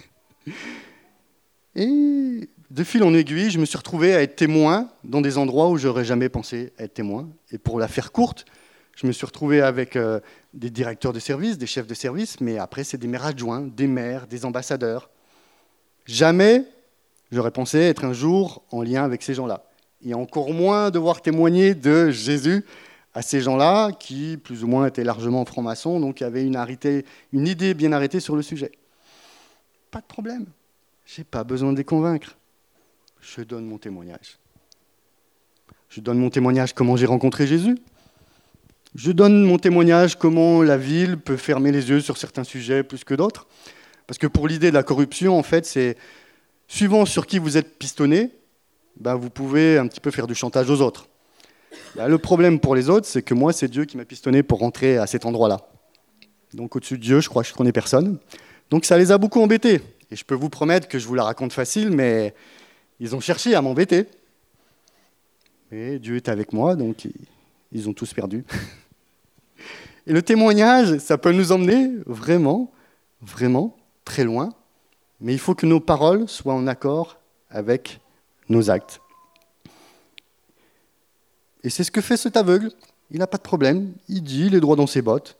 Et 1.75 2.49
de 2.71 2.83
fil 2.83 3.03
en 3.03 3.13
aiguille, 3.13 3.51
je 3.51 3.59
me 3.59 3.65
suis 3.65 3.77
retrouvé 3.77 4.15
à 4.15 4.23
être 4.23 4.35
témoin 4.35 4.89
dans 5.03 5.21
des 5.21 5.37
endroits 5.37 5.69
où 5.69 5.77
j'aurais 5.77 6.03
jamais 6.03 6.29
pensé 6.29 6.73
être 6.79 6.95
témoin. 6.95 7.29
Et 7.51 7.59
pour 7.59 7.77
la 7.77 7.87
faire 7.87 8.11
courte, 8.11 8.45
je 8.95 9.05
me 9.05 9.11
suis 9.11 9.27
retrouvé 9.27 9.61
avec 9.61 9.95
euh, 9.95 10.19
des 10.55 10.71
directeurs 10.71 11.13
de 11.13 11.19
service, 11.19 11.59
des 11.59 11.67
chefs 11.67 11.85
de 11.85 11.93
service, 11.93 12.41
mais 12.41 12.57
après, 12.57 12.83
c'est 12.83 12.97
des 12.97 13.07
maires 13.07 13.27
adjoints, 13.27 13.61
des 13.61 13.85
maires, 13.85 14.25
des 14.25 14.45
ambassadeurs. 14.45 15.11
Jamais 16.07 16.65
j'aurais 17.31 17.51
pensé 17.51 17.79
être 17.79 18.05
un 18.05 18.13
jour 18.13 18.63
en 18.71 18.81
lien 18.81 19.03
avec 19.03 19.23
ces 19.23 19.33
gens-là. 19.33 19.63
Et 20.03 20.13
encore 20.13 20.53
moins 20.53 20.91
devoir 20.91 21.21
témoigner 21.21 21.75
de 21.75 22.09
Jésus 22.09 22.65
à 23.13 23.21
ces 23.21 23.41
gens-là 23.41 23.91
qui, 23.91 24.37
plus 24.37 24.63
ou 24.63 24.67
moins, 24.67 24.85
étaient 24.85 25.03
largement 25.03 25.43
francs-maçons, 25.45 25.99
donc 25.99 26.21
avaient 26.21 26.45
une, 26.45 26.57
une 27.33 27.47
idée 27.47 27.73
bien 27.73 27.91
arrêtée 27.91 28.19
sur 28.19 28.35
le 28.35 28.41
sujet. 28.41 28.71
Pas 29.91 29.99
de 29.99 30.05
problème. 30.05 30.45
Je 31.05 31.21
n'ai 31.21 31.25
pas 31.25 31.43
besoin 31.43 31.73
de 31.73 31.77
les 31.77 31.83
convaincre. 31.83 32.37
Je 33.19 33.41
donne 33.41 33.65
mon 33.65 33.77
témoignage. 33.77 34.37
Je 35.89 36.01
donne 36.01 36.19
mon 36.19 36.29
témoignage 36.29 36.73
comment 36.73 36.95
j'ai 36.95 37.07
rencontré 37.07 37.47
Jésus. 37.47 37.77
Je 38.95 39.11
donne 39.11 39.43
mon 39.43 39.57
témoignage 39.57 40.15
comment 40.15 40.61
la 40.61 40.77
ville 40.77 41.17
peut 41.17 41.37
fermer 41.37 41.71
les 41.71 41.89
yeux 41.89 42.01
sur 42.01 42.17
certains 42.17 42.43
sujets 42.43 42.83
plus 42.83 43.03
que 43.03 43.13
d'autres. 43.13 43.47
Parce 44.07 44.17
que 44.17 44.27
pour 44.27 44.47
l'idée 44.47 44.69
de 44.69 44.75
la 44.75 44.83
corruption, 44.83 45.37
en 45.37 45.43
fait, 45.43 45.65
c'est 45.65 45.97
suivant 46.69 47.05
sur 47.05 47.27
qui 47.27 47.39
vous 47.39 47.57
êtes 47.57 47.77
pistonné, 47.77 48.31
ben, 48.97 49.15
vous 49.15 49.29
pouvez 49.29 49.77
un 49.77 49.87
petit 49.87 49.99
peu 49.99 50.11
faire 50.11 50.27
du 50.27 50.35
chantage 50.35 50.69
aux 50.69 50.79
autres. 50.79 51.09
Ben, 51.95 52.07
le 52.07 52.17
problème 52.17 52.59
pour 52.59 52.75
les 52.75 52.89
autres, 52.89 53.07
c'est 53.07 53.23
que 53.23 53.33
moi, 53.33 53.51
c'est 53.51 53.67
Dieu 53.67 53.83
qui 53.83 53.97
m'a 53.97 54.05
pistonné 54.05 54.43
pour 54.43 54.59
rentrer 54.59 54.97
à 54.97 55.07
cet 55.07 55.25
endroit-là. 55.25 55.57
Donc 56.53 56.75
au-dessus 56.75 56.97
de 56.97 57.03
Dieu, 57.03 57.19
je 57.19 57.27
crois 57.27 57.43
que 57.43 57.49
je 57.49 57.53
connais 57.53 57.71
personne. 57.73 58.17
Donc 58.69 58.85
ça 58.85 58.97
les 58.97 59.11
a 59.11 59.17
beaucoup 59.17 59.41
embêtés. 59.41 59.81
Et 60.11 60.15
je 60.15 60.23
peux 60.23 60.35
vous 60.35 60.49
promettre 60.49 60.87
que 60.87 60.99
je 60.99 61.07
vous 61.07 61.15
la 61.15 61.23
raconte 61.23 61.53
facile, 61.53 61.89
mais 61.89 62.33
ils 62.99 63.15
ont 63.15 63.19
cherché 63.19 63.55
à 63.55 63.61
m'embêter. 63.61 64.05
Mais 65.71 65.99
Dieu 65.99 66.15
est 66.15 66.29
avec 66.29 66.53
moi, 66.53 66.75
donc 66.75 67.07
ils 67.71 67.89
ont 67.89 67.93
tous 67.93 68.13
perdu. 68.13 68.45
Et 70.07 70.13
le 70.13 70.23
témoignage, 70.23 70.97
ça 70.97 71.19
peut 71.19 71.31
nous 71.31 71.51
emmener 71.51 71.91
vraiment, 72.07 72.71
vraiment 73.21 73.77
très 74.05 74.23
loin, 74.23 74.53
mais 75.21 75.33
il 75.33 75.39
faut 75.39 75.55
que 75.55 75.65
nos 75.65 75.79
paroles 75.79 76.27
soient 76.27 76.53
en 76.53 76.67
accord 76.67 77.19
avec 77.49 77.99
nos 78.47 78.69
actes. 78.69 79.01
Et 81.63 81.69
c'est 81.69 81.83
ce 81.83 81.91
que 81.91 82.01
fait 82.01 82.17
cet 82.17 82.37
aveugle. 82.37 82.71
Il 83.11 83.19
n'a 83.19 83.27
pas 83.27 83.37
de 83.37 83.43
problème, 83.43 83.93
il 84.07 84.21
dit, 84.21 84.45
il 84.45 84.55
est 84.55 84.59
droit 84.59 84.75
dans 84.75 84.87
ses 84.87 85.01
bottes. 85.01 85.37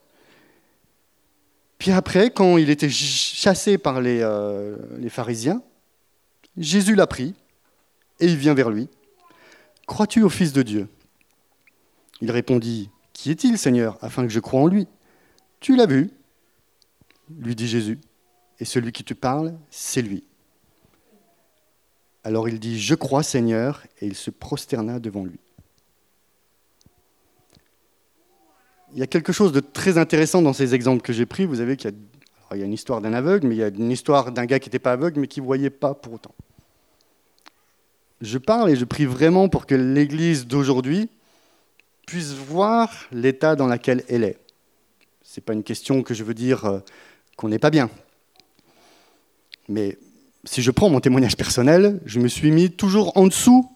Puis 1.78 1.92
après, 1.92 2.30
quand 2.32 2.58
il 2.58 2.70
était 2.70 2.90
chassé 2.90 3.78
par 3.78 4.02
les, 4.02 4.20
euh, 4.22 4.76
les 4.98 5.10
pharisiens, 5.10 5.62
Jésus 6.58 6.96
l'a 6.96 7.08
pris 7.08 7.36
et 8.20 8.26
il 8.26 8.36
vient 8.36 8.54
vers 8.54 8.70
lui. 8.70 8.90
Crois-tu 9.88 10.24
au 10.24 10.30
Fils 10.30 10.52
de 10.52 10.62
Dieu? 10.62 10.90
Il 12.22 12.32
répondit, 12.32 12.90
Qui 13.14 13.32
est-il, 13.32 13.58
Seigneur, 13.58 13.98
afin 14.02 14.24
que 14.24 14.34
je 14.34 14.40
croie 14.40 14.60
en 14.60 14.68
lui? 14.68 14.88
Tu 15.62 15.76
l'as 15.76 15.86
vu, 15.86 16.12
lui 17.38 17.56
dit 17.56 17.68
Jésus, 17.68 18.00
et 18.60 18.66
celui 18.66 18.92
qui 18.92 19.04
te 19.04 19.14
parle, 19.14 19.54
c'est 19.70 20.02
lui. 20.02 20.24
Alors 22.24 22.50
il 22.50 22.60
dit, 22.60 22.80
Je 22.80 22.96
crois, 22.96 23.24
Seigneur, 23.24 23.84
et 24.02 24.08
il 24.08 24.16
se 24.16 24.30
prosterna 24.30 25.00
devant 25.00 25.24
lui. 25.24 25.40
Il 28.94 29.00
y 29.00 29.04
a 29.04 29.08
quelque 29.08 29.32
chose 29.32 29.52
de 29.52 29.60
très 29.60 29.98
intéressant 29.98 30.42
dans 30.42 30.54
ces 30.54 30.74
exemples 30.74 31.02
que 31.02 31.14
j'ai 31.14 31.26
pris. 31.26 31.46
Vous 31.46 31.58
savez 31.58 31.78
qu'il 31.78 31.92
y 31.92 32.54
a, 32.54 32.58
y 32.58 32.62
a 32.62 32.66
une 32.66 32.74
histoire 32.74 33.02
d'un 33.02 33.14
aveugle, 33.14 33.48
mais 33.48 33.56
il 33.56 33.60
y 33.60 33.64
a 33.64 33.68
une 33.68 33.92
histoire 33.92 34.32
d'un 34.32 34.46
gars 34.46 34.60
qui 34.60 34.68
n'était 34.70 34.80
pas 34.80 34.94
aveugle, 34.94 35.20
mais 35.20 35.28
qui 35.28 35.42
ne 35.42 35.46
voyait 35.46 35.70
pas 35.70 35.94
pour 35.94 36.14
autant 36.14 36.34
je 38.22 38.38
parle 38.38 38.70
et 38.70 38.76
je 38.76 38.86
prie 38.86 39.06
vraiment 39.06 39.50
pour 39.50 39.66
que 39.66 39.76
l'Église 39.76 40.48
d'aujourd'hui 40.48 41.10
puisse 42.06 42.34
voir 42.34 42.92
l'état 43.12 43.56
dans 43.56 43.68
lequel 43.68 44.04
elle 44.10 44.24
est. 44.24 44.38
Ce 45.24 45.40
n'est 45.40 45.44
pas 45.44 45.54
une 45.54 45.64
question 45.64 46.04
que 46.04 46.14
je 46.14 46.24
veux 46.24 46.34
dire 46.34 46.66
euh, 46.66 46.80
qu'on 47.38 47.50
n'est 47.50 47.60
pas 47.60 47.70
bien. 47.70 47.90
Mais 49.70 49.98
si 50.44 50.62
je 50.62 50.72
prends 50.72 50.90
mon 50.90 51.00
témoignage 51.00 51.38
personnel, 51.38 52.02
je 52.06 52.20
me 52.20 52.28
suis 52.28 52.52
mis 52.52 52.72
toujours 52.72 53.16
en 53.16 53.28
dessous 53.28 53.70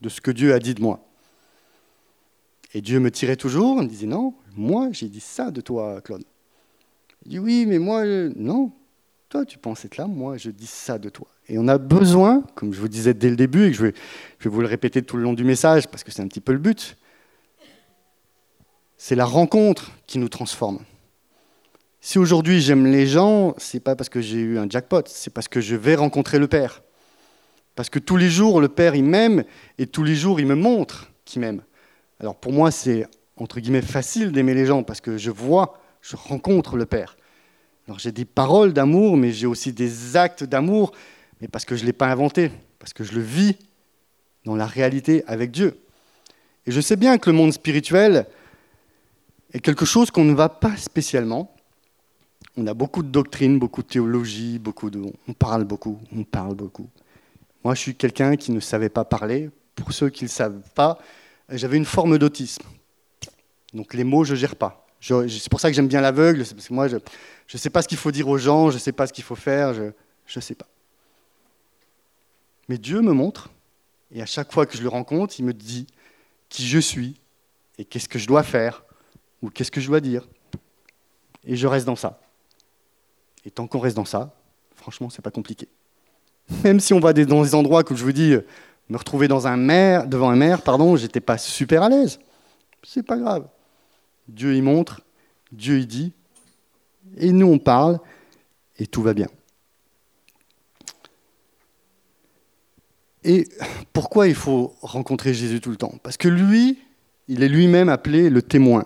de 0.00 0.08
ce 0.08 0.20
que 0.20 0.32
Dieu 0.32 0.52
a 0.52 0.58
dit 0.58 0.74
de 0.74 0.82
moi. 0.82 1.00
Et 2.74 2.80
Dieu 2.82 3.00
me 3.00 3.10
tirait 3.10 3.36
toujours, 3.36 3.78
il 3.78 3.84
me 3.84 3.88
disait 3.88 4.06
non, 4.06 4.34
moi 4.56 4.88
j'ai 4.92 5.08
dit 5.08 5.20
ça 5.20 5.50
de 5.50 5.60
toi, 5.60 6.00
Claude. 6.02 6.24
Il 7.24 7.30
dit 7.30 7.38
oui, 7.38 7.64
mais 7.66 7.78
moi, 7.78 8.04
non, 8.04 8.72
toi 9.28 9.46
tu 9.46 9.56
penses 9.56 9.84
être 9.84 9.96
là, 9.96 10.06
moi 10.06 10.36
je 10.36 10.50
dis 10.50 10.66
ça 10.66 10.98
de 10.98 11.08
toi. 11.08 11.28
Et 11.48 11.58
on 11.58 11.68
a 11.68 11.78
besoin, 11.78 12.42
comme 12.56 12.74
je 12.74 12.80
vous 12.80 12.88
disais 12.88 13.14
dès 13.14 13.30
le 13.30 13.36
début, 13.36 13.66
et 13.66 13.70
que 13.70 13.76
je 13.76 13.82
vais, 13.84 13.94
vous 14.44 14.60
le 14.60 14.66
répéter 14.66 15.00
tout 15.02 15.16
le 15.16 15.22
long 15.22 15.32
du 15.32 15.44
message, 15.44 15.86
parce 15.88 16.02
que 16.02 16.10
c'est 16.10 16.22
un 16.22 16.28
petit 16.28 16.40
peu 16.40 16.52
le 16.52 16.58
but, 16.58 16.96
c'est 18.98 19.14
la 19.14 19.24
rencontre 19.24 19.92
qui 20.08 20.18
nous 20.18 20.28
transforme. 20.28 20.80
Si 22.08 22.20
aujourd'hui 22.20 22.60
j'aime 22.60 22.86
les 22.86 23.04
gens, 23.04 23.52
c'est 23.58 23.80
pas 23.80 23.96
parce 23.96 24.08
que 24.08 24.20
j'ai 24.20 24.38
eu 24.38 24.60
un 24.60 24.70
jackpot, 24.70 25.02
c'est 25.06 25.34
parce 25.34 25.48
que 25.48 25.60
je 25.60 25.74
vais 25.74 25.96
rencontrer 25.96 26.38
le 26.38 26.46
Père. 26.46 26.84
Parce 27.74 27.90
que 27.90 27.98
tous 27.98 28.16
les 28.16 28.30
jours, 28.30 28.60
le 28.60 28.68
Père, 28.68 28.94
il 28.94 29.02
m'aime, 29.02 29.42
et 29.76 29.88
tous 29.88 30.04
les 30.04 30.14
jours, 30.14 30.38
il 30.38 30.46
me 30.46 30.54
montre 30.54 31.10
qu'il 31.24 31.40
m'aime. 31.40 31.62
Alors 32.20 32.36
pour 32.36 32.52
moi, 32.52 32.70
c'est 32.70 33.08
entre 33.36 33.58
guillemets 33.58 33.82
facile 33.82 34.30
d'aimer 34.30 34.54
les 34.54 34.66
gens, 34.66 34.84
parce 34.84 35.00
que 35.00 35.18
je 35.18 35.32
vois, 35.32 35.80
je 36.00 36.14
rencontre 36.14 36.76
le 36.76 36.86
Père. 36.86 37.16
Alors 37.88 37.98
j'ai 37.98 38.12
des 38.12 38.24
paroles 38.24 38.72
d'amour, 38.72 39.16
mais 39.16 39.32
j'ai 39.32 39.48
aussi 39.48 39.72
des 39.72 40.16
actes 40.16 40.44
d'amour 40.44 40.92
mais 41.40 41.48
parce 41.48 41.64
que 41.64 41.74
je 41.74 41.80
ne 41.80 41.86
l'ai 41.86 41.92
pas 41.92 42.06
inventé, 42.06 42.52
parce 42.78 42.92
que 42.92 43.02
je 43.02 43.14
le 43.14 43.20
vis 43.20 43.56
dans 44.44 44.54
la 44.54 44.66
réalité 44.66 45.24
avec 45.26 45.50
Dieu. 45.50 45.76
Et 46.66 46.70
je 46.70 46.80
sais 46.80 46.94
bien 46.94 47.18
que 47.18 47.28
le 47.30 47.36
monde 47.36 47.52
spirituel 47.52 48.26
est 49.52 49.58
quelque 49.58 49.84
chose 49.84 50.12
qu'on 50.12 50.24
ne 50.24 50.34
va 50.34 50.48
pas 50.48 50.76
spécialement. 50.76 51.55
On 52.56 52.66
a 52.66 52.74
beaucoup 52.74 53.02
de 53.02 53.08
doctrines, 53.08 53.58
beaucoup 53.58 53.82
de 53.82 53.88
théologie, 53.88 54.58
beaucoup 54.58 54.90
de... 54.90 55.02
on 55.28 55.32
parle 55.32 55.64
beaucoup, 55.64 56.00
on 56.14 56.24
parle 56.24 56.54
beaucoup. 56.54 56.88
Moi, 57.62 57.74
je 57.74 57.80
suis 57.80 57.94
quelqu'un 57.94 58.36
qui 58.36 58.50
ne 58.52 58.60
savait 58.60 58.88
pas 58.88 59.04
parler. 59.04 59.50
Pour 59.74 59.92
ceux 59.92 60.08
qui 60.08 60.24
ne 60.24 60.28
le 60.28 60.32
savent 60.32 60.62
pas, 60.74 60.98
j'avais 61.50 61.76
une 61.76 61.84
forme 61.84 62.16
d'autisme. 62.16 62.64
Donc 63.74 63.92
les 63.92 64.04
mots, 64.04 64.24
je 64.24 64.32
ne 64.32 64.38
gère 64.38 64.56
pas. 64.56 64.86
C'est 65.00 65.50
pour 65.50 65.60
ça 65.60 65.68
que 65.68 65.76
j'aime 65.76 65.86
bien 65.86 66.00
l'aveugle, 66.00 66.38
parce 66.38 66.68
que 66.68 66.72
moi, 66.72 66.88
je 66.88 66.96
ne 66.96 67.58
sais 67.58 67.68
pas 67.68 67.82
ce 67.82 67.88
qu'il 67.88 67.98
faut 67.98 68.10
dire 68.10 68.26
aux 68.26 68.38
gens, 68.38 68.70
je 68.70 68.76
ne 68.76 68.80
sais 68.80 68.92
pas 68.92 69.06
ce 69.06 69.12
qu'il 69.12 69.22
faut 69.22 69.34
faire, 69.36 69.74
je 69.74 69.92
ne 70.34 70.40
sais 70.40 70.54
pas. 70.54 70.66
Mais 72.68 72.78
Dieu 72.78 73.02
me 73.02 73.12
montre, 73.12 73.50
et 74.10 74.22
à 74.22 74.26
chaque 74.26 74.50
fois 74.50 74.64
que 74.64 74.76
je 74.76 74.82
le 74.82 74.88
rencontre, 74.88 75.34
il 75.38 75.44
me 75.44 75.52
dit 75.52 75.86
qui 76.48 76.66
je 76.66 76.78
suis, 76.78 77.20
et 77.78 77.84
qu'est-ce 77.84 78.08
que 78.08 78.18
je 78.18 78.26
dois 78.26 78.42
faire, 78.42 78.82
ou 79.42 79.50
qu'est-ce 79.50 79.70
que 79.70 79.80
je 79.80 79.88
dois 79.88 80.00
dire. 80.00 80.26
Et 81.44 81.54
je 81.54 81.66
reste 81.66 81.84
dans 81.86 81.96
ça. 81.96 82.18
Et 83.46 83.50
tant 83.50 83.66
qu'on 83.66 83.78
reste 83.78 83.96
dans 83.96 84.04
ça, 84.04 84.34
franchement, 84.74 85.08
c'est 85.08 85.22
pas 85.22 85.30
compliqué. 85.30 85.68
Même 86.64 86.80
si 86.80 86.92
on 86.92 87.00
va 87.00 87.12
dans 87.12 87.42
des 87.42 87.54
endroits 87.54 87.84
que 87.84 87.94
je 87.94 88.04
vous 88.04 88.12
dis, 88.12 88.36
me 88.88 88.96
retrouver 88.98 89.28
devant 89.28 89.46
un 89.46 89.56
maire, 90.36 90.62
pardon, 90.62 90.96
j'étais 90.96 91.20
pas 91.20 91.38
super 91.38 91.84
à 91.84 91.88
l'aise. 91.88 92.18
C'est 92.82 93.04
pas 93.04 93.16
grave. 93.16 93.46
Dieu 94.28 94.54
y 94.54 94.60
montre, 94.60 95.00
Dieu 95.52 95.78
y 95.78 95.86
dit, 95.86 96.12
et 97.16 97.32
nous 97.32 97.46
on 97.46 97.58
parle, 97.58 98.00
et 98.78 98.86
tout 98.86 99.02
va 99.02 99.14
bien. 99.14 99.28
Et 103.22 103.48
pourquoi 103.92 104.26
il 104.28 104.34
faut 104.34 104.74
rencontrer 104.82 105.34
Jésus 105.34 105.60
tout 105.60 105.70
le 105.70 105.76
temps? 105.76 105.94
Parce 106.02 106.16
que 106.16 106.28
lui, 106.28 106.78
il 107.28 107.42
est 107.42 107.48
lui-même 107.48 107.88
appelé 107.88 108.28
le 108.28 108.42
témoin. 108.42 108.84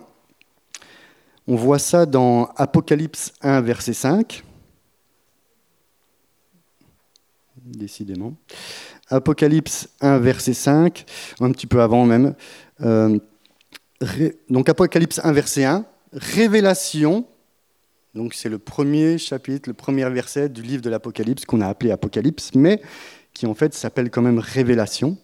On 1.47 1.55
voit 1.55 1.79
ça 1.79 2.05
dans 2.05 2.45
Apocalypse 2.55 3.33
1, 3.41 3.61
verset 3.61 3.93
5. 3.93 4.43
Décidément. 7.65 8.35
Apocalypse 9.09 9.89
1, 10.01 10.19
verset 10.19 10.53
5, 10.53 11.05
un 11.39 11.51
petit 11.51 11.67
peu 11.67 11.81
avant 11.81 12.05
même. 12.05 12.33
Euh, 12.81 13.19
donc 14.49 14.69
Apocalypse 14.69 15.19
1, 15.23 15.31
verset 15.31 15.65
1, 15.65 15.85
révélation. 16.13 17.25
Donc 18.15 18.33
c'est 18.33 18.49
le 18.49 18.57
premier 18.57 19.17
chapitre, 19.17 19.69
le 19.69 19.73
premier 19.73 20.09
verset 20.09 20.49
du 20.49 20.61
livre 20.61 20.81
de 20.81 20.89
l'Apocalypse 20.89 21.45
qu'on 21.45 21.61
a 21.61 21.67
appelé 21.67 21.91
Apocalypse, 21.91 22.51
mais 22.55 22.81
qui 23.33 23.45
en 23.45 23.53
fait 23.53 23.73
s'appelle 23.73 24.09
quand 24.09 24.21
même 24.21 24.39
Révélation. 24.39 25.17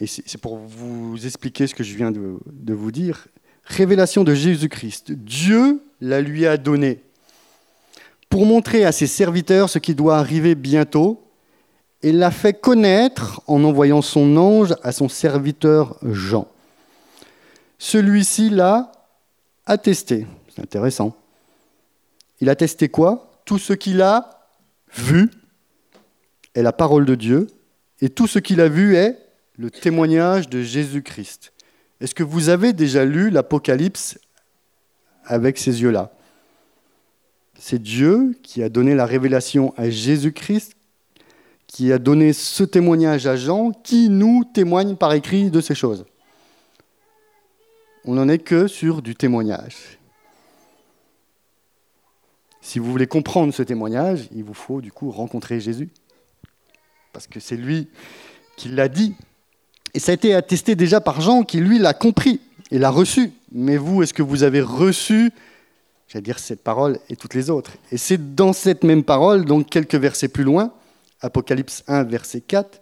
Et 0.00 0.06
c'est 0.06 0.38
pour 0.38 0.56
vous 0.56 1.24
expliquer 1.24 1.66
ce 1.66 1.74
que 1.74 1.84
je 1.84 1.94
viens 1.96 2.10
de, 2.10 2.38
de 2.46 2.74
vous 2.74 2.90
dire. 2.90 3.28
Révélation 3.64 4.24
de 4.24 4.34
Jésus-Christ. 4.34 5.12
Dieu 5.12 5.82
la 6.00 6.20
lui 6.20 6.46
a 6.46 6.56
donnée 6.56 7.02
pour 8.34 8.46
montrer 8.46 8.84
à 8.84 8.90
ses 8.90 9.06
serviteurs 9.06 9.70
ce 9.70 9.78
qui 9.78 9.94
doit 9.94 10.18
arriver 10.18 10.56
bientôt 10.56 11.22
et 12.02 12.10
l'a 12.10 12.32
fait 12.32 12.52
connaître 12.52 13.40
en 13.46 13.62
envoyant 13.62 14.02
son 14.02 14.36
ange 14.36 14.74
à 14.82 14.90
son 14.90 15.08
serviteur 15.08 15.96
Jean. 16.02 16.48
Celui-ci 17.78 18.50
l'a 18.50 18.90
attesté. 19.66 20.26
C'est 20.52 20.60
intéressant. 20.60 21.14
Il 22.40 22.50
a 22.50 22.56
testé 22.56 22.88
quoi? 22.88 23.30
Tout 23.44 23.58
ce 23.58 23.72
qu'il 23.72 24.02
a 24.02 24.48
vu 24.96 25.30
est 26.56 26.62
la 26.62 26.72
parole 26.72 27.04
de 27.04 27.14
Dieu, 27.14 27.46
et 28.00 28.08
tout 28.08 28.26
ce 28.26 28.40
qu'il 28.40 28.60
a 28.60 28.68
vu 28.68 28.96
est 28.96 29.16
le 29.58 29.70
témoignage 29.70 30.48
de 30.48 30.60
Jésus-Christ. 30.60 31.52
Est-ce 32.00 32.16
que 32.16 32.24
vous 32.24 32.48
avez 32.48 32.72
déjà 32.72 33.04
lu 33.04 33.30
l'Apocalypse 33.30 34.18
avec 35.24 35.56
ces 35.56 35.82
yeux-là? 35.82 36.10
C'est 37.58 37.80
Dieu 37.80 38.36
qui 38.42 38.62
a 38.62 38.68
donné 38.68 38.94
la 38.94 39.06
révélation 39.06 39.72
à 39.76 39.88
Jésus-Christ, 39.90 40.74
qui 41.66 41.92
a 41.92 41.98
donné 41.98 42.32
ce 42.32 42.62
témoignage 42.64 43.26
à 43.26 43.36
Jean, 43.36 43.72
qui 43.72 44.08
nous 44.08 44.44
témoigne 44.44 44.96
par 44.96 45.12
écrit 45.12 45.50
de 45.50 45.60
ces 45.60 45.74
choses. 45.74 46.04
on 48.04 48.14
n'en 48.14 48.28
est 48.28 48.38
que 48.38 48.66
sur 48.66 49.00
du 49.00 49.14
témoignage. 49.14 49.98
Si 52.60 52.78
vous 52.78 52.90
voulez 52.90 53.06
comprendre 53.06 53.52
ce 53.52 53.62
témoignage, 53.62 54.28
il 54.34 54.42
vous 54.42 54.54
faut 54.54 54.80
du 54.80 54.90
coup 54.90 55.10
rencontrer 55.10 55.60
Jésus. 55.60 55.90
Parce 57.12 57.26
que 57.26 57.38
c'est 57.38 57.56
lui 57.56 57.88
qui 58.56 58.68
l'a 58.68 58.88
dit. 58.88 59.14
Et 59.92 59.98
ça 59.98 60.12
a 60.12 60.14
été 60.14 60.34
attesté 60.34 60.74
déjà 60.74 61.00
par 61.00 61.20
Jean 61.20 61.42
qui, 61.42 61.60
lui, 61.60 61.78
l'a 61.78 61.92
compris 61.92 62.40
et 62.70 62.78
l'a 62.78 62.90
reçu. 62.90 63.32
Mais 63.52 63.76
vous, 63.76 64.02
est-ce 64.02 64.14
que 64.14 64.22
vous 64.22 64.42
avez 64.42 64.60
reçu, 64.60 65.30
j'allais 66.14 66.22
dire, 66.22 66.38
cette 66.38 66.62
parole 66.62 67.00
et 67.08 67.16
toutes 67.16 67.34
les 67.34 67.50
autres 67.50 67.72
Et 67.90 67.96
c'est 67.96 68.36
dans 68.36 68.52
cette 68.52 68.84
même 68.84 69.02
parole, 69.02 69.44
donc 69.44 69.68
quelques 69.68 69.96
versets 69.96 70.28
plus 70.28 70.44
loin, 70.44 70.72
Apocalypse 71.20 71.82
1, 71.88 72.04
verset 72.04 72.40
4, 72.40 72.80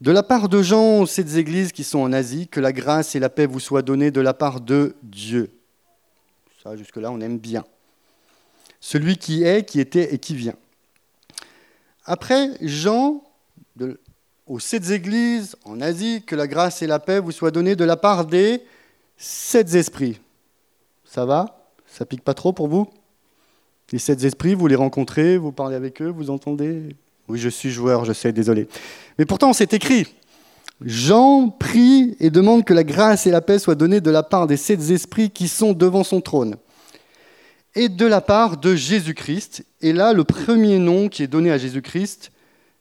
de 0.00 0.10
la 0.10 0.22
part 0.22 0.48
de 0.48 0.62
Jean 0.62 1.04
sept 1.04 1.34
églises 1.36 1.72
qui 1.72 1.84
sont 1.84 1.98
en 1.98 2.14
Asie, 2.14 2.48
que 2.48 2.58
la 2.58 2.72
grâce 2.72 3.14
et 3.14 3.18
la 3.18 3.28
paix 3.28 3.44
vous 3.44 3.60
soient 3.60 3.82
données 3.82 4.10
de 4.10 4.22
la 4.22 4.32
part 4.32 4.62
de 4.62 4.96
Dieu. 5.02 5.50
Ça, 6.62 6.76
jusque-là, 6.76 7.12
on 7.12 7.20
aime 7.20 7.38
bien 7.38 7.62
celui 8.80 9.18
qui 9.18 9.44
est, 9.44 9.68
qui 9.68 9.78
était 9.78 10.14
et 10.14 10.18
qui 10.18 10.34
vient. 10.34 10.56
Après, 12.06 12.48
Jean, 12.62 13.22
aux 14.46 14.58
sept 14.58 14.88
églises 14.88 15.56
en 15.66 15.82
Asie, 15.82 16.22
que 16.26 16.34
la 16.34 16.46
grâce 16.46 16.80
et 16.80 16.86
la 16.86 17.00
paix 17.00 17.20
vous 17.20 17.32
soient 17.32 17.50
données 17.50 17.76
de 17.76 17.84
la 17.84 17.98
part 17.98 18.24
des 18.24 18.62
sept 19.18 19.74
esprits. 19.74 20.18
Ça 21.04 21.26
va? 21.26 21.59
Ça 21.92 22.06
pique 22.06 22.22
pas 22.22 22.34
trop 22.34 22.52
pour 22.52 22.68
vous? 22.68 22.88
Les 23.92 23.98
sept 23.98 24.22
esprits, 24.22 24.54
vous 24.54 24.68
les 24.68 24.76
rencontrez, 24.76 25.36
vous 25.36 25.52
parlez 25.52 25.74
avec 25.74 26.00
eux, 26.00 26.08
vous 26.08 26.30
entendez? 26.30 26.96
Oui, 27.28 27.38
je 27.38 27.48
suis 27.48 27.70
joueur, 27.70 28.04
je 28.04 28.12
sais, 28.12 28.32
désolé. 28.32 28.68
Mais 29.18 29.26
pourtant, 29.26 29.52
c'est 29.52 29.74
écrit. 29.74 30.06
Jean 30.80 31.48
prie 31.48 32.16
et 32.20 32.30
demande 32.30 32.64
que 32.64 32.72
la 32.72 32.84
grâce 32.84 33.26
et 33.26 33.30
la 33.30 33.40
paix 33.40 33.58
soient 33.58 33.74
données 33.74 34.00
de 34.00 34.10
la 34.10 34.22
part 34.22 34.46
des 34.46 34.56
sept 34.56 34.90
esprits 34.90 35.30
qui 35.30 35.48
sont 35.48 35.72
devant 35.72 36.04
son 36.04 36.20
trône 36.20 36.56
et 37.74 37.88
de 37.88 38.06
la 38.06 38.20
part 38.20 38.56
de 38.56 38.74
Jésus-Christ. 38.74 39.64
Et 39.80 39.92
là, 39.92 40.12
le 40.12 40.24
premier 40.24 40.78
nom 40.78 41.08
qui 41.08 41.22
est 41.22 41.28
donné 41.28 41.50
à 41.50 41.58
Jésus-Christ 41.58 42.32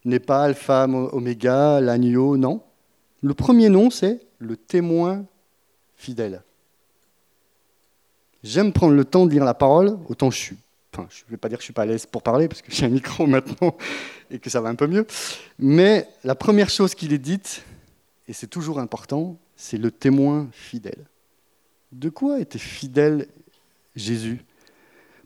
n'est 0.06 0.20
pas 0.20 0.44
Alpha, 0.44 0.88
Oméga, 0.88 1.82
l'agneau, 1.82 2.38
non. 2.38 2.62
Le 3.22 3.34
premier 3.34 3.70
nom, 3.70 3.90
c'est 3.90 4.22
le 4.40 4.56
témoin 4.56 5.26
fidèle. 5.96 6.42
J'aime 8.44 8.72
prendre 8.72 8.94
le 8.94 9.06
temps 9.06 9.26
de 9.26 9.32
lire 9.32 9.46
la 9.46 9.54
parole, 9.54 9.98
autant 10.08 10.32
je 10.32 10.38
suis. 10.38 10.58
Enfin, 10.94 11.08
je 11.10 11.24
ne 11.26 11.32
vais 11.32 11.38
pas 11.38 11.50
dire 11.50 11.58
que 11.58 11.62
je 11.62 11.66
suis 11.66 11.74
pas 11.74 11.84
à 11.84 11.86
l'aise 11.86 12.06
pour 12.06 12.24
parler, 12.24 12.48
parce 12.48 12.62
que 12.62 12.72
j'ai 12.72 12.86
un 12.86 12.90
micro 12.90 13.28
maintenant 13.28 13.76
et 14.32 14.40
que 14.40 14.50
ça 14.50 14.62
va 14.62 14.70
un 14.70 14.76
peu 14.76 14.88
mieux. 14.88 15.06
Mais 15.58 16.08
la 16.24 16.36
première 16.36 16.70
chose 16.70 16.96
qu'il 16.96 17.14
est 17.14 17.20
dite, 17.20 17.64
et 18.28 18.34
c'est 18.34 18.48
toujours 18.48 18.80
important, 18.80 19.38
c'est 19.56 19.78
le 19.78 19.92
témoin 19.92 20.48
fidèle. 20.52 21.06
De 21.92 22.10
quoi 22.10 22.40
était 22.40 22.60
fidèle 22.60 23.28
Jésus? 23.96 24.42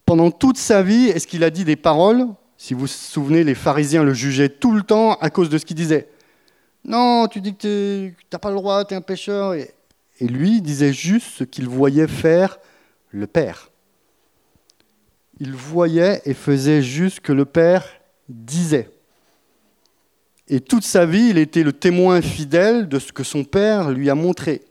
Pendant 0.05 0.31
toute 0.31 0.57
sa 0.57 0.81
vie, 0.81 1.07
est-ce 1.07 1.27
qu'il 1.27 1.43
a 1.43 1.49
dit 1.49 1.65
des 1.65 1.75
paroles? 1.75 2.27
Si 2.57 2.73
vous 2.73 2.81
vous 2.81 2.87
souvenez, 2.87 3.43
les 3.43 3.55
pharisiens 3.55 4.03
le 4.03 4.13
jugeaient 4.13 4.49
tout 4.49 4.71
le 4.71 4.81
temps 4.81 5.15
à 5.15 5.29
cause 5.29 5.49
de 5.49 5.57
ce 5.57 5.65
qu'il 5.65 5.75
disait. 5.75 6.07
Non, 6.85 7.27
tu 7.27 7.41
dis 7.41 7.55
que 7.55 8.07
tu 8.07 8.15
n'as 8.31 8.39
pas 8.39 8.49
le 8.49 8.55
droit, 8.55 8.83
tu 8.85 8.93
es 8.93 8.97
un 8.97 9.01
pécheur. 9.01 9.53
Et, 9.53 9.73
lui, 10.21 10.61
disait 10.61 10.93
juste 10.93 11.27
ce 11.27 11.43
qu'il 11.43 11.67
voyait 11.67 12.07
faire 12.07 12.57
le 13.13 13.27
Père. 13.27 13.71
Il 15.39 15.53
voyait 15.53 16.21
et 16.25 16.33
faisait 16.33 16.81
juste 16.81 17.17
ce 17.17 17.21
que 17.21 17.31
le 17.31 17.45
Père 17.45 17.85
disait. 18.27 18.89
Et 20.47 20.59
toute 20.59 20.83
sa 20.83 21.05
vie, 21.05 21.29
il 21.29 21.37
était 21.37 21.63
le 21.63 21.71
témoin 21.71 22.21
fidèle 22.21 22.89
de 22.89 22.99
ce 22.99 23.13
que 23.13 23.23
son 23.23 23.43
Père 23.43 23.91
lui 23.91 24.09
a 24.09 24.15
montré. 24.15 24.61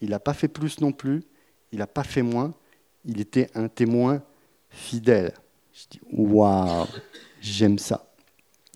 Il 0.00 0.10
n'a 0.10 0.18
pas 0.18 0.34
fait 0.34 0.48
plus 0.48 0.80
non 0.80 0.92
plus, 0.92 1.22
il 1.72 1.78
n'a 1.78 1.86
pas 1.86 2.02
fait 2.02 2.22
moins, 2.22 2.54
il 3.04 3.20
était 3.20 3.48
un 3.54 3.68
témoin 3.68 4.22
fidèle. 4.70 5.32
Je 5.72 5.84
dis, 5.90 6.00
waouh, 6.12 6.86
j'aime 7.40 7.78
ça. 7.78 8.06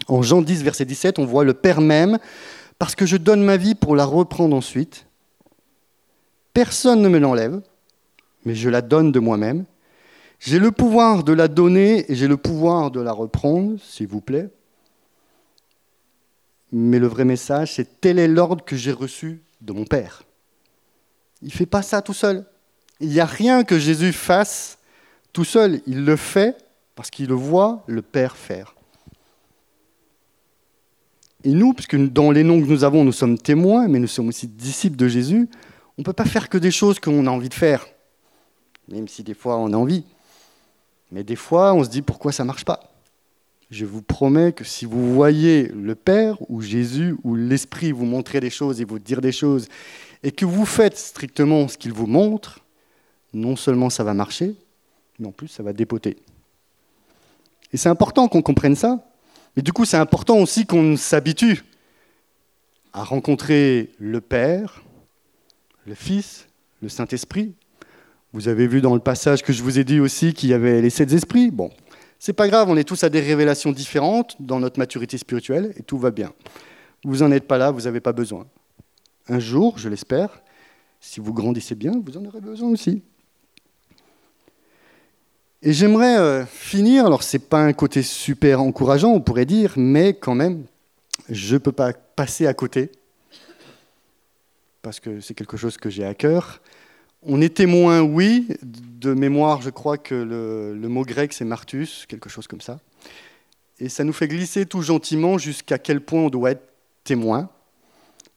En 0.09 0.22
Jean 0.22 0.43
10, 0.43 0.62
verset 0.62 0.85
17, 0.85 1.18
on 1.18 1.24
voit 1.24 1.45
le 1.45 1.55
Père 1.55 1.80
même, 1.80 2.18
parce 2.78 2.95
que 2.95 3.07
je 3.07 3.16
donne 3.16 3.43
ma 3.43 3.57
vie 3.57 3.74
pour 3.74 3.97
la 3.97 4.05
reprendre 4.05 4.55
ensuite. 4.55 5.07
Personne 6.53 7.01
ne 7.01 7.09
me 7.09 7.18
l'enlève, 7.18 7.61
mais 8.45 8.55
je 8.55 8.68
la 8.68 8.82
donne 8.82 9.12
de 9.12 9.20
moi-même. 9.20 9.64
J'ai 10.38 10.59
le 10.59 10.70
pouvoir 10.70 11.24
de 11.24 11.32
la 11.32 11.49
donner 11.49 12.11
et 12.11 12.14
j'ai 12.14 12.28
le 12.28 12.36
pouvoir 12.36 12.90
de 12.90 13.01
la 13.01 13.12
reprendre, 13.12 13.78
s'il 13.80 14.09
vous 14.09 14.20
plaît. 14.20 14.51
Mais 16.72 16.99
le 16.99 17.07
vrai 17.07 17.24
message, 17.24 17.74
c'est 17.74 18.01
tel 18.01 18.18
est 18.18 18.28
l'ordre 18.28 18.64
que 18.64 18.76
j'ai 18.76 18.92
reçu 18.92 19.42
de 19.61 19.72
mon 19.72 19.84
Père. 19.84 20.24
Il 21.40 21.49
ne 21.49 21.53
fait 21.53 21.66
pas 21.66 21.82
ça 21.82 22.03
tout 22.03 22.14
seul. 22.14 22.45
Il 23.01 23.09
n'y 23.09 23.20
a 23.20 23.26
rien 23.26 23.64
que 23.64 23.78
Jésus 23.78 24.12
fasse 24.12 24.78
tout 25.32 25.45
seul, 25.45 25.80
il 25.86 26.05
le 26.05 26.16
fait 26.16 26.57
parce 26.95 27.11
qu'il 27.11 27.26
le 27.26 27.34
voit 27.34 27.82
le 27.86 28.03
Père 28.03 28.36
faire. 28.36 28.74
Et 31.42 31.53
nous, 31.53 31.74
puisque 31.74 31.97
dans 31.97 32.30
les 32.30 32.42
noms 32.42 32.61
que 32.61 32.66
nous 32.66 32.84
avons, 32.84 33.05
nous 33.05 33.12
sommes 33.12 33.36
témoins, 33.36 33.86
mais 33.88 33.99
nous 33.99 34.07
sommes 34.07 34.28
aussi 34.28 34.47
disciples 34.47 34.97
de 34.97 35.09
Jésus, 35.09 35.49
on 35.99 36.01
ne 36.01 36.05
peut 36.05 36.12
pas 36.12 36.24
faire 36.24 36.49
que 36.49 36.57
des 36.57 36.70
choses 36.70 36.99
qu'on 36.99 37.26
a 37.26 37.30
envie 37.30 37.51
de 37.51 37.55
faire, 37.55 37.86
même 38.89 39.09
si 39.09 39.22
des 39.22 39.35
fois 39.35 39.57
on 39.59 39.72
a 39.72 39.76
envie. 39.76 40.05
Mais 41.12 41.24
des 41.24 41.37
fois, 41.37 41.74
on 41.74 41.85
se 41.85 41.89
dit 41.89 42.03
pourquoi 42.03 42.32
ça 42.32 42.43
ne 42.43 42.49
marche 42.49 42.64
pas? 42.64 42.80
Je 43.70 43.85
vous 43.85 44.03
promets 44.03 44.53
que 44.53 44.64
si 44.64 44.85
vous 44.85 45.14
voyez 45.14 45.68
le 45.68 45.95
Père 45.95 46.37
ou 46.51 46.61
Jésus 46.61 47.16
ou 47.24 47.35
l'Esprit 47.35 47.93
vous 47.93 48.05
montrer 48.05 48.41
des 48.41 48.51
choses 48.51 48.80
et 48.80 48.85
vous 48.85 48.99
dire 48.99 49.20
des 49.20 49.32
choses, 49.32 49.68
et 50.22 50.30
que 50.30 50.45
vous 50.45 50.66
faites 50.66 50.97
strictement 50.97 51.68
ce 51.68 51.76
qu'il 51.76 51.93
vous 51.93 52.07
montre, 52.07 52.61
non 53.32 53.57
seulement 53.57 53.91
ça 53.91 54.05
va 54.05 54.14
marcher, 54.14 54.55
mais 55.18 55.26
en 55.26 55.32
plus 55.32 55.49
ça 55.49 55.62
va 55.62 55.72
dépoter. 55.72 56.16
Et 57.72 57.76
c'est 57.76 57.89
important 57.89 58.28
qu'on 58.28 58.43
comprenne 58.43 58.76
ça, 58.76 59.05
mais 59.57 59.62
du 59.62 59.72
coup 59.72 59.85
c'est 59.85 59.97
important 59.97 60.39
aussi 60.39 60.66
qu'on 60.66 60.97
s'habitue 60.97 61.64
à 62.93 63.03
rencontrer 63.03 63.91
le 63.99 64.20
Père, 64.20 64.82
le 65.85 65.95
Fils, 65.95 66.47
le 66.80 66.89
Saint-Esprit. 66.89 67.55
Vous 68.35 68.49
avez 68.49 68.66
vu 68.66 68.80
dans 68.80 68.95
le 68.95 69.01
passage 69.01 69.45
que 69.45 69.53
je 69.53 69.62
vous 69.62 69.78
ai 69.78 69.85
dit 69.85 70.01
aussi 70.01 70.35
qu'il 70.35 70.49
y 70.49 70.55
avait 70.55 70.82
les 70.82 70.91
sept 70.91 71.12
esprits. 71.12 71.53
Bon, 71.53 71.70
c'est 72.18 72.32
pas 72.32 72.49
grave, 72.49 72.68
on 72.68 72.76
est 72.76 72.82
tous 72.82 73.05
à 73.05 73.09
des 73.09 73.20
révélations 73.20 73.70
différentes 73.70 74.35
dans 74.41 74.59
notre 74.59 74.80
maturité 74.80 75.16
spirituelle 75.18 75.72
et 75.76 75.85
tout 75.85 75.99
va 75.99 76.11
bien. 76.11 76.32
Vous 77.05 77.18
n'en 77.18 77.30
êtes 77.30 77.47
pas 77.47 77.59
là, 77.59 77.70
vous 77.70 77.82
n'avez 77.82 78.01
pas 78.01 78.12
besoin. 78.12 78.45
Un 79.28 79.39
jour, 79.39 79.78
je 79.78 79.89
l'espère, 79.89 80.43
si 81.01 81.20
vous 81.20 81.32
grandissez 81.32 81.76
bien, 81.76 81.93
vous 82.05 82.16
en 82.16 82.24
aurez 82.24 82.41
besoin 82.41 82.70
aussi. 82.70 83.05
Et 85.62 85.72
j'aimerais 85.72 86.18
euh, 86.18 86.45
finir, 86.45 87.07
alors 87.07 87.22
ce 87.22 87.37
n'est 87.37 87.45
pas 87.45 87.62
un 87.62 87.72
côté 87.72 88.03
super 88.03 88.61
encourageant, 88.61 89.12
on 89.12 89.20
pourrait 89.20 89.47
dire, 89.47 89.74
mais 89.76 90.12
quand 90.12 90.35
même, 90.35 90.64
je 91.28 91.55
ne 91.55 91.59
peux 91.59 91.70
pas 91.70 91.93
passer 91.93 92.49
à 92.49 92.53
côté, 92.53 92.91
parce 94.82 94.99
que 94.99 95.20
c'est 95.20 95.35
quelque 95.35 95.57
chose 95.57 95.76
que 95.76 95.89
j'ai 95.89 96.05
à 96.05 96.14
cœur. 96.14 96.61
On 97.26 97.40
est 97.40 97.54
témoin, 97.54 98.02
oui, 98.02 98.48
de 98.62 99.14
mémoire, 99.14 99.62
je 99.62 99.70
crois 99.70 99.96
que 99.96 100.14
le, 100.14 100.88
mot 100.88 101.04
grec 101.04 101.32
c'est 101.32 101.44
martus, 101.44 102.04
quelque 102.06 102.28
chose 102.28 102.46
comme 102.46 102.60
ça. 102.60 102.80
Et 103.78 103.88
ça 103.88 104.04
nous 104.04 104.12
fait 104.12 104.28
glisser 104.28 104.66
tout 104.66 104.82
gentiment 104.82 105.38
jusqu'à 105.38 105.78
quel 105.78 106.00
point 106.00 106.20
on 106.20 106.30
doit 106.30 106.52
être 106.52 106.68
témoin. 107.02 107.48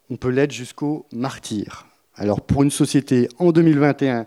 On 0.10 0.16
peut 0.16 0.30
l'être 0.30 0.52
jusqu'au 0.52 1.06
martyr. 1.12 1.86
Alors 2.16 2.42
pour 2.42 2.64
une 2.64 2.72
société 2.72 3.28
en 3.40 3.52
2021 3.52 4.26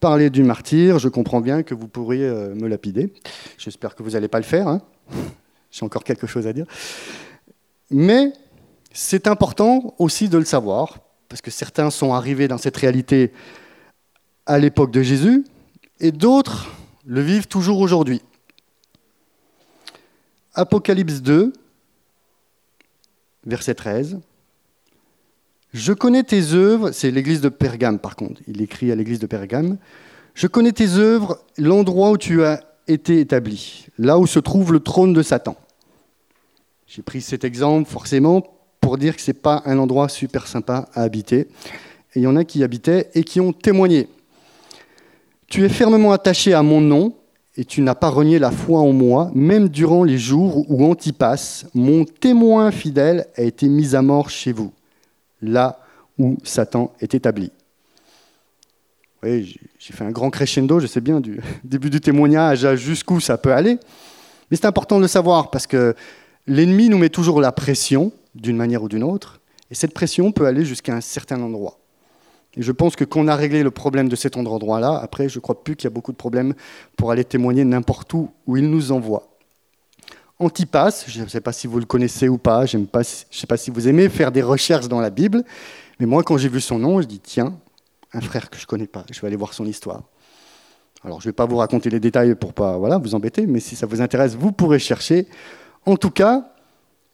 parler 0.00 0.30
du 0.30 0.42
martyr, 0.42 0.98
je 0.98 1.08
comprends 1.08 1.40
bien 1.40 1.62
que 1.62 1.74
vous 1.74 1.88
pourriez 1.88 2.26
euh, 2.26 2.54
me 2.54 2.68
lapider. 2.68 3.12
J'espère 3.56 3.94
que 3.94 4.02
vous 4.02 4.10
n'allez 4.10 4.28
pas 4.28 4.38
le 4.38 4.44
faire. 4.44 4.68
Hein. 4.68 4.82
J'ai 5.70 5.84
encore 5.84 6.04
quelque 6.04 6.26
chose 6.26 6.46
à 6.46 6.52
dire. 6.52 6.66
Mais 7.90 8.32
c'est 8.92 9.26
important 9.26 9.94
aussi 9.98 10.28
de 10.28 10.38
le 10.38 10.44
savoir, 10.44 10.98
parce 11.28 11.40
que 11.40 11.50
certains 11.50 11.90
sont 11.90 12.12
arrivés 12.12 12.48
dans 12.48 12.58
cette 12.58 12.76
réalité 12.76 13.32
à 14.46 14.58
l'époque 14.58 14.90
de 14.90 15.02
Jésus, 15.02 15.44
et 16.00 16.12
d'autres 16.12 16.68
le 17.04 17.20
vivent 17.20 17.48
toujours 17.48 17.80
aujourd'hui. 17.80 18.22
Apocalypse 20.54 21.20
2, 21.20 21.52
verset 23.44 23.74
13. 23.74 24.20
Je 25.72 25.92
connais 25.92 26.22
tes 26.22 26.52
œuvres, 26.52 26.90
c'est 26.92 27.10
l'église 27.10 27.40
de 27.40 27.48
Pergame 27.48 27.98
par 27.98 28.16
contre, 28.16 28.40
il 28.46 28.62
écrit 28.62 28.90
à 28.90 28.94
l'église 28.94 29.18
de 29.18 29.26
Pergame. 29.26 29.76
Je 30.34 30.46
connais 30.46 30.72
tes 30.72 30.94
œuvres, 30.94 31.38
l'endroit 31.58 32.10
où 32.10 32.18
tu 32.18 32.44
as 32.44 32.62
été 32.88 33.20
établi, 33.20 33.86
là 33.98 34.18
où 34.18 34.26
se 34.26 34.38
trouve 34.38 34.72
le 34.72 34.80
trône 34.80 35.12
de 35.12 35.22
Satan. 35.22 35.56
J'ai 36.86 37.02
pris 37.02 37.20
cet 37.20 37.44
exemple 37.44 37.90
forcément 37.90 38.42
pour 38.80 38.96
dire 38.96 39.16
que 39.16 39.22
ce 39.22 39.30
n'est 39.30 39.38
pas 39.38 39.62
un 39.66 39.78
endroit 39.78 40.08
super 40.08 40.46
sympa 40.46 40.88
à 40.94 41.02
habiter. 41.02 41.48
Et 42.14 42.20
il 42.20 42.22
y 42.22 42.26
en 42.26 42.36
a 42.36 42.44
qui 42.44 42.60
y 42.60 42.64
habitaient 42.64 43.10
et 43.14 43.24
qui 43.24 43.40
ont 43.40 43.52
témoigné. 43.52 44.08
Tu 45.48 45.64
es 45.64 45.68
fermement 45.68 46.12
attaché 46.12 46.54
à 46.54 46.62
mon 46.62 46.80
nom 46.80 47.14
et 47.56 47.64
tu 47.64 47.80
n'as 47.80 47.94
pas 47.94 48.08
renié 48.08 48.38
la 48.38 48.50
foi 48.50 48.80
en 48.80 48.92
moi, 48.92 49.30
même 49.34 49.68
durant 49.68 50.04
les 50.04 50.18
jours 50.18 50.70
où 50.70 50.84
Antipas, 50.84 51.64
mon 51.74 52.04
témoin 52.04 52.70
fidèle, 52.70 53.26
a 53.36 53.42
été 53.42 53.68
mis 53.68 53.94
à 53.94 54.02
mort 54.02 54.28
chez 54.28 54.52
vous 54.52 54.72
là 55.40 55.78
où 56.18 56.36
Satan 56.44 56.92
est 57.00 57.14
établi. 57.14 57.50
Oui, 59.22 59.56
j'ai 59.78 59.92
fait 59.92 60.04
un 60.04 60.10
grand 60.10 60.30
crescendo, 60.30 60.80
je 60.80 60.86
sais 60.86 61.00
bien, 61.00 61.20
du 61.20 61.40
début 61.64 61.90
du 61.90 62.00
témoignage 62.00 62.64
à 62.64 62.76
jusqu'où 62.76 63.20
ça 63.20 63.38
peut 63.38 63.52
aller. 63.52 63.78
Mais 64.50 64.56
c'est 64.56 64.66
important 64.66 64.96
de 64.96 65.02
le 65.02 65.08
savoir 65.08 65.50
parce 65.50 65.66
que 65.66 65.94
l'ennemi 66.46 66.88
nous 66.88 66.98
met 66.98 67.08
toujours 67.08 67.40
la 67.40 67.52
pression, 67.52 68.12
d'une 68.34 68.56
manière 68.56 68.82
ou 68.82 68.88
d'une 68.88 69.02
autre, 69.02 69.40
et 69.70 69.74
cette 69.74 69.94
pression 69.94 70.30
peut 70.32 70.46
aller 70.46 70.64
jusqu'à 70.64 70.94
un 70.94 71.00
certain 71.00 71.40
endroit. 71.40 71.78
Et 72.56 72.62
je 72.62 72.72
pense 72.72 72.96
que 72.96 73.04
quand 73.04 73.20
on 73.20 73.28
a 73.28 73.36
réglé 73.36 73.62
le 73.62 73.70
problème 73.70 74.08
de 74.08 74.16
cet 74.16 74.36
endroit-là, 74.36 74.98
après, 75.02 75.28
je 75.28 75.38
ne 75.38 75.42
crois 75.42 75.62
plus 75.62 75.76
qu'il 75.76 75.84
y 75.84 75.86
a 75.88 75.94
beaucoup 75.94 76.12
de 76.12 76.16
problèmes 76.16 76.54
pour 76.96 77.10
aller 77.10 77.24
témoigner 77.24 77.64
n'importe 77.64 78.12
où 78.14 78.30
où 78.46 78.56
il 78.56 78.70
nous 78.70 78.92
envoie. 78.92 79.36
Antipas, 80.38 81.04
je 81.06 81.22
ne 81.22 81.28
sais 81.28 81.40
pas 81.40 81.52
si 81.52 81.66
vous 81.66 81.78
le 81.78 81.86
connaissez 81.86 82.28
ou 82.28 82.36
pas, 82.36 82.66
je 82.66 82.76
ne 82.76 82.86
sais 83.30 83.46
pas 83.46 83.56
si 83.56 83.70
vous 83.70 83.88
aimez 83.88 84.08
faire 84.08 84.32
des 84.32 84.42
recherches 84.42 84.88
dans 84.88 85.00
la 85.00 85.10
Bible, 85.10 85.44
mais 85.98 86.06
moi, 86.06 86.22
quand 86.22 86.36
j'ai 86.36 86.50
vu 86.50 86.60
son 86.60 86.78
nom, 86.78 87.00
je 87.00 87.06
dis 87.06 87.20
tiens, 87.20 87.58
un 88.12 88.20
frère 88.20 88.50
que 88.50 88.58
je 88.58 88.64
ne 88.64 88.66
connais 88.66 88.86
pas, 88.86 89.04
je 89.10 89.18
vais 89.20 89.26
aller 89.26 89.36
voir 89.36 89.54
son 89.54 89.64
histoire. 89.64 90.02
Alors, 91.04 91.20
je 91.20 91.26
ne 91.26 91.30
vais 91.30 91.34
pas 91.34 91.46
vous 91.46 91.56
raconter 91.56 91.88
les 91.88 92.00
détails 92.00 92.34
pour 92.34 92.52
pas 92.52 92.76
voilà, 92.76 92.98
vous 92.98 93.14
embêter, 93.14 93.46
mais 93.46 93.60
si 93.60 93.76
ça 93.76 93.86
vous 93.86 94.00
intéresse, 94.00 94.34
vous 94.34 94.52
pourrez 94.52 94.78
chercher. 94.78 95.26
En 95.86 95.96
tout 95.96 96.10
cas, 96.10 96.50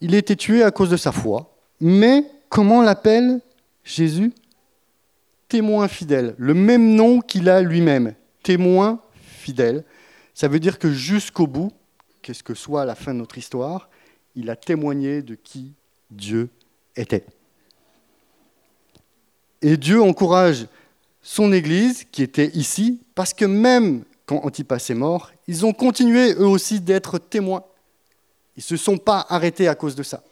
il 0.00 0.14
a 0.14 0.18
été 0.18 0.34
tué 0.34 0.64
à 0.64 0.70
cause 0.70 0.90
de 0.90 0.96
sa 0.96 1.12
foi. 1.12 1.54
Mais 1.80 2.24
comment 2.48 2.82
l'appelle 2.82 3.40
Jésus? 3.84 4.32
Témoin 5.52 5.86
fidèle. 5.86 6.34
Le 6.38 6.54
même 6.54 6.94
nom 6.94 7.20
qu'il 7.20 7.50
a 7.50 7.60
lui-même. 7.60 8.14
Témoin 8.42 9.02
fidèle. 9.20 9.84
Ça 10.32 10.48
veut 10.48 10.58
dire 10.58 10.78
que 10.78 10.90
jusqu'au 10.90 11.46
bout, 11.46 11.70
qu'est-ce 12.22 12.42
que 12.42 12.54
soit 12.54 12.86
la 12.86 12.94
fin 12.94 13.12
de 13.12 13.18
notre 13.18 13.36
histoire, 13.36 13.90
il 14.34 14.48
a 14.48 14.56
témoigné 14.56 15.20
de 15.20 15.34
qui 15.34 15.74
Dieu 16.10 16.48
était. 16.96 17.26
Et 19.60 19.76
Dieu 19.76 20.00
encourage 20.00 20.68
son 21.20 21.52
Église, 21.52 22.06
qui 22.10 22.22
était 22.22 22.48
ici, 22.56 23.02
parce 23.14 23.34
que 23.34 23.44
même 23.44 24.04
quand 24.24 24.46
Antipas 24.46 24.86
est 24.88 24.94
mort, 24.94 25.32
ils 25.48 25.66
ont 25.66 25.74
continué 25.74 26.32
eux 26.32 26.46
aussi 26.46 26.80
d'être 26.80 27.18
témoins. 27.18 27.62
Ils 28.56 28.60
ne 28.60 28.62
se 28.62 28.78
sont 28.78 28.96
pas 28.96 29.26
arrêtés 29.28 29.68
à 29.68 29.74
cause 29.74 29.96
de 29.96 30.02
ça. 30.02 30.22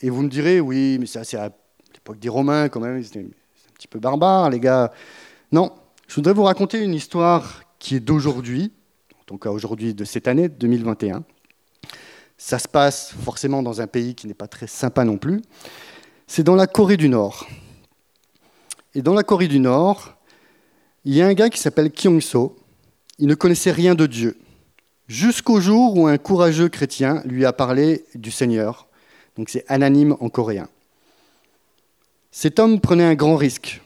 Et 0.00 0.08
vous 0.08 0.22
me 0.22 0.30
direz, 0.30 0.58
oui, 0.58 0.96
mais 0.98 1.04
c'est 1.04 1.36
à 1.36 1.52
l'époque 2.02 2.18
des 2.18 2.28
Romains 2.28 2.68
quand 2.68 2.80
même, 2.80 3.00
c'était 3.00 3.20
un 3.20 3.74
petit 3.74 3.86
peu 3.86 4.00
barbare, 4.00 4.50
les 4.50 4.58
gars. 4.58 4.90
Non, 5.52 5.70
je 6.08 6.16
voudrais 6.16 6.32
vous 6.32 6.42
raconter 6.42 6.82
une 6.82 6.94
histoire 6.94 7.62
qui 7.78 7.94
est 7.94 8.00
d'aujourd'hui, 8.00 8.72
en 9.20 9.24
tout 9.24 9.38
cas 9.38 9.50
aujourd'hui 9.50 9.94
de 9.94 10.04
cette 10.04 10.26
année 10.26 10.48
2021. 10.48 11.22
Ça 12.36 12.58
se 12.58 12.66
passe 12.66 13.14
forcément 13.22 13.62
dans 13.62 13.80
un 13.80 13.86
pays 13.86 14.16
qui 14.16 14.26
n'est 14.26 14.34
pas 14.34 14.48
très 14.48 14.66
sympa 14.66 15.04
non 15.04 15.16
plus. 15.16 15.42
C'est 16.26 16.42
dans 16.42 16.56
la 16.56 16.66
Corée 16.66 16.96
du 16.96 17.08
Nord. 17.08 17.46
Et 18.96 19.02
dans 19.02 19.14
la 19.14 19.22
Corée 19.22 19.46
du 19.46 19.60
Nord, 19.60 20.16
il 21.04 21.14
y 21.14 21.22
a 21.22 21.28
un 21.28 21.34
gars 21.34 21.50
qui 21.50 21.60
s'appelle 21.60 21.92
Kyung-so. 21.92 22.56
Il 23.20 23.28
ne 23.28 23.36
connaissait 23.36 23.70
rien 23.70 23.94
de 23.94 24.06
Dieu. 24.06 24.36
Jusqu'au 25.06 25.60
jour 25.60 25.96
où 25.96 26.08
un 26.08 26.18
courageux 26.18 26.68
chrétien 26.68 27.22
lui 27.26 27.44
a 27.44 27.52
parlé 27.52 28.04
du 28.16 28.32
Seigneur. 28.32 28.88
Donc 29.36 29.50
c'est 29.50 29.64
anonyme 29.68 30.16
en 30.18 30.28
coréen. 30.28 30.68
Cet 32.34 32.58
homme 32.58 32.80
prenait 32.80 33.04
un 33.04 33.14
grand 33.14 33.36
risque. 33.36 33.82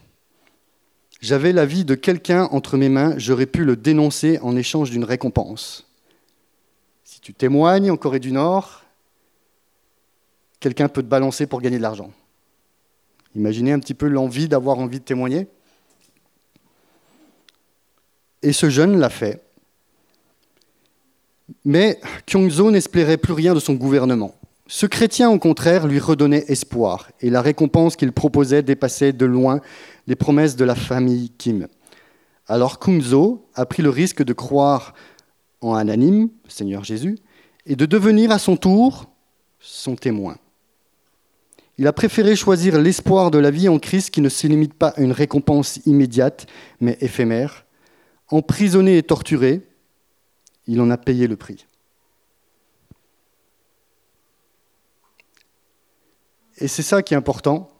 J'avais 1.20 1.52
la 1.52 1.66
vie 1.66 1.84
de 1.84 1.96
quelqu'un 1.96 2.44
entre 2.52 2.76
mes 2.76 2.88
mains, 2.88 3.18
j'aurais 3.18 3.46
pu 3.46 3.64
le 3.64 3.74
dénoncer 3.74 4.38
en 4.38 4.56
échange 4.56 4.90
d'une 4.90 5.02
récompense. 5.02 5.90
Si 7.02 7.20
tu 7.20 7.34
témoignes 7.34 7.90
en 7.90 7.96
Corée 7.96 8.20
du 8.20 8.30
Nord, 8.30 8.84
quelqu'un 10.60 10.88
peut 10.88 11.02
te 11.02 11.08
balancer 11.08 11.46
pour 11.46 11.60
gagner 11.60 11.78
de 11.78 11.82
l'argent. 11.82 12.12
Imaginez 13.34 13.72
un 13.72 13.80
petit 13.80 13.94
peu 13.94 14.06
l'envie 14.06 14.48
d'avoir 14.48 14.78
envie 14.78 15.00
de 15.00 15.04
témoigner. 15.04 15.48
Et 18.42 18.52
ce 18.52 18.70
jeune 18.70 18.96
l'a 18.96 19.10
fait. 19.10 19.42
Mais 21.64 21.98
Kyungzo 22.26 22.70
n'espérait 22.70 23.16
plus 23.16 23.32
rien 23.32 23.54
de 23.54 23.60
son 23.60 23.74
gouvernement. 23.74 24.36
Ce 24.68 24.86
chrétien, 24.86 25.30
au 25.30 25.38
contraire, 25.38 25.86
lui 25.86 26.00
redonnait 26.00 26.44
espoir, 26.48 27.10
et 27.20 27.30
la 27.30 27.40
récompense 27.40 27.94
qu'il 27.94 28.12
proposait 28.12 28.62
dépassait 28.62 29.12
de 29.12 29.24
loin 29.24 29.60
les 30.08 30.16
promesses 30.16 30.56
de 30.56 30.64
la 30.64 30.74
famille 30.74 31.30
Kim. 31.38 31.68
Alors 32.48 32.78
Kungzo 32.78 33.48
a 33.54 33.64
pris 33.66 33.82
le 33.82 33.90
risque 33.90 34.24
de 34.24 34.32
croire 34.32 34.94
en 35.60 35.74
le 35.74 36.28
Seigneur 36.48 36.84
Jésus, 36.84 37.16
et 37.64 37.76
de 37.76 37.86
devenir 37.86 38.30
à 38.30 38.38
son 38.38 38.56
tour 38.56 39.10
son 39.60 39.96
témoin. 39.96 40.36
Il 41.78 41.86
a 41.86 41.92
préféré 41.92 42.36
choisir 42.36 42.80
l'espoir 42.80 43.30
de 43.30 43.38
la 43.38 43.50
vie 43.50 43.68
en 43.68 43.78
Christ 43.78 44.10
qui 44.10 44.20
ne 44.20 44.28
se 44.28 44.46
limite 44.46 44.74
pas 44.74 44.88
à 44.88 45.00
une 45.00 45.12
récompense 45.12 45.80
immédiate, 45.84 46.46
mais 46.80 46.96
éphémère. 47.00 47.66
Emprisonné 48.28 48.98
et 48.98 49.02
torturé, 49.02 49.62
il 50.66 50.80
en 50.80 50.90
a 50.90 50.96
payé 50.96 51.26
le 51.26 51.36
prix. 51.36 51.66
Et 56.58 56.68
c'est 56.68 56.82
ça 56.82 57.02
qui 57.02 57.14
est 57.14 57.16
important, 57.16 57.70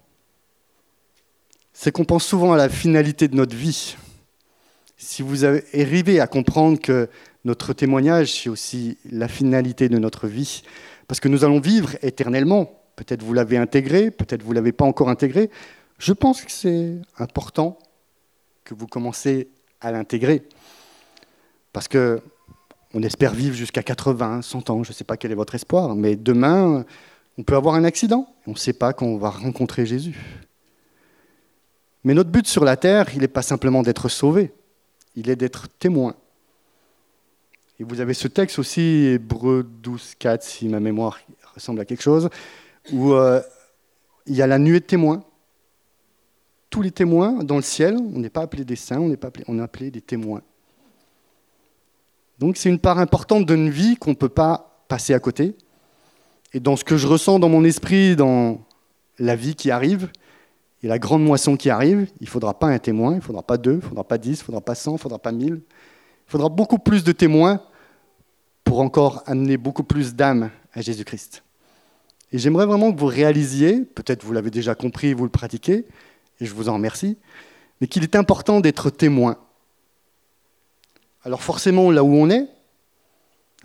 c'est 1.72 1.92
qu'on 1.92 2.04
pense 2.04 2.24
souvent 2.24 2.52
à 2.52 2.56
la 2.56 2.68
finalité 2.68 3.28
de 3.28 3.34
notre 3.34 3.56
vie. 3.56 3.96
Si 4.98 5.22
vous 5.22 5.44
arrivez 5.44 6.20
à 6.20 6.26
comprendre 6.26 6.78
que 6.78 7.08
notre 7.44 7.72
témoignage, 7.72 8.32
c'est 8.32 8.48
aussi 8.48 8.98
la 9.10 9.28
finalité 9.28 9.88
de 9.88 9.98
notre 9.98 10.26
vie, 10.26 10.62
parce 11.08 11.20
que 11.20 11.28
nous 11.28 11.44
allons 11.44 11.60
vivre 11.60 11.96
éternellement, 12.02 12.82
peut-être 12.96 13.22
vous 13.22 13.32
l'avez 13.32 13.56
intégré, 13.56 14.10
peut-être 14.10 14.42
vous 14.42 14.50
ne 14.50 14.56
l'avez 14.56 14.72
pas 14.72 14.84
encore 14.84 15.08
intégré, 15.08 15.50
je 15.98 16.12
pense 16.12 16.42
que 16.42 16.50
c'est 16.50 16.96
important 17.18 17.78
que 18.64 18.74
vous 18.74 18.86
commencez 18.86 19.48
à 19.80 19.92
l'intégrer. 19.92 20.42
Parce 21.72 21.88
que 21.88 22.20
on 22.94 23.02
espère 23.02 23.34
vivre 23.34 23.54
jusqu'à 23.54 23.82
80, 23.82 24.42
100 24.42 24.70
ans, 24.70 24.82
je 24.82 24.90
ne 24.90 24.94
sais 24.94 25.04
pas 25.04 25.16
quel 25.16 25.32
est 25.32 25.36
votre 25.36 25.54
espoir, 25.54 25.94
mais 25.94 26.16
demain, 26.16 26.84
on 27.38 27.42
peut 27.42 27.56
avoir 27.56 27.74
un 27.74 27.84
accident. 27.84 28.28
On 28.46 28.52
ne 28.52 28.56
sait 28.56 28.72
pas 28.72 28.92
quand 28.92 29.06
on 29.06 29.18
va 29.18 29.30
rencontrer 29.30 29.86
Jésus. 29.86 30.16
Mais 32.04 32.14
notre 32.14 32.30
but 32.30 32.46
sur 32.46 32.64
la 32.64 32.76
terre, 32.76 33.08
il 33.14 33.20
n'est 33.20 33.28
pas 33.28 33.42
simplement 33.42 33.82
d'être 33.82 34.08
sauvé, 34.08 34.52
il 35.16 35.28
est 35.28 35.36
d'être 35.36 35.68
témoin. 35.78 36.14
Et 37.78 37.84
vous 37.84 38.00
avez 38.00 38.14
ce 38.14 38.28
texte 38.28 38.58
aussi, 38.58 39.06
Hébreu 39.06 39.68
12, 39.82 40.14
4, 40.18 40.42
si 40.42 40.68
ma 40.68 40.80
mémoire 40.80 41.18
ressemble 41.54 41.80
à 41.80 41.84
quelque 41.84 42.02
chose, 42.02 42.30
où 42.92 43.12
euh, 43.12 43.40
il 44.26 44.36
y 44.36 44.42
a 44.42 44.46
la 44.46 44.58
nuée 44.58 44.80
de 44.80 44.84
témoins. 44.84 45.24
Tous 46.70 46.80
les 46.82 46.90
témoins 46.90 47.42
dans 47.44 47.56
le 47.56 47.62
ciel, 47.62 47.96
on 47.96 48.18
n'est 48.18 48.30
pas 48.30 48.42
appelé 48.42 48.64
des 48.64 48.76
saints, 48.76 48.98
on, 48.98 49.10
est 49.10 49.16
pas 49.16 49.30
des 49.80 50.00
témoins. 50.00 50.42
Donc 52.38 52.56
c'est 52.56 52.68
une 52.68 52.78
part 52.78 52.98
importante 52.98 53.46
d'une 53.46 53.70
vie 53.70 53.96
qu'on 53.96 54.10
ne 54.10 54.16
peut 54.16 54.28
pas 54.28 54.84
passer 54.88 55.14
à 55.14 55.18
côté. 55.18 55.56
Et 56.56 56.60
dans 56.60 56.74
ce 56.74 56.84
que 56.84 56.96
je 56.96 57.06
ressens 57.06 57.38
dans 57.38 57.50
mon 57.50 57.64
esprit, 57.64 58.16
dans 58.16 58.62
la 59.18 59.36
vie 59.36 59.54
qui 59.54 59.70
arrive, 59.70 60.10
et 60.82 60.88
la 60.88 60.98
grande 60.98 61.22
moisson 61.22 61.54
qui 61.54 61.68
arrive, 61.68 62.08
il 62.18 62.24
ne 62.24 62.30
faudra 62.30 62.58
pas 62.58 62.68
un 62.68 62.78
témoin, 62.78 63.12
il 63.12 63.16
ne 63.16 63.20
faudra 63.20 63.42
pas 63.42 63.58
deux, 63.58 63.72
il 63.72 63.76
ne 63.76 63.82
faudra 63.82 64.04
pas 64.04 64.16
dix, 64.16 64.38
il 64.38 64.40
ne 64.40 64.44
faudra 64.44 64.62
pas 64.62 64.74
cent, 64.74 64.92
il 64.92 64.94
ne 64.94 65.00
faudra 65.00 65.18
pas 65.18 65.32
mille. 65.32 65.60
Il 65.60 66.30
faudra 66.30 66.48
beaucoup 66.48 66.78
plus 66.78 67.04
de 67.04 67.12
témoins 67.12 67.60
pour 68.64 68.80
encore 68.80 69.22
amener 69.26 69.58
beaucoup 69.58 69.82
plus 69.82 70.14
d'âmes 70.14 70.50
à 70.72 70.80
Jésus-Christ. 70.80 71.44
Et 72.32 72.38
j'aimerais 72.38 72.64
vraiment 72.64 72.90
que 72.90 72.98
vous 72.98 73.04
réalisiez, 73.04 73.82
peut-être 73.82 74.24
vous 74.24 74.32
l'avez 74.32 74.50
déjà 74.50 74.74
compris, 74.74 75.12
vous 75.12 75.24
le 75.24 75.30
pratiquez, 75.30 75.84
et 76.40 76.46
je 76.46 76.54
vous 76.54 76.70
en 76.70 76.72
remercie, 76.72 77.18
mais 77.82 77.86
qu'il 77.86 78.02
est 78.02 78.16
important 78.16 78.60
d'être 78.60 78.88
témoin. 78.88 79.36
Alors 81.22 81.42
forcément, 81.42 81.90
là 81.90 82.02
où 82.02 82.14
on 82.14 82.30
est, 82.30 82.48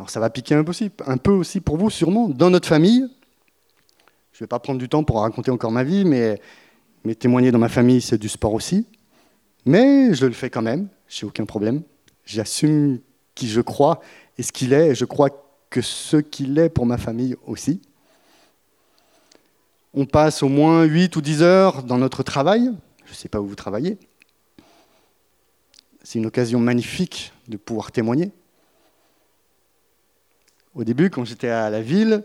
alors 0.01 0.09
ça 0.09 0.19
va 0.19 0.31
piquer 0.31 0.55
un 0.55 0.63
peu, 0.63 0.71
aussi, 0.71 0.89
un 1.05 1.17
peu 1.17 1.29
aussi 1.29 1.61
pour 1.61 1.77
vous 1.77 1.91
sûrement, 1.91 2.27
dans 2.27 2.49
notre 2.49 2.67
famille, 2.67 3.07
je 4.31 4.37
ne 4.37 4.39
vais 4.39 4.47
pas 4.47 4.57
prendre 4.57 4.79
du 4.79 4.89
temps 4.89 5.03
pour 5.03 5.21
raconter 5.21 5.51
encore 5.51 5.69
ma 5.69 5.83
vie, 5.83 6.05
mais, 6.05 6.41
témoigner 7.19 7.51
dans 7.51 7.59
ma 7.59 7.69
famille, 7.69 8.01
c'est 8.01 8.17
du 8.17 8.27
sport 8.27 8.55
aussi. 8.55 8.87
Mais 9.63 10.15
je 10.15 10.25
le 10.25 10.31
fais 10.31 10.49
quand 10.49 10.63
même, 10.63 10.87
j'ai 11.07 11.27
aucun 11.27 11.45
problème. 11.45 11.83
J'assume 12.25 12.97
qui 13.35 13.47
je 13.47 13.61
crois 13.61 14.01
et 14.39 14.41
ce 14.41 14.51
qu'il 14.51 14.73
est, 14.73 14.87
et 14.87 14.95
je 14.95 15.05
crois 15.05 15.29
que 15.69 15.81
ce 15.81 16.17
qu'il 16.17 16.57
est 16.57 16.69
pour 16.69 16.87
ma 16.87 16.97
famille 16.97 17.35
aussi. 17.45 17.79
On 19.93 20.07
passe 20.07 20.41
au 20.41 20.49
moins 20.49 20.83
8 20.83 21.15
ou 21.15 21.21
10 21.21 21.43
heures 21.43 21.83
dans 21.83 21.99
notre 21.99 22.23
travail. 22.23 22.71
Je 23.05 23.11
ne 23.11 23.15
sais 23.15 23.29
pas 23.29 23.39
où 23.39 23.45
vous 23.45 23.53
travaillez. 23.53 23.99
C'est 26.01 26.17
une 26.17 26.25
occasion 26.25 26.59
magnifique 26.59 27.33
de 27.47 27.57
pouvoir 27.57 27.91
témoigner. 27.91 28.31
Au 30.73 30.83
début, 30.83 31.09
quand 31.09 31.25
j'étais 31.25 31.49
à 31.49 31.69
la 31.69 31.81
ville, 31.81 32.23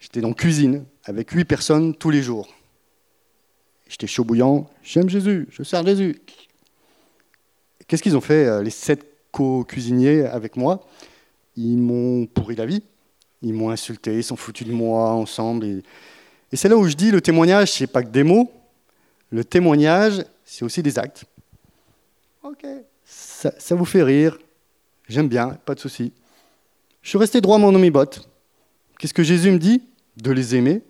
j'étais 0.00 0.20
dans 0.20 0.32
cuisine 0.32 0.84
avec 1.04 1.30
8 1.30 1.44
personnes 1.44 1.94
tous 1.94 2.10
les 2.10 2.22
jours. 2.22 2.52
J'étais 3.88 4.06
chaud 4.06 4.24
bouillant, 4.24 4.68
j'aime 4.82 5.08
Jésus, 5.08 5.46
je 5.50 5.62
sers 5.62 5.86
Jésus. 5.86 6.20
Qu'est-ce 7.86 8.02
qu'ils 8.02 8.16
ont 8.16 8.20
fait, 8.20 8.46
euh, 8.46 8.62
les 8.62 8.70
sept 8.70 9.06
co-cuisiniers 9.30 10.24
avec 10.24 10.56
moi? 10.56 10.84
Ils 11.56 11.76
m'ont 11.76 12.26
pourri 12.26 12.56
la 12.56 12.66
vie, 12.66 12.82
ils 13.42 13.54
m'ont 13.54 13.70
insulté, 13.70 14.16
ils 14.16 14.24
sont 14.24 14.36
foutus 14.36 14.66
de 14.66 14.72
moi 14.72 15.10
ensemble. 15.10 15.64
Et, 15.64 15.82
et 16.50 16.56
c'est 16.56 16.68
là 16.68 16.76
où 16.76 16.88
je 16.88 16.94
dis 16.94 17.10
le 17.10 17.20
témoignage, 17.20 17.72
c'est 17.72 17.86
pas 17.86 18.02
que 18.02 18.08
des 18.08 18.24
mots. 18.24 18.50
Le 19.30 19.44
témoignage, 19.44 20.24
c'est 20.44 20.64
aussi 20.64 20.82
des 20.82 20.98
actes. 20.98 21.24
Ok, 22.42 22.66
ça, 23.04 23.52
ça 23.58 23.74
vous 23.74 23.84
fait 23.84 24.02
rire, 24.02 24.38
j'aime 25.08 25.28
bien, 25.28 25.50
pas 25.64 25.74
de 25.74 25.80
souci. 25.80 26.12
Je 27.04 27.10
suis 27.10 27.18
resté 27.18 27.42
droit 27.42 27.58
dans 27.58 27.70
mes 27.70 27.90
bottes. 27.90 28.26
Qu'est-ce 28.98 29.12
que 29.12 29.22
Jésus 29.22 29.50
me 29.50 29.58
dit 29.58 29.82
De 30.16 30.32
les 30.32 30.56
aimer, 30.56 30.82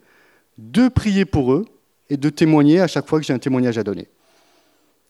de 0.59 0.87
prier 0.87 1.25
pour 1.25 1.53
eux 1.53 1.65
et 2.09 2.17
de 2.17 2.31
témoigner 2.31 2.81
à 2.81 2.87
chaque 2.87 3.09
fois 3.09 3.19
que 3.19 3.27
j'ai 3.27 3.33
un 3.33 3.39
témoignage 3.41 3.79
à 3.79 3.83
donner. 3.83 4.07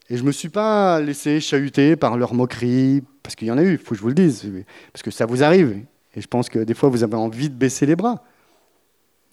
Et 0.08 0.16
je 0.16 0.22
ne 0.22 0.28
me 0.28 0.32
suis 0.32 0.48
pas 0.48 1.00
laissé 1.00 1.40
chahuter 1.40 1.94
par 1.96 2.16
leurs 2.16 2.32
moqueries, 2.32 3.02
parce 3.22 3.34
qu'il 3.36 3.46
y 3.48 3.50
en 3.50 3.58
a 3.58 3.62
eu, 3.62 3.72
il 3.72 3.78
faut 3.78 3.90
que 3.90 3.96
je 3.96 4.00
vous 4.00 4.08
le 4.08 4.14
dise, 4.14 4.50
parce 4.92 5.02
que 5.02 5.10
ça 5.10 5.26
vous 5.26 5.42
arrive. 5.42 5.84
Et 6.14 6.22
je 6.22 6.26
pense 6.26 6.48
que 6.48 6.60
des 6.60 6.74
fois, 6.74 6.88
vous 6.88 7.02
avez 7.02 7.16
envie 7.16 7.50
de 7.50 7.54
baisser 7.54 7.84
les 7.84 7.96
bras. 7.96 8.24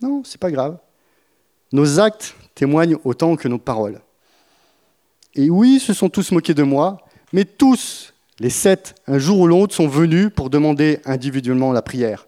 Non, 0.01 0.23
c'est 0.25 0.41
pas 0.41 0.51
grave. 0.51 0.77
Nos 1.71 2.01
actes 2.01 2.35
témoignent 2.53 2.97
autant 3.05 3.37
que 3.37 3.47
nos 3.47 3.59
paroles. 3.59 4.01
Et 5.35 5.49
oui, 5.49 5.79
se 5.79 5.93
sont 5.93 6.09
tous 6.09 6.33
moqués 6.33 6.53
de 6.53 6.63
moi, 6.63 6.97
mais 7.31 7.45
tous, 7.45 8.13
les 8.41 8.49
sept, 8.49 8.95
un 9.05 9.19
jour 9.19 9.39
ou 9.39 9.47
l'autre, 9.47 9.75
sont 9.75 9.87
venus 9.87 10.31
pour 10.35 10.49
demander 10.49 10.99
individuellement 11.05 11.71
la 11.71 11.83
prière. 11.83 12.27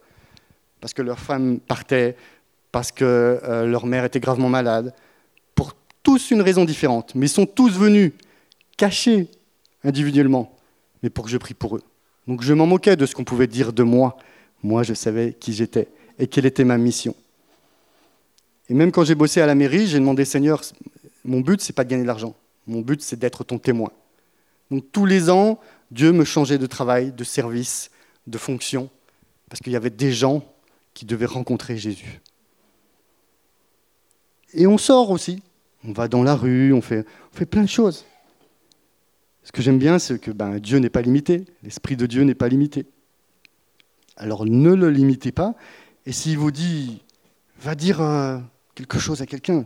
Parce 0.80 0.94
que 0.94 1.02
leur 1.02 1.18
femme 1.18 1.60
partait, 1.60 2.16
parce 2.72 2.92
que 2.92 3.04
euh, 3.44 3.66
leur 3.66 3.88
mère 3.88 4.06
était 4.06 4.20
gravement 4.20 4.48
malade, 4.48 4.94
pour 5.56 5.74
tous 6.04 6.30
une 6.30 6.44
raison 6.44 6.66
différente. 6.66 7.16
Mais 7.16 7.26
ils 7.26 7.30
sont 7.30 7.48
tous 7.48 7.80
venus, 7.80 8.12
cachés 8.78 9.28
individuellement, 9.84 10.56
mais 11.02 11.10
pour 11.10 11.26
que 11.26 11.32
je 11.32 11.38
prie 11.38 11.56
pour 11.56 11.78
eux. 11.78 11.84
Donc 12.28 12.44
je 12.44 12.54
m'en 12.54 12.68
moquais 12.68 12.96
de 12.96 13.08
ce 13.08 13.16
qu'on 13.16 13.24
pouvait 13.24 13.48
dire 13.48 13.74
de 13.74 13.82
moi. 13.82 14.16
Moi, 14.62 14.84
je 14.84 14.94
savais 14.94 15.34
qui 15.34 15.52
j'étais 15.52 15.88
et 16.20 16.28
quelle 16.28 16.46
était 16.46 16.64
ma 16.64 16.78
mission. 16.78 17.16
Et 18.70 18.76
même 18.76 18.92
quand 18.92 19.04
j'ai 19.04 19.16
bossé 19.16 19.42
à 19.42 19.48
la 19.48 19.56
mairie, 19.56 19.88
j'ai 19.88 19.98
demandé, 19.98 20.26
Seigneur, 20.26 20.62
mon 21.26 21.42
but, 21.42 21.60
c'est 21.60 21.74
pas 21.74 21.84
de 21.84 21.90
gagner 21.90 22.04
de 22.04 22.08
l'argent. 22.08 22.36
Mon 22.68 22.82
but, 22.82 23.02
c'est 23.02 23.18
d'être 23.18 23.44
ton 23.44 23.58
témoin. 23.58 23.90
Donc 24.70 24.84
tous 24.92 25.08
les 25.08 25.32
ans, 25.32 25.60
Dieu 25.92 26.12
me 26.12 26.24
changeait 26.24 26.58
de 26.58 26.66
travail, 26.66 27.12
de 27.12 27.24
service, 27.24 27.92
de 28.28 28.38
fonction, 28.38 28.90
parce 29.50 29.60
qu'il 29.62 29.74
y 29.74 29.76
avait 29.76 29.90
des 29.90 30.12
gens 30.12 30.44
qui 30.94 31.06
devaient 31.06 31.26
rencontrer 31.26 31.78
Jésus. 31.78 32.22
Et 34.54 34.68
on 34.68 34.78
sort 34.78 35.10
aussi. 35.12 35.42
On 35.86 35.92
va 35.92 36.08
dans 36.08 36.24
la 36.24 36.36
rue, 36.36 36.74
on 36.74 36.82
fait, 36.82 37.06
plein 37.50 37.64
de 37.64 37.70
choses. 37.70 38.06
Ce 39.44 39.52
que 39.52 39.62
j'aime 39.62 39.80
bien, 39.80 40.00
c'est 40.00 40.20
que 40.20 40.32
ben, 40.32 40.60
Dieu 40.60 40.78
n'est 40.78 40.90
pas 40.90 41.02
limité. 41.02 41.46
L'Esprit 41.64 41.98
de 41.98 42.06
Dieu 42.06 42.24
n'est 42.24 42.36
pas 42.36 42.48
limité. 42.48 42.86
Alors 44.16 44.46
ne 44.46 44.74
le 44.74 44.90
limitez 44.90 45.32
pas. 45.32 45.56
Et 46.06 46.14
s'il 46.14 46.38
vous 46.38 46.52
dit, 46.52 47.02
va 47.60 47.76
dire 47.76 48.02
euh, 48.02 48.40
quelque 48.76 49.00
chose 49.00 49.22
à 49.22 49.26
quelqu'un, 49.26 49.66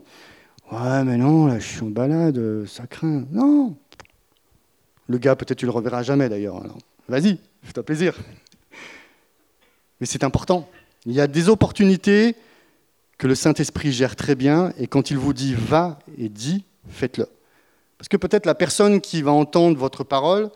ouais, 0.71 1.03
mais 1.03 1.17
non, 1.17 1.45
là, 1.45 1.59
je 1.59 1.67
suis 1.67 1.81
en 1.81 1.89
balade, 1.89 2.65
ça 2.65 2.87
craint. 2.87 3.25
Non. 3.31 3.77
Le 5.07 5.17
gars, 5.17 5.35
peut-être 5.35 5.57
tu 5.57 5.65
le 5.65 5.71
reverras 5.71 6.03
jamais 6.03 6.29
d'ailleurs. 6.29 6.61
Vas-y, 7.07 7.39
fais-toi 7.63 7.83
plaisir. 7.83 8.15
Mais 9.99 10.05
c'est 10.05 10.23
important. 10.23 10.69
Il 11.05 11.13
y 11.13 11.21
a 11.21 11.27
des 11.27 11.49
opportunités 11.49 12.35
que 13.17 13.27
le 13.27 13.35
Saint-Esprit 13.35 13.91
gère 13.91 14.15
très 14.15 14.35
bien, 14.35 14.73
et 14.77 14.87
quand 14.87 15.09
il 15.09 15.17
vous 15.17 15.33
dit 15.33 15.55
va 15.55 15.99
et 16.17 16.29
dis, 16.29 16.65
faites-le. 16.89 17.27
Parce 17.97 18.09
que 18.09 18.17
peut-être 18.17 18.45
la 18.45 18.53
personne 18.53 19.01
qui 19.01 19.21
va 19.21 19.31
entendre 19.31 19.77
votre 19.77 20.03
parole, 20.03 20.51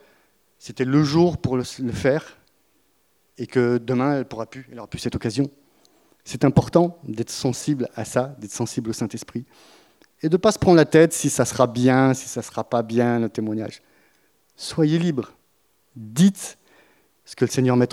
c'était 0.59 0.85
le 0.85 1.03
jour 1.03 1.37
pour 1.37 1.57
le 1.57 1.63
faire, 1.63 2.37
et 3.37 3.47
que 3.47 3.79
demain, 3.79 4.17
elle 4.17 4.25
pourra 4.25 4.45
plus, 4.45 4.67
plus 4.89 4.99
cette 4.99 5.15
occasion. 5.15 5.49
C'est 6.23 6.45
important 6.45 6.99
d'être 7.03 7.31
sensible 7.31 7.89
à 7.95 8.05
ça, 8.05 8.35
d'être 8.37 8.51
sensible 8.51 8.91
au 8.91 8.93
Saint-Esprit, 8.93 9.45
et 10.21 10.29
de 10.29 10.35
ne 10.35 10.37
pas 10.37 10.51
se 10.51 10.59
prendre 10.59 10.77
la 10.77 10.85
tête 10.85 11.13
si 11.13 11.31
ça 11.31 11.45
sera 11.45 11.65
bien, 11.65 12.13
si 12.13 12.27
ça 12.27 12.41
ne 12.41 12.45
sera 12.45 12.63
pas 12.63 12.83
bien, 12.83 13.19
le 13.19 13.29
témoignage. 13.29 13.81
Soyez 14.62 14.99
libre. 14.99 15.34
Dites 15.95 16.59
ce 17.26 17.36
que 17.36 17.45
le 17.45 17.49
Seigneur 17.49 17.76
met 17.78 17.88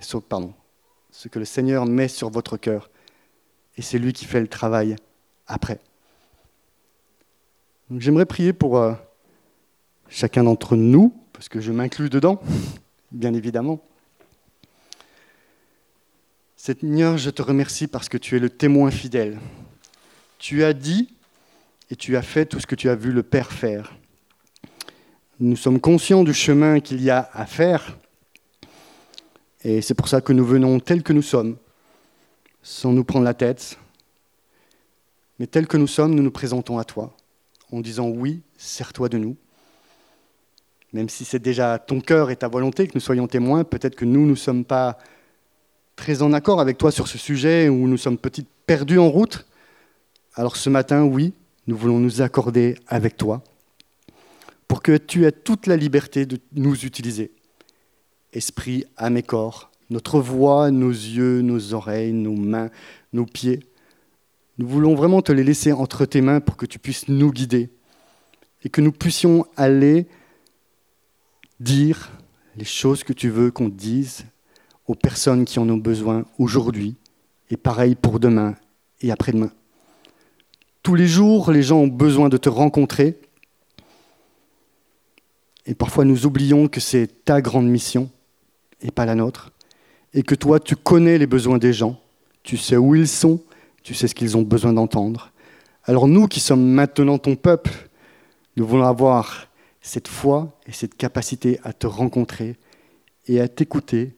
sur, 0.00 0.22
ce 1.10 1.28
que 1.28 1.38
le 1.40 1.44
Seigneur 1.44 1.86
met 1.86 2.06
sur 2.06 2.30
votre 2.30 2.56
cœur. 2.56 2.88
Et 3.76 3.82
c'est 3.82 3.98
lui 3.98 4.12
qui 4.12 4.24
fait 4.24 4.40
le 4.40 4.46
travail 4.46 4.94
après. 5.48 5.80
J'aimerais 7.98 8.26
prier 8.26 8.52
pour 8.52 8.78
euh, 8.78 8.92
chacun 10.08 10.44
d'entre 10.44 10.76
nous, 10.76 11.12
parce 11.32 11.48
que 11.48 11.60
je 11.60 11.72
m'inclus 11.72 12.10
dedans, 12.10 12.40
bien 13.10 13.34
évidemment. 13.34 13.82
Seigneur, 16.56 17.18
je 17.18 17.30
te 17.30 17.42
remercie 17.42 17.88
parce 17.88 18.08
que 18.08 18.18
tu 18.18 18.36
es 18.36 18.38
le 18.38 18.50
témoin 18.50 18.92
fidèle. 18.92 19.40
Tu 20.38 20.62
as 20.62 20.74
dit 20.74 21.12
et 21.90 21.96
tu 21.96 22.16
as 22.16 22.22
fait 22.22 22.46
tout 22.46 22.60
ce 22.60 22.68
que 22.68 22.76
tu 22.76 22.88
as 22.88 22.94
vu 22.94 23.10
le 23.10 23.24
Père 23.24 23.50
faire. 23.50 23.96
Nous 25.44 25.56
sommes 25.56 25.80
conscients 25.80 26.22
du 26.22 26.32
chemin 26.32 26.78
qu'il 26.78 27.02
y 27.02 27.10
a 27.10 27.28
à 27.32 27.46
faire, 27.46 27.98
et 29.64 29.82
c'est 29.82 29.94
pour 29.94 30.06
ça 30.06 30.20
que 30.20 30.32
nous 30.32 30.44
venons 30.44 30.78
tels 30.78 31.02
que 31.02 31.12
nous 31.12 31.20
sommes, 31.20 31.56
sans 32.62 32.92
nous 32.92 33.02
prendre 33.02 33.24
la 33.24 33.34
tête, 33.34 33.76
mais 35.40 35.48
tels 35.48 35.66
que 35.66 35.76
nous 35.76 35.88
sommes, 35.88 36.14
nous 36.14 36.22
nous 36.22 36.30
présentons 36.30 36.78
à 36.78 36.84
toi 36.84 37.16
en 37.72 37.80
disant 37.80 38.06
oui, 38.08 38.42
sers-toi 38.56 39.08
de 39.08 39.18
nous. 39.18 39.36
Même 40.92 41.08
si 41.08 41.24
c'est 41.24 41.40
déjà 41.40 41.76
ton 41.76 42.00
cœur 42.00 42.30
et 42.30 42.36
ta 42.36 42.46
volonté 42.46 42.86
que 42.86 42.92
nous 42.94 43.00
soyons 43.00 43.26
témoins, 43.26 43.64
peut-être 43.64 43.96
que 43.96 44.04
nous 44.04 44.24
ne 44.24 44.36
sommes 44.36 44.64
pas 44.64 44.96
très 45.96 46.22
en 46.22 46.32
accord 46.32 46.60
avec 46.60 46.78
toi 46.78 46.92
sur 46.92 47.08
ce 47.08 47.18
sujet 47.18 47.68
ou 47.68 47.88
nous 47.88 47.98
sommes 47.98 48.16
peut-être 48.16 48.46
perdus 48.64 49.00
en 49.00 49.10
route. 49.10 49.44
Alors 50.36 50.54
ce 50.54 50.70
matin, 50.70 51.02
oui, 51.02 51.34
nous 51.66 51.76
voulons 51.76 51.98
nous 51.98 52.22
accorder 52.22 52.76
avec 52.86 53.16
toi 53.16 53.42
que 54.82 54.96
tu 54.96 55.24
aies 55.24 55.32
toute 55.32 55.66
la 55.66 55.76
liberté 55.76 56.26
de 56.26 56.38
nous 56.54 56.84
utiliser. 56.84 57.32
Esprit, 58.32 58.84
âme 58.96 59.16
et 59.16 59.22
corps, 59.22 59.70
notre 59.90 60.20
voix, 60.20 60.70
nos 60.70 60.90
yeux, 60.90 61.42
nos 61.42 61.74
oreilles, 61.74 62.12
nos 62.12 62.34
mains, 62.34 62.70
nos 63.12 63.26
pieds, 63.26 63.60
nous 64.58 64.68
voulons 64.68 64.94
vraiment 64.94 65.22
te 65.22 65.32
les 65.32 65.44
laisser 65.44 65.72
entre 65.72 66.04
tes 66.04 66.20
mains 66.20 66.40
pour 66.40 66.56
que 66.56 66.66
tu 66.66 66.78
puisses 66.78 67.08
nous 67.08 67.32
guider 67.32 67.70
et 68.64 68.68
que 68.68 68.82
nous 68.82 68.92
puissions 68.92 69.46
aller 69.56 70.06
dire 71.58 72.10
les 72.56 72.64
choses 72.64 73.02
que 73.02 73.14
tu 73.14 73.30
veux 73.30 73.50
qu'on 73.50 73.70
dise 73.70 74.26
aux 74.86 74.94
personnes 74.94 75.46
qui 75.46 75.58
en 75.58 75.68
ont 75.70 75.78
besoin 75.78 76.24
aujourd'hui 76.38 76.96
et 77.50 77.56
pareil 77.56 77.94
pour 77.94 78.20
demain 78.20 78.54
et 79.00 79.10
après-demain. 79.10 79.50
Tous 80.82 80.94
les 80.94 81.06
jours, 81.06 81.50
les 81.50 81.62
gens 81.62 81.78
ont 81.78 81.88
besoin 81.88 82.28
de 82.28 82.36
te 82.36 82.50
rencontrer 82.50 83.20
et 85.66 85.74
parfois 85.74 86.04
nous 86.04 86.26
oublions 86.26 86.68
que 86.68 86.80
c'est 86.80 87.24
ta 87.24 87.40
grande 87.40 87.68
mission 87.68 88.10
et 88.80 88.90
pas 88.90 89.06
la 89.06 89.14
nôtre 89.14 89.52
et 90.14 90.22
que 90.22 90.34
toi, 90.34 90.60
tu 90.60 90.76
connais 90.76 91.16
les 91.16 91.26
besoins 91.26 91.56
des 91.56 91.72
gens, 91.72 91.98
tu 92.42 92.58
sais 92.58 92.76
où 92.76 92.94
ils 92.94 93.08
sont 93.08 93.40
tu 93.82 93.94
sais 93.94 94.08
ce 94.08 94.14
qu'ils 94.14 94.36
ont 94.36 94.42
besoin 94.42 94.72
d'entendre. 94.72 95.32
Alors 95.84 96.06
nous 96.06 96.28
qui 96.28 96.40
sommes 96.40 96.64
maintenant 96.64 97.18
ton 97.18 97.36
peuple, 97.36 97.72
nous 98.56 98.66
voulons 98.66 98.86
avoir 98.86 99.48
cette 99.80 100.08
foi 100.08 100.56
et 100.66 100.72
cette 100.72 100.96
capacité 100.96 101.58
à 101.64 101.72
te 101.72 101.86
rencontrer 101.86 102.56
et 103.26 103.40
à 103.40 103.48
t'écouter 103.48 104.16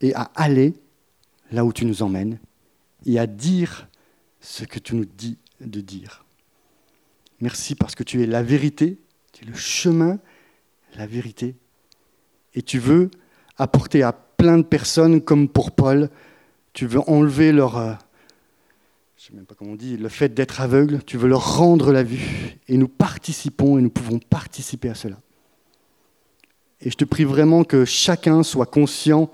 et 0.00 0.14
à 0.14 0.30
aller 0.34 0.74
là 1.50 1.64
où 1.64 1.72
tu 1.72 1.84
nous 1.84 2.02
emmènes 2.02 2.38
et 3.04 3.18
à 3.18 3.26
dire 3.26 3.88
ce 4.40 4.64
que 4.64 4.78
tu 4.78 4.94
nous 4.94 5.04
dis 5.04 5.38
de 5.60 5.80
dire. 5.80 6.24
Merci 7.40 7.74
parce 7.74 7.94
que 7.94 8.04
tu 8.04 8.22
es 8.22 8.26
la 8.26 8.42
vérité, 8.42 8.98
tu 9.32 9.44
es 9.44 9.48
le 9.48 9.56
chemin, 9.56 10.18
la 10.96 11.06
vérité. 11.06 11.54
Et 12.54 12.62
tu 12.62 12.78
veux 12.78 13.10
apporter 13.56 14.02
à 14.02 14.12
plein 14.12 14.58
de 14.58 14.62
personnes, 14.62 15.20
comme 15.20 15.48
pour 15.48 15.72
Paul, 15.72 16.08
tu 16.72 16.86
veux 16.86 17.00
enlever 17.08 17.52
leur, 17.52 17.76
euh, 17.76 17.92
je 19.16 19.24
ne 19.24 19.28
sais 19.28 19.36
même 19.36 19.44
pas 19.44 19.54
comment 19.54 19.72
on 19.72 19.76
dit, 19.76 19.96
le 19.96 20.08
fait 20.08 20.32
d'être 20.32 20.60
aveugle, 20.60 21.02
tu 21.04 21.18
veux 21.18 21.28
leur 21.28 21.58
rendre 21.58 21.92
la 21.92 22.02
vue. 22.02 22.56
Et 22.68 22.78
nous 22.78 22.88
participons 22.88 23.78
et 23.78 23.82
nous 23.82 23.90
pouvons 23.90 24.18
participer 24.18 24.88
à 24.88 24.94
cela. 24.94 25.20
Et 26.80 26.90
je 26.90 26.96
te 26.96 27.04
prie 27.04 27.24
vraiment 27.24 27.62
que 27.64 27.84
chacun 27.84 28.42
soit 28.42 28.66
conscient 28.66 29.30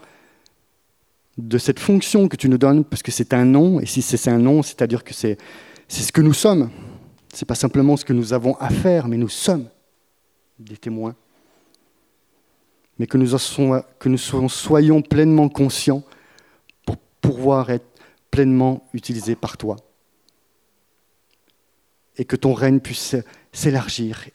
de 1.39 1.59
cette 1.59 1.79
fonction 1.79 2.29
que 2.29 2.37
tu 2.37 2.49
nous 2.49 2.59
donnes, 2.59 2.85
parce 2.85 3.03
que 3.03 3.13
c'est 3.13 3.33
un 3.35 3.45
nom, 3.45 3.79
et 3.79 3.87
si 3.87 4.03
c'est 4.03 4.29
un 4.29 4.39
nom, 4.39 4.63
c'est-à-dire 4.63 5.05
que 5.05 5.15
c'est 5.15 5.39
ce 5.89 6.11
que 6.11 6.23
nous 6.23 6.33
sommes. 6.33 6.71
Ce 7.33 7.45
n'est 7.45 7.47
pas 7.47 7.55
simplement 7.55 7.97
ce 7.97 8.05
que 8.05 8.13
nous 8.15 8.33
avons 8.33 8.57
à 8.57 8.71
faire, 8.71 9.07
mais 9.07 9.19
nous 9.19 9.29
sommes 9.29 9.69
des 10.59 10.77
témoins. 10.77 11.15
Mais 12.99 13.07
que 13.07 13.19
nous, 13.19 14.49
soyons 14.49 15.03
pleinement 15.03 15.49
conscients 15.49 16.03
pour 16.85 16.97
pouvoir 17.21 17.71
être 17.71 17.87
pleinement 18.31 18.87
utilisé 18.93 19.35
par 19.35 19.57
toi. 19.57 19.77
Et 22.17 22.25
que 22.25 22.37
ton 22.37 22.55
règne 22.55 22.81
puisse 22.81 23.17
s'élargir 23.53 24.29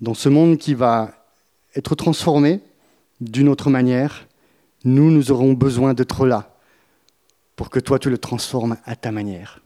dans 0.00 0.14
ce 0.14 0.28
monde 0.28 0.58
qui 0.58 0.74
va 0.74 1.14
être 1.74 1.94
transformé 1.94 2.60
d'une 3.20 3.48
autre 3.48 3.70
manière. 3.70 4.26
Nous, 4.84 5.10
nous 5.10 5.30
aurons 5.30 5.52
besoin 5.52 5.94
d'être 5.94 6.26
là 6.26 6.56
pour 7.56 7.68
que 7.68 7.78
toi, 7.78 7.98
tu 7.98 8.08
le 8.08 8.18
transformes 8.18 8.78
à 8.84 8.96
ta 8.96 9.12
manière. 9.12 9.60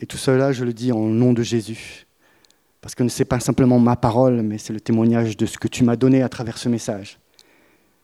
Et 0.00 0.06
tout 0.06 0.18
cela, 0.18 0.52
je 0.52 0.64
le 0.64 0.74
dis 0.74 0.92
en 0.92 1.00
nom 1.00 1.32
de 1.32 1.42
Jésus. 1.42 2.06
Parce 2.82 2.94
que 2.94 3.08
ce 3.08 3.22
n'est 3.22 3.24
pas 3.24 3.40
simplement 3.40 3.78
ma 3.78 3.96
parole, 3.96 4.42
mais 4.42 4.58
c'est 4.58 4.74
le 4.74 4.80
témoignage 4.80 5.38
de 5.38 5.46
ce 5.46 5.56
que 5.56 5.68
tu 5.68 5.84
m'as 5.84 5.96
donné 5.96 6.22
à 6.22 6.28
travers 6.28 6.58
ce 6.58 6.68
message. 6.68 7.18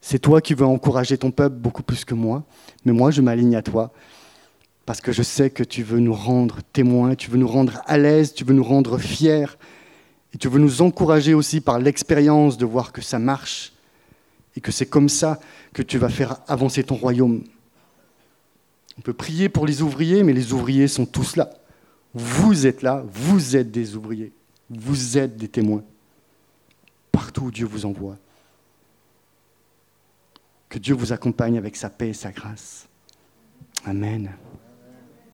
C'est 0.01 0.21
toi 0.21 0.41
qui 0.41 0.55
veux 0.55 0.65
encourager 0.65 1.19
ton 1.19 1.31
peuple 1.31 1.57
beaucoup 1.57 1.83
plus 1.83 2.07
que 2.07 2.15
moi, 2.15 2.45
mais 2.87 2.93
moi 2.93 3.11
je 3.11 3.21
m'aligne 3.21 3.57
à 3.57 3.63
toi 3.63 3.93
parce 4.89 5.03
que 5.03 5.13
je 5.13 5.23
sais 5.23 5.51
que 5.51 5.63
tu 5.63 5.83
veux 5.83 5.99
nous 5.99 6.15
rendre 6.15 6.61
témoins, 6.73 7.15
tu 7.15 7.31
veux 7.31 7.37
nous 7.37 7.47
rendre 7.47 7.83
à 7.85 7.99
l'aise, 7.99 8.33
tu 8.33 8.43
veux 8.43 8.55
nous 8.55 8.65
rendre 8.65 8.97
fiers, 8.97 9.45
et 10.33 10.39
tu 10.39 10.49
veux 10.49 10.59
nous 10.59 10.81
encourager 10.81 11.35
aussi 11.35 11.61
par 11.61 11.79
l'expérience 11.79 12.57
de 12.57 12.65
voir 12.65 12.91
que 12.91 13.03
ça 13.03 13.19
marche, 13.19 13.75
et 14.57 14.63
que 14.63 14.73
c'est 14.73 14.87
comme 14.87 15.11
ça 15.11 15.41
que 15.75 15.83
tu 15.83 15.99
vas 15.99 16.09
faire 16.09 16.39
avancer 16.49 16.85
ton 16.85 16.95
royaume. 16.95 17.45
On 18.97 19.03
peut 19.03 19.13
prier 19.13 19.51
pour 19.51 19.67
les 19.67 19.83
ouvriers, 19.83 20.23
mais 20.23 20.33
les 20.33 20.55
ouvriers 20.55 20.89
sont 20.89 21.05
tous 21.05 21.37
là. 21.37 21.51
Vous 22.15 22.67
êtes 22.67 22.81
là, 22.81 23.05
vous 23.13 23.57
êtes 23.57 23.71
des 23.71 23.95
ouvriers, 23.95 24.33
vous 24.71 25.19
êtes 25.19 25.37
des 25.37 25.49
témoins. 25.49 25.85
Partout 27.13 27.47
où 27.47 27.51
Dieu 27.51 27.67
vous 27.67 27.87
envoie. 27.87 28.17
Que 30.69 30.79
Dieu 30.79 30.95
vous 30.95 31.13
accompagne 31.13 31.57
avec 31.57 31.77
sa 31.77 31.89
paix 31.89 32.11
et 32.11 32.15
sa 32.15 32.31
grâce. 32.31 32.89
Amen. 33.85 34.31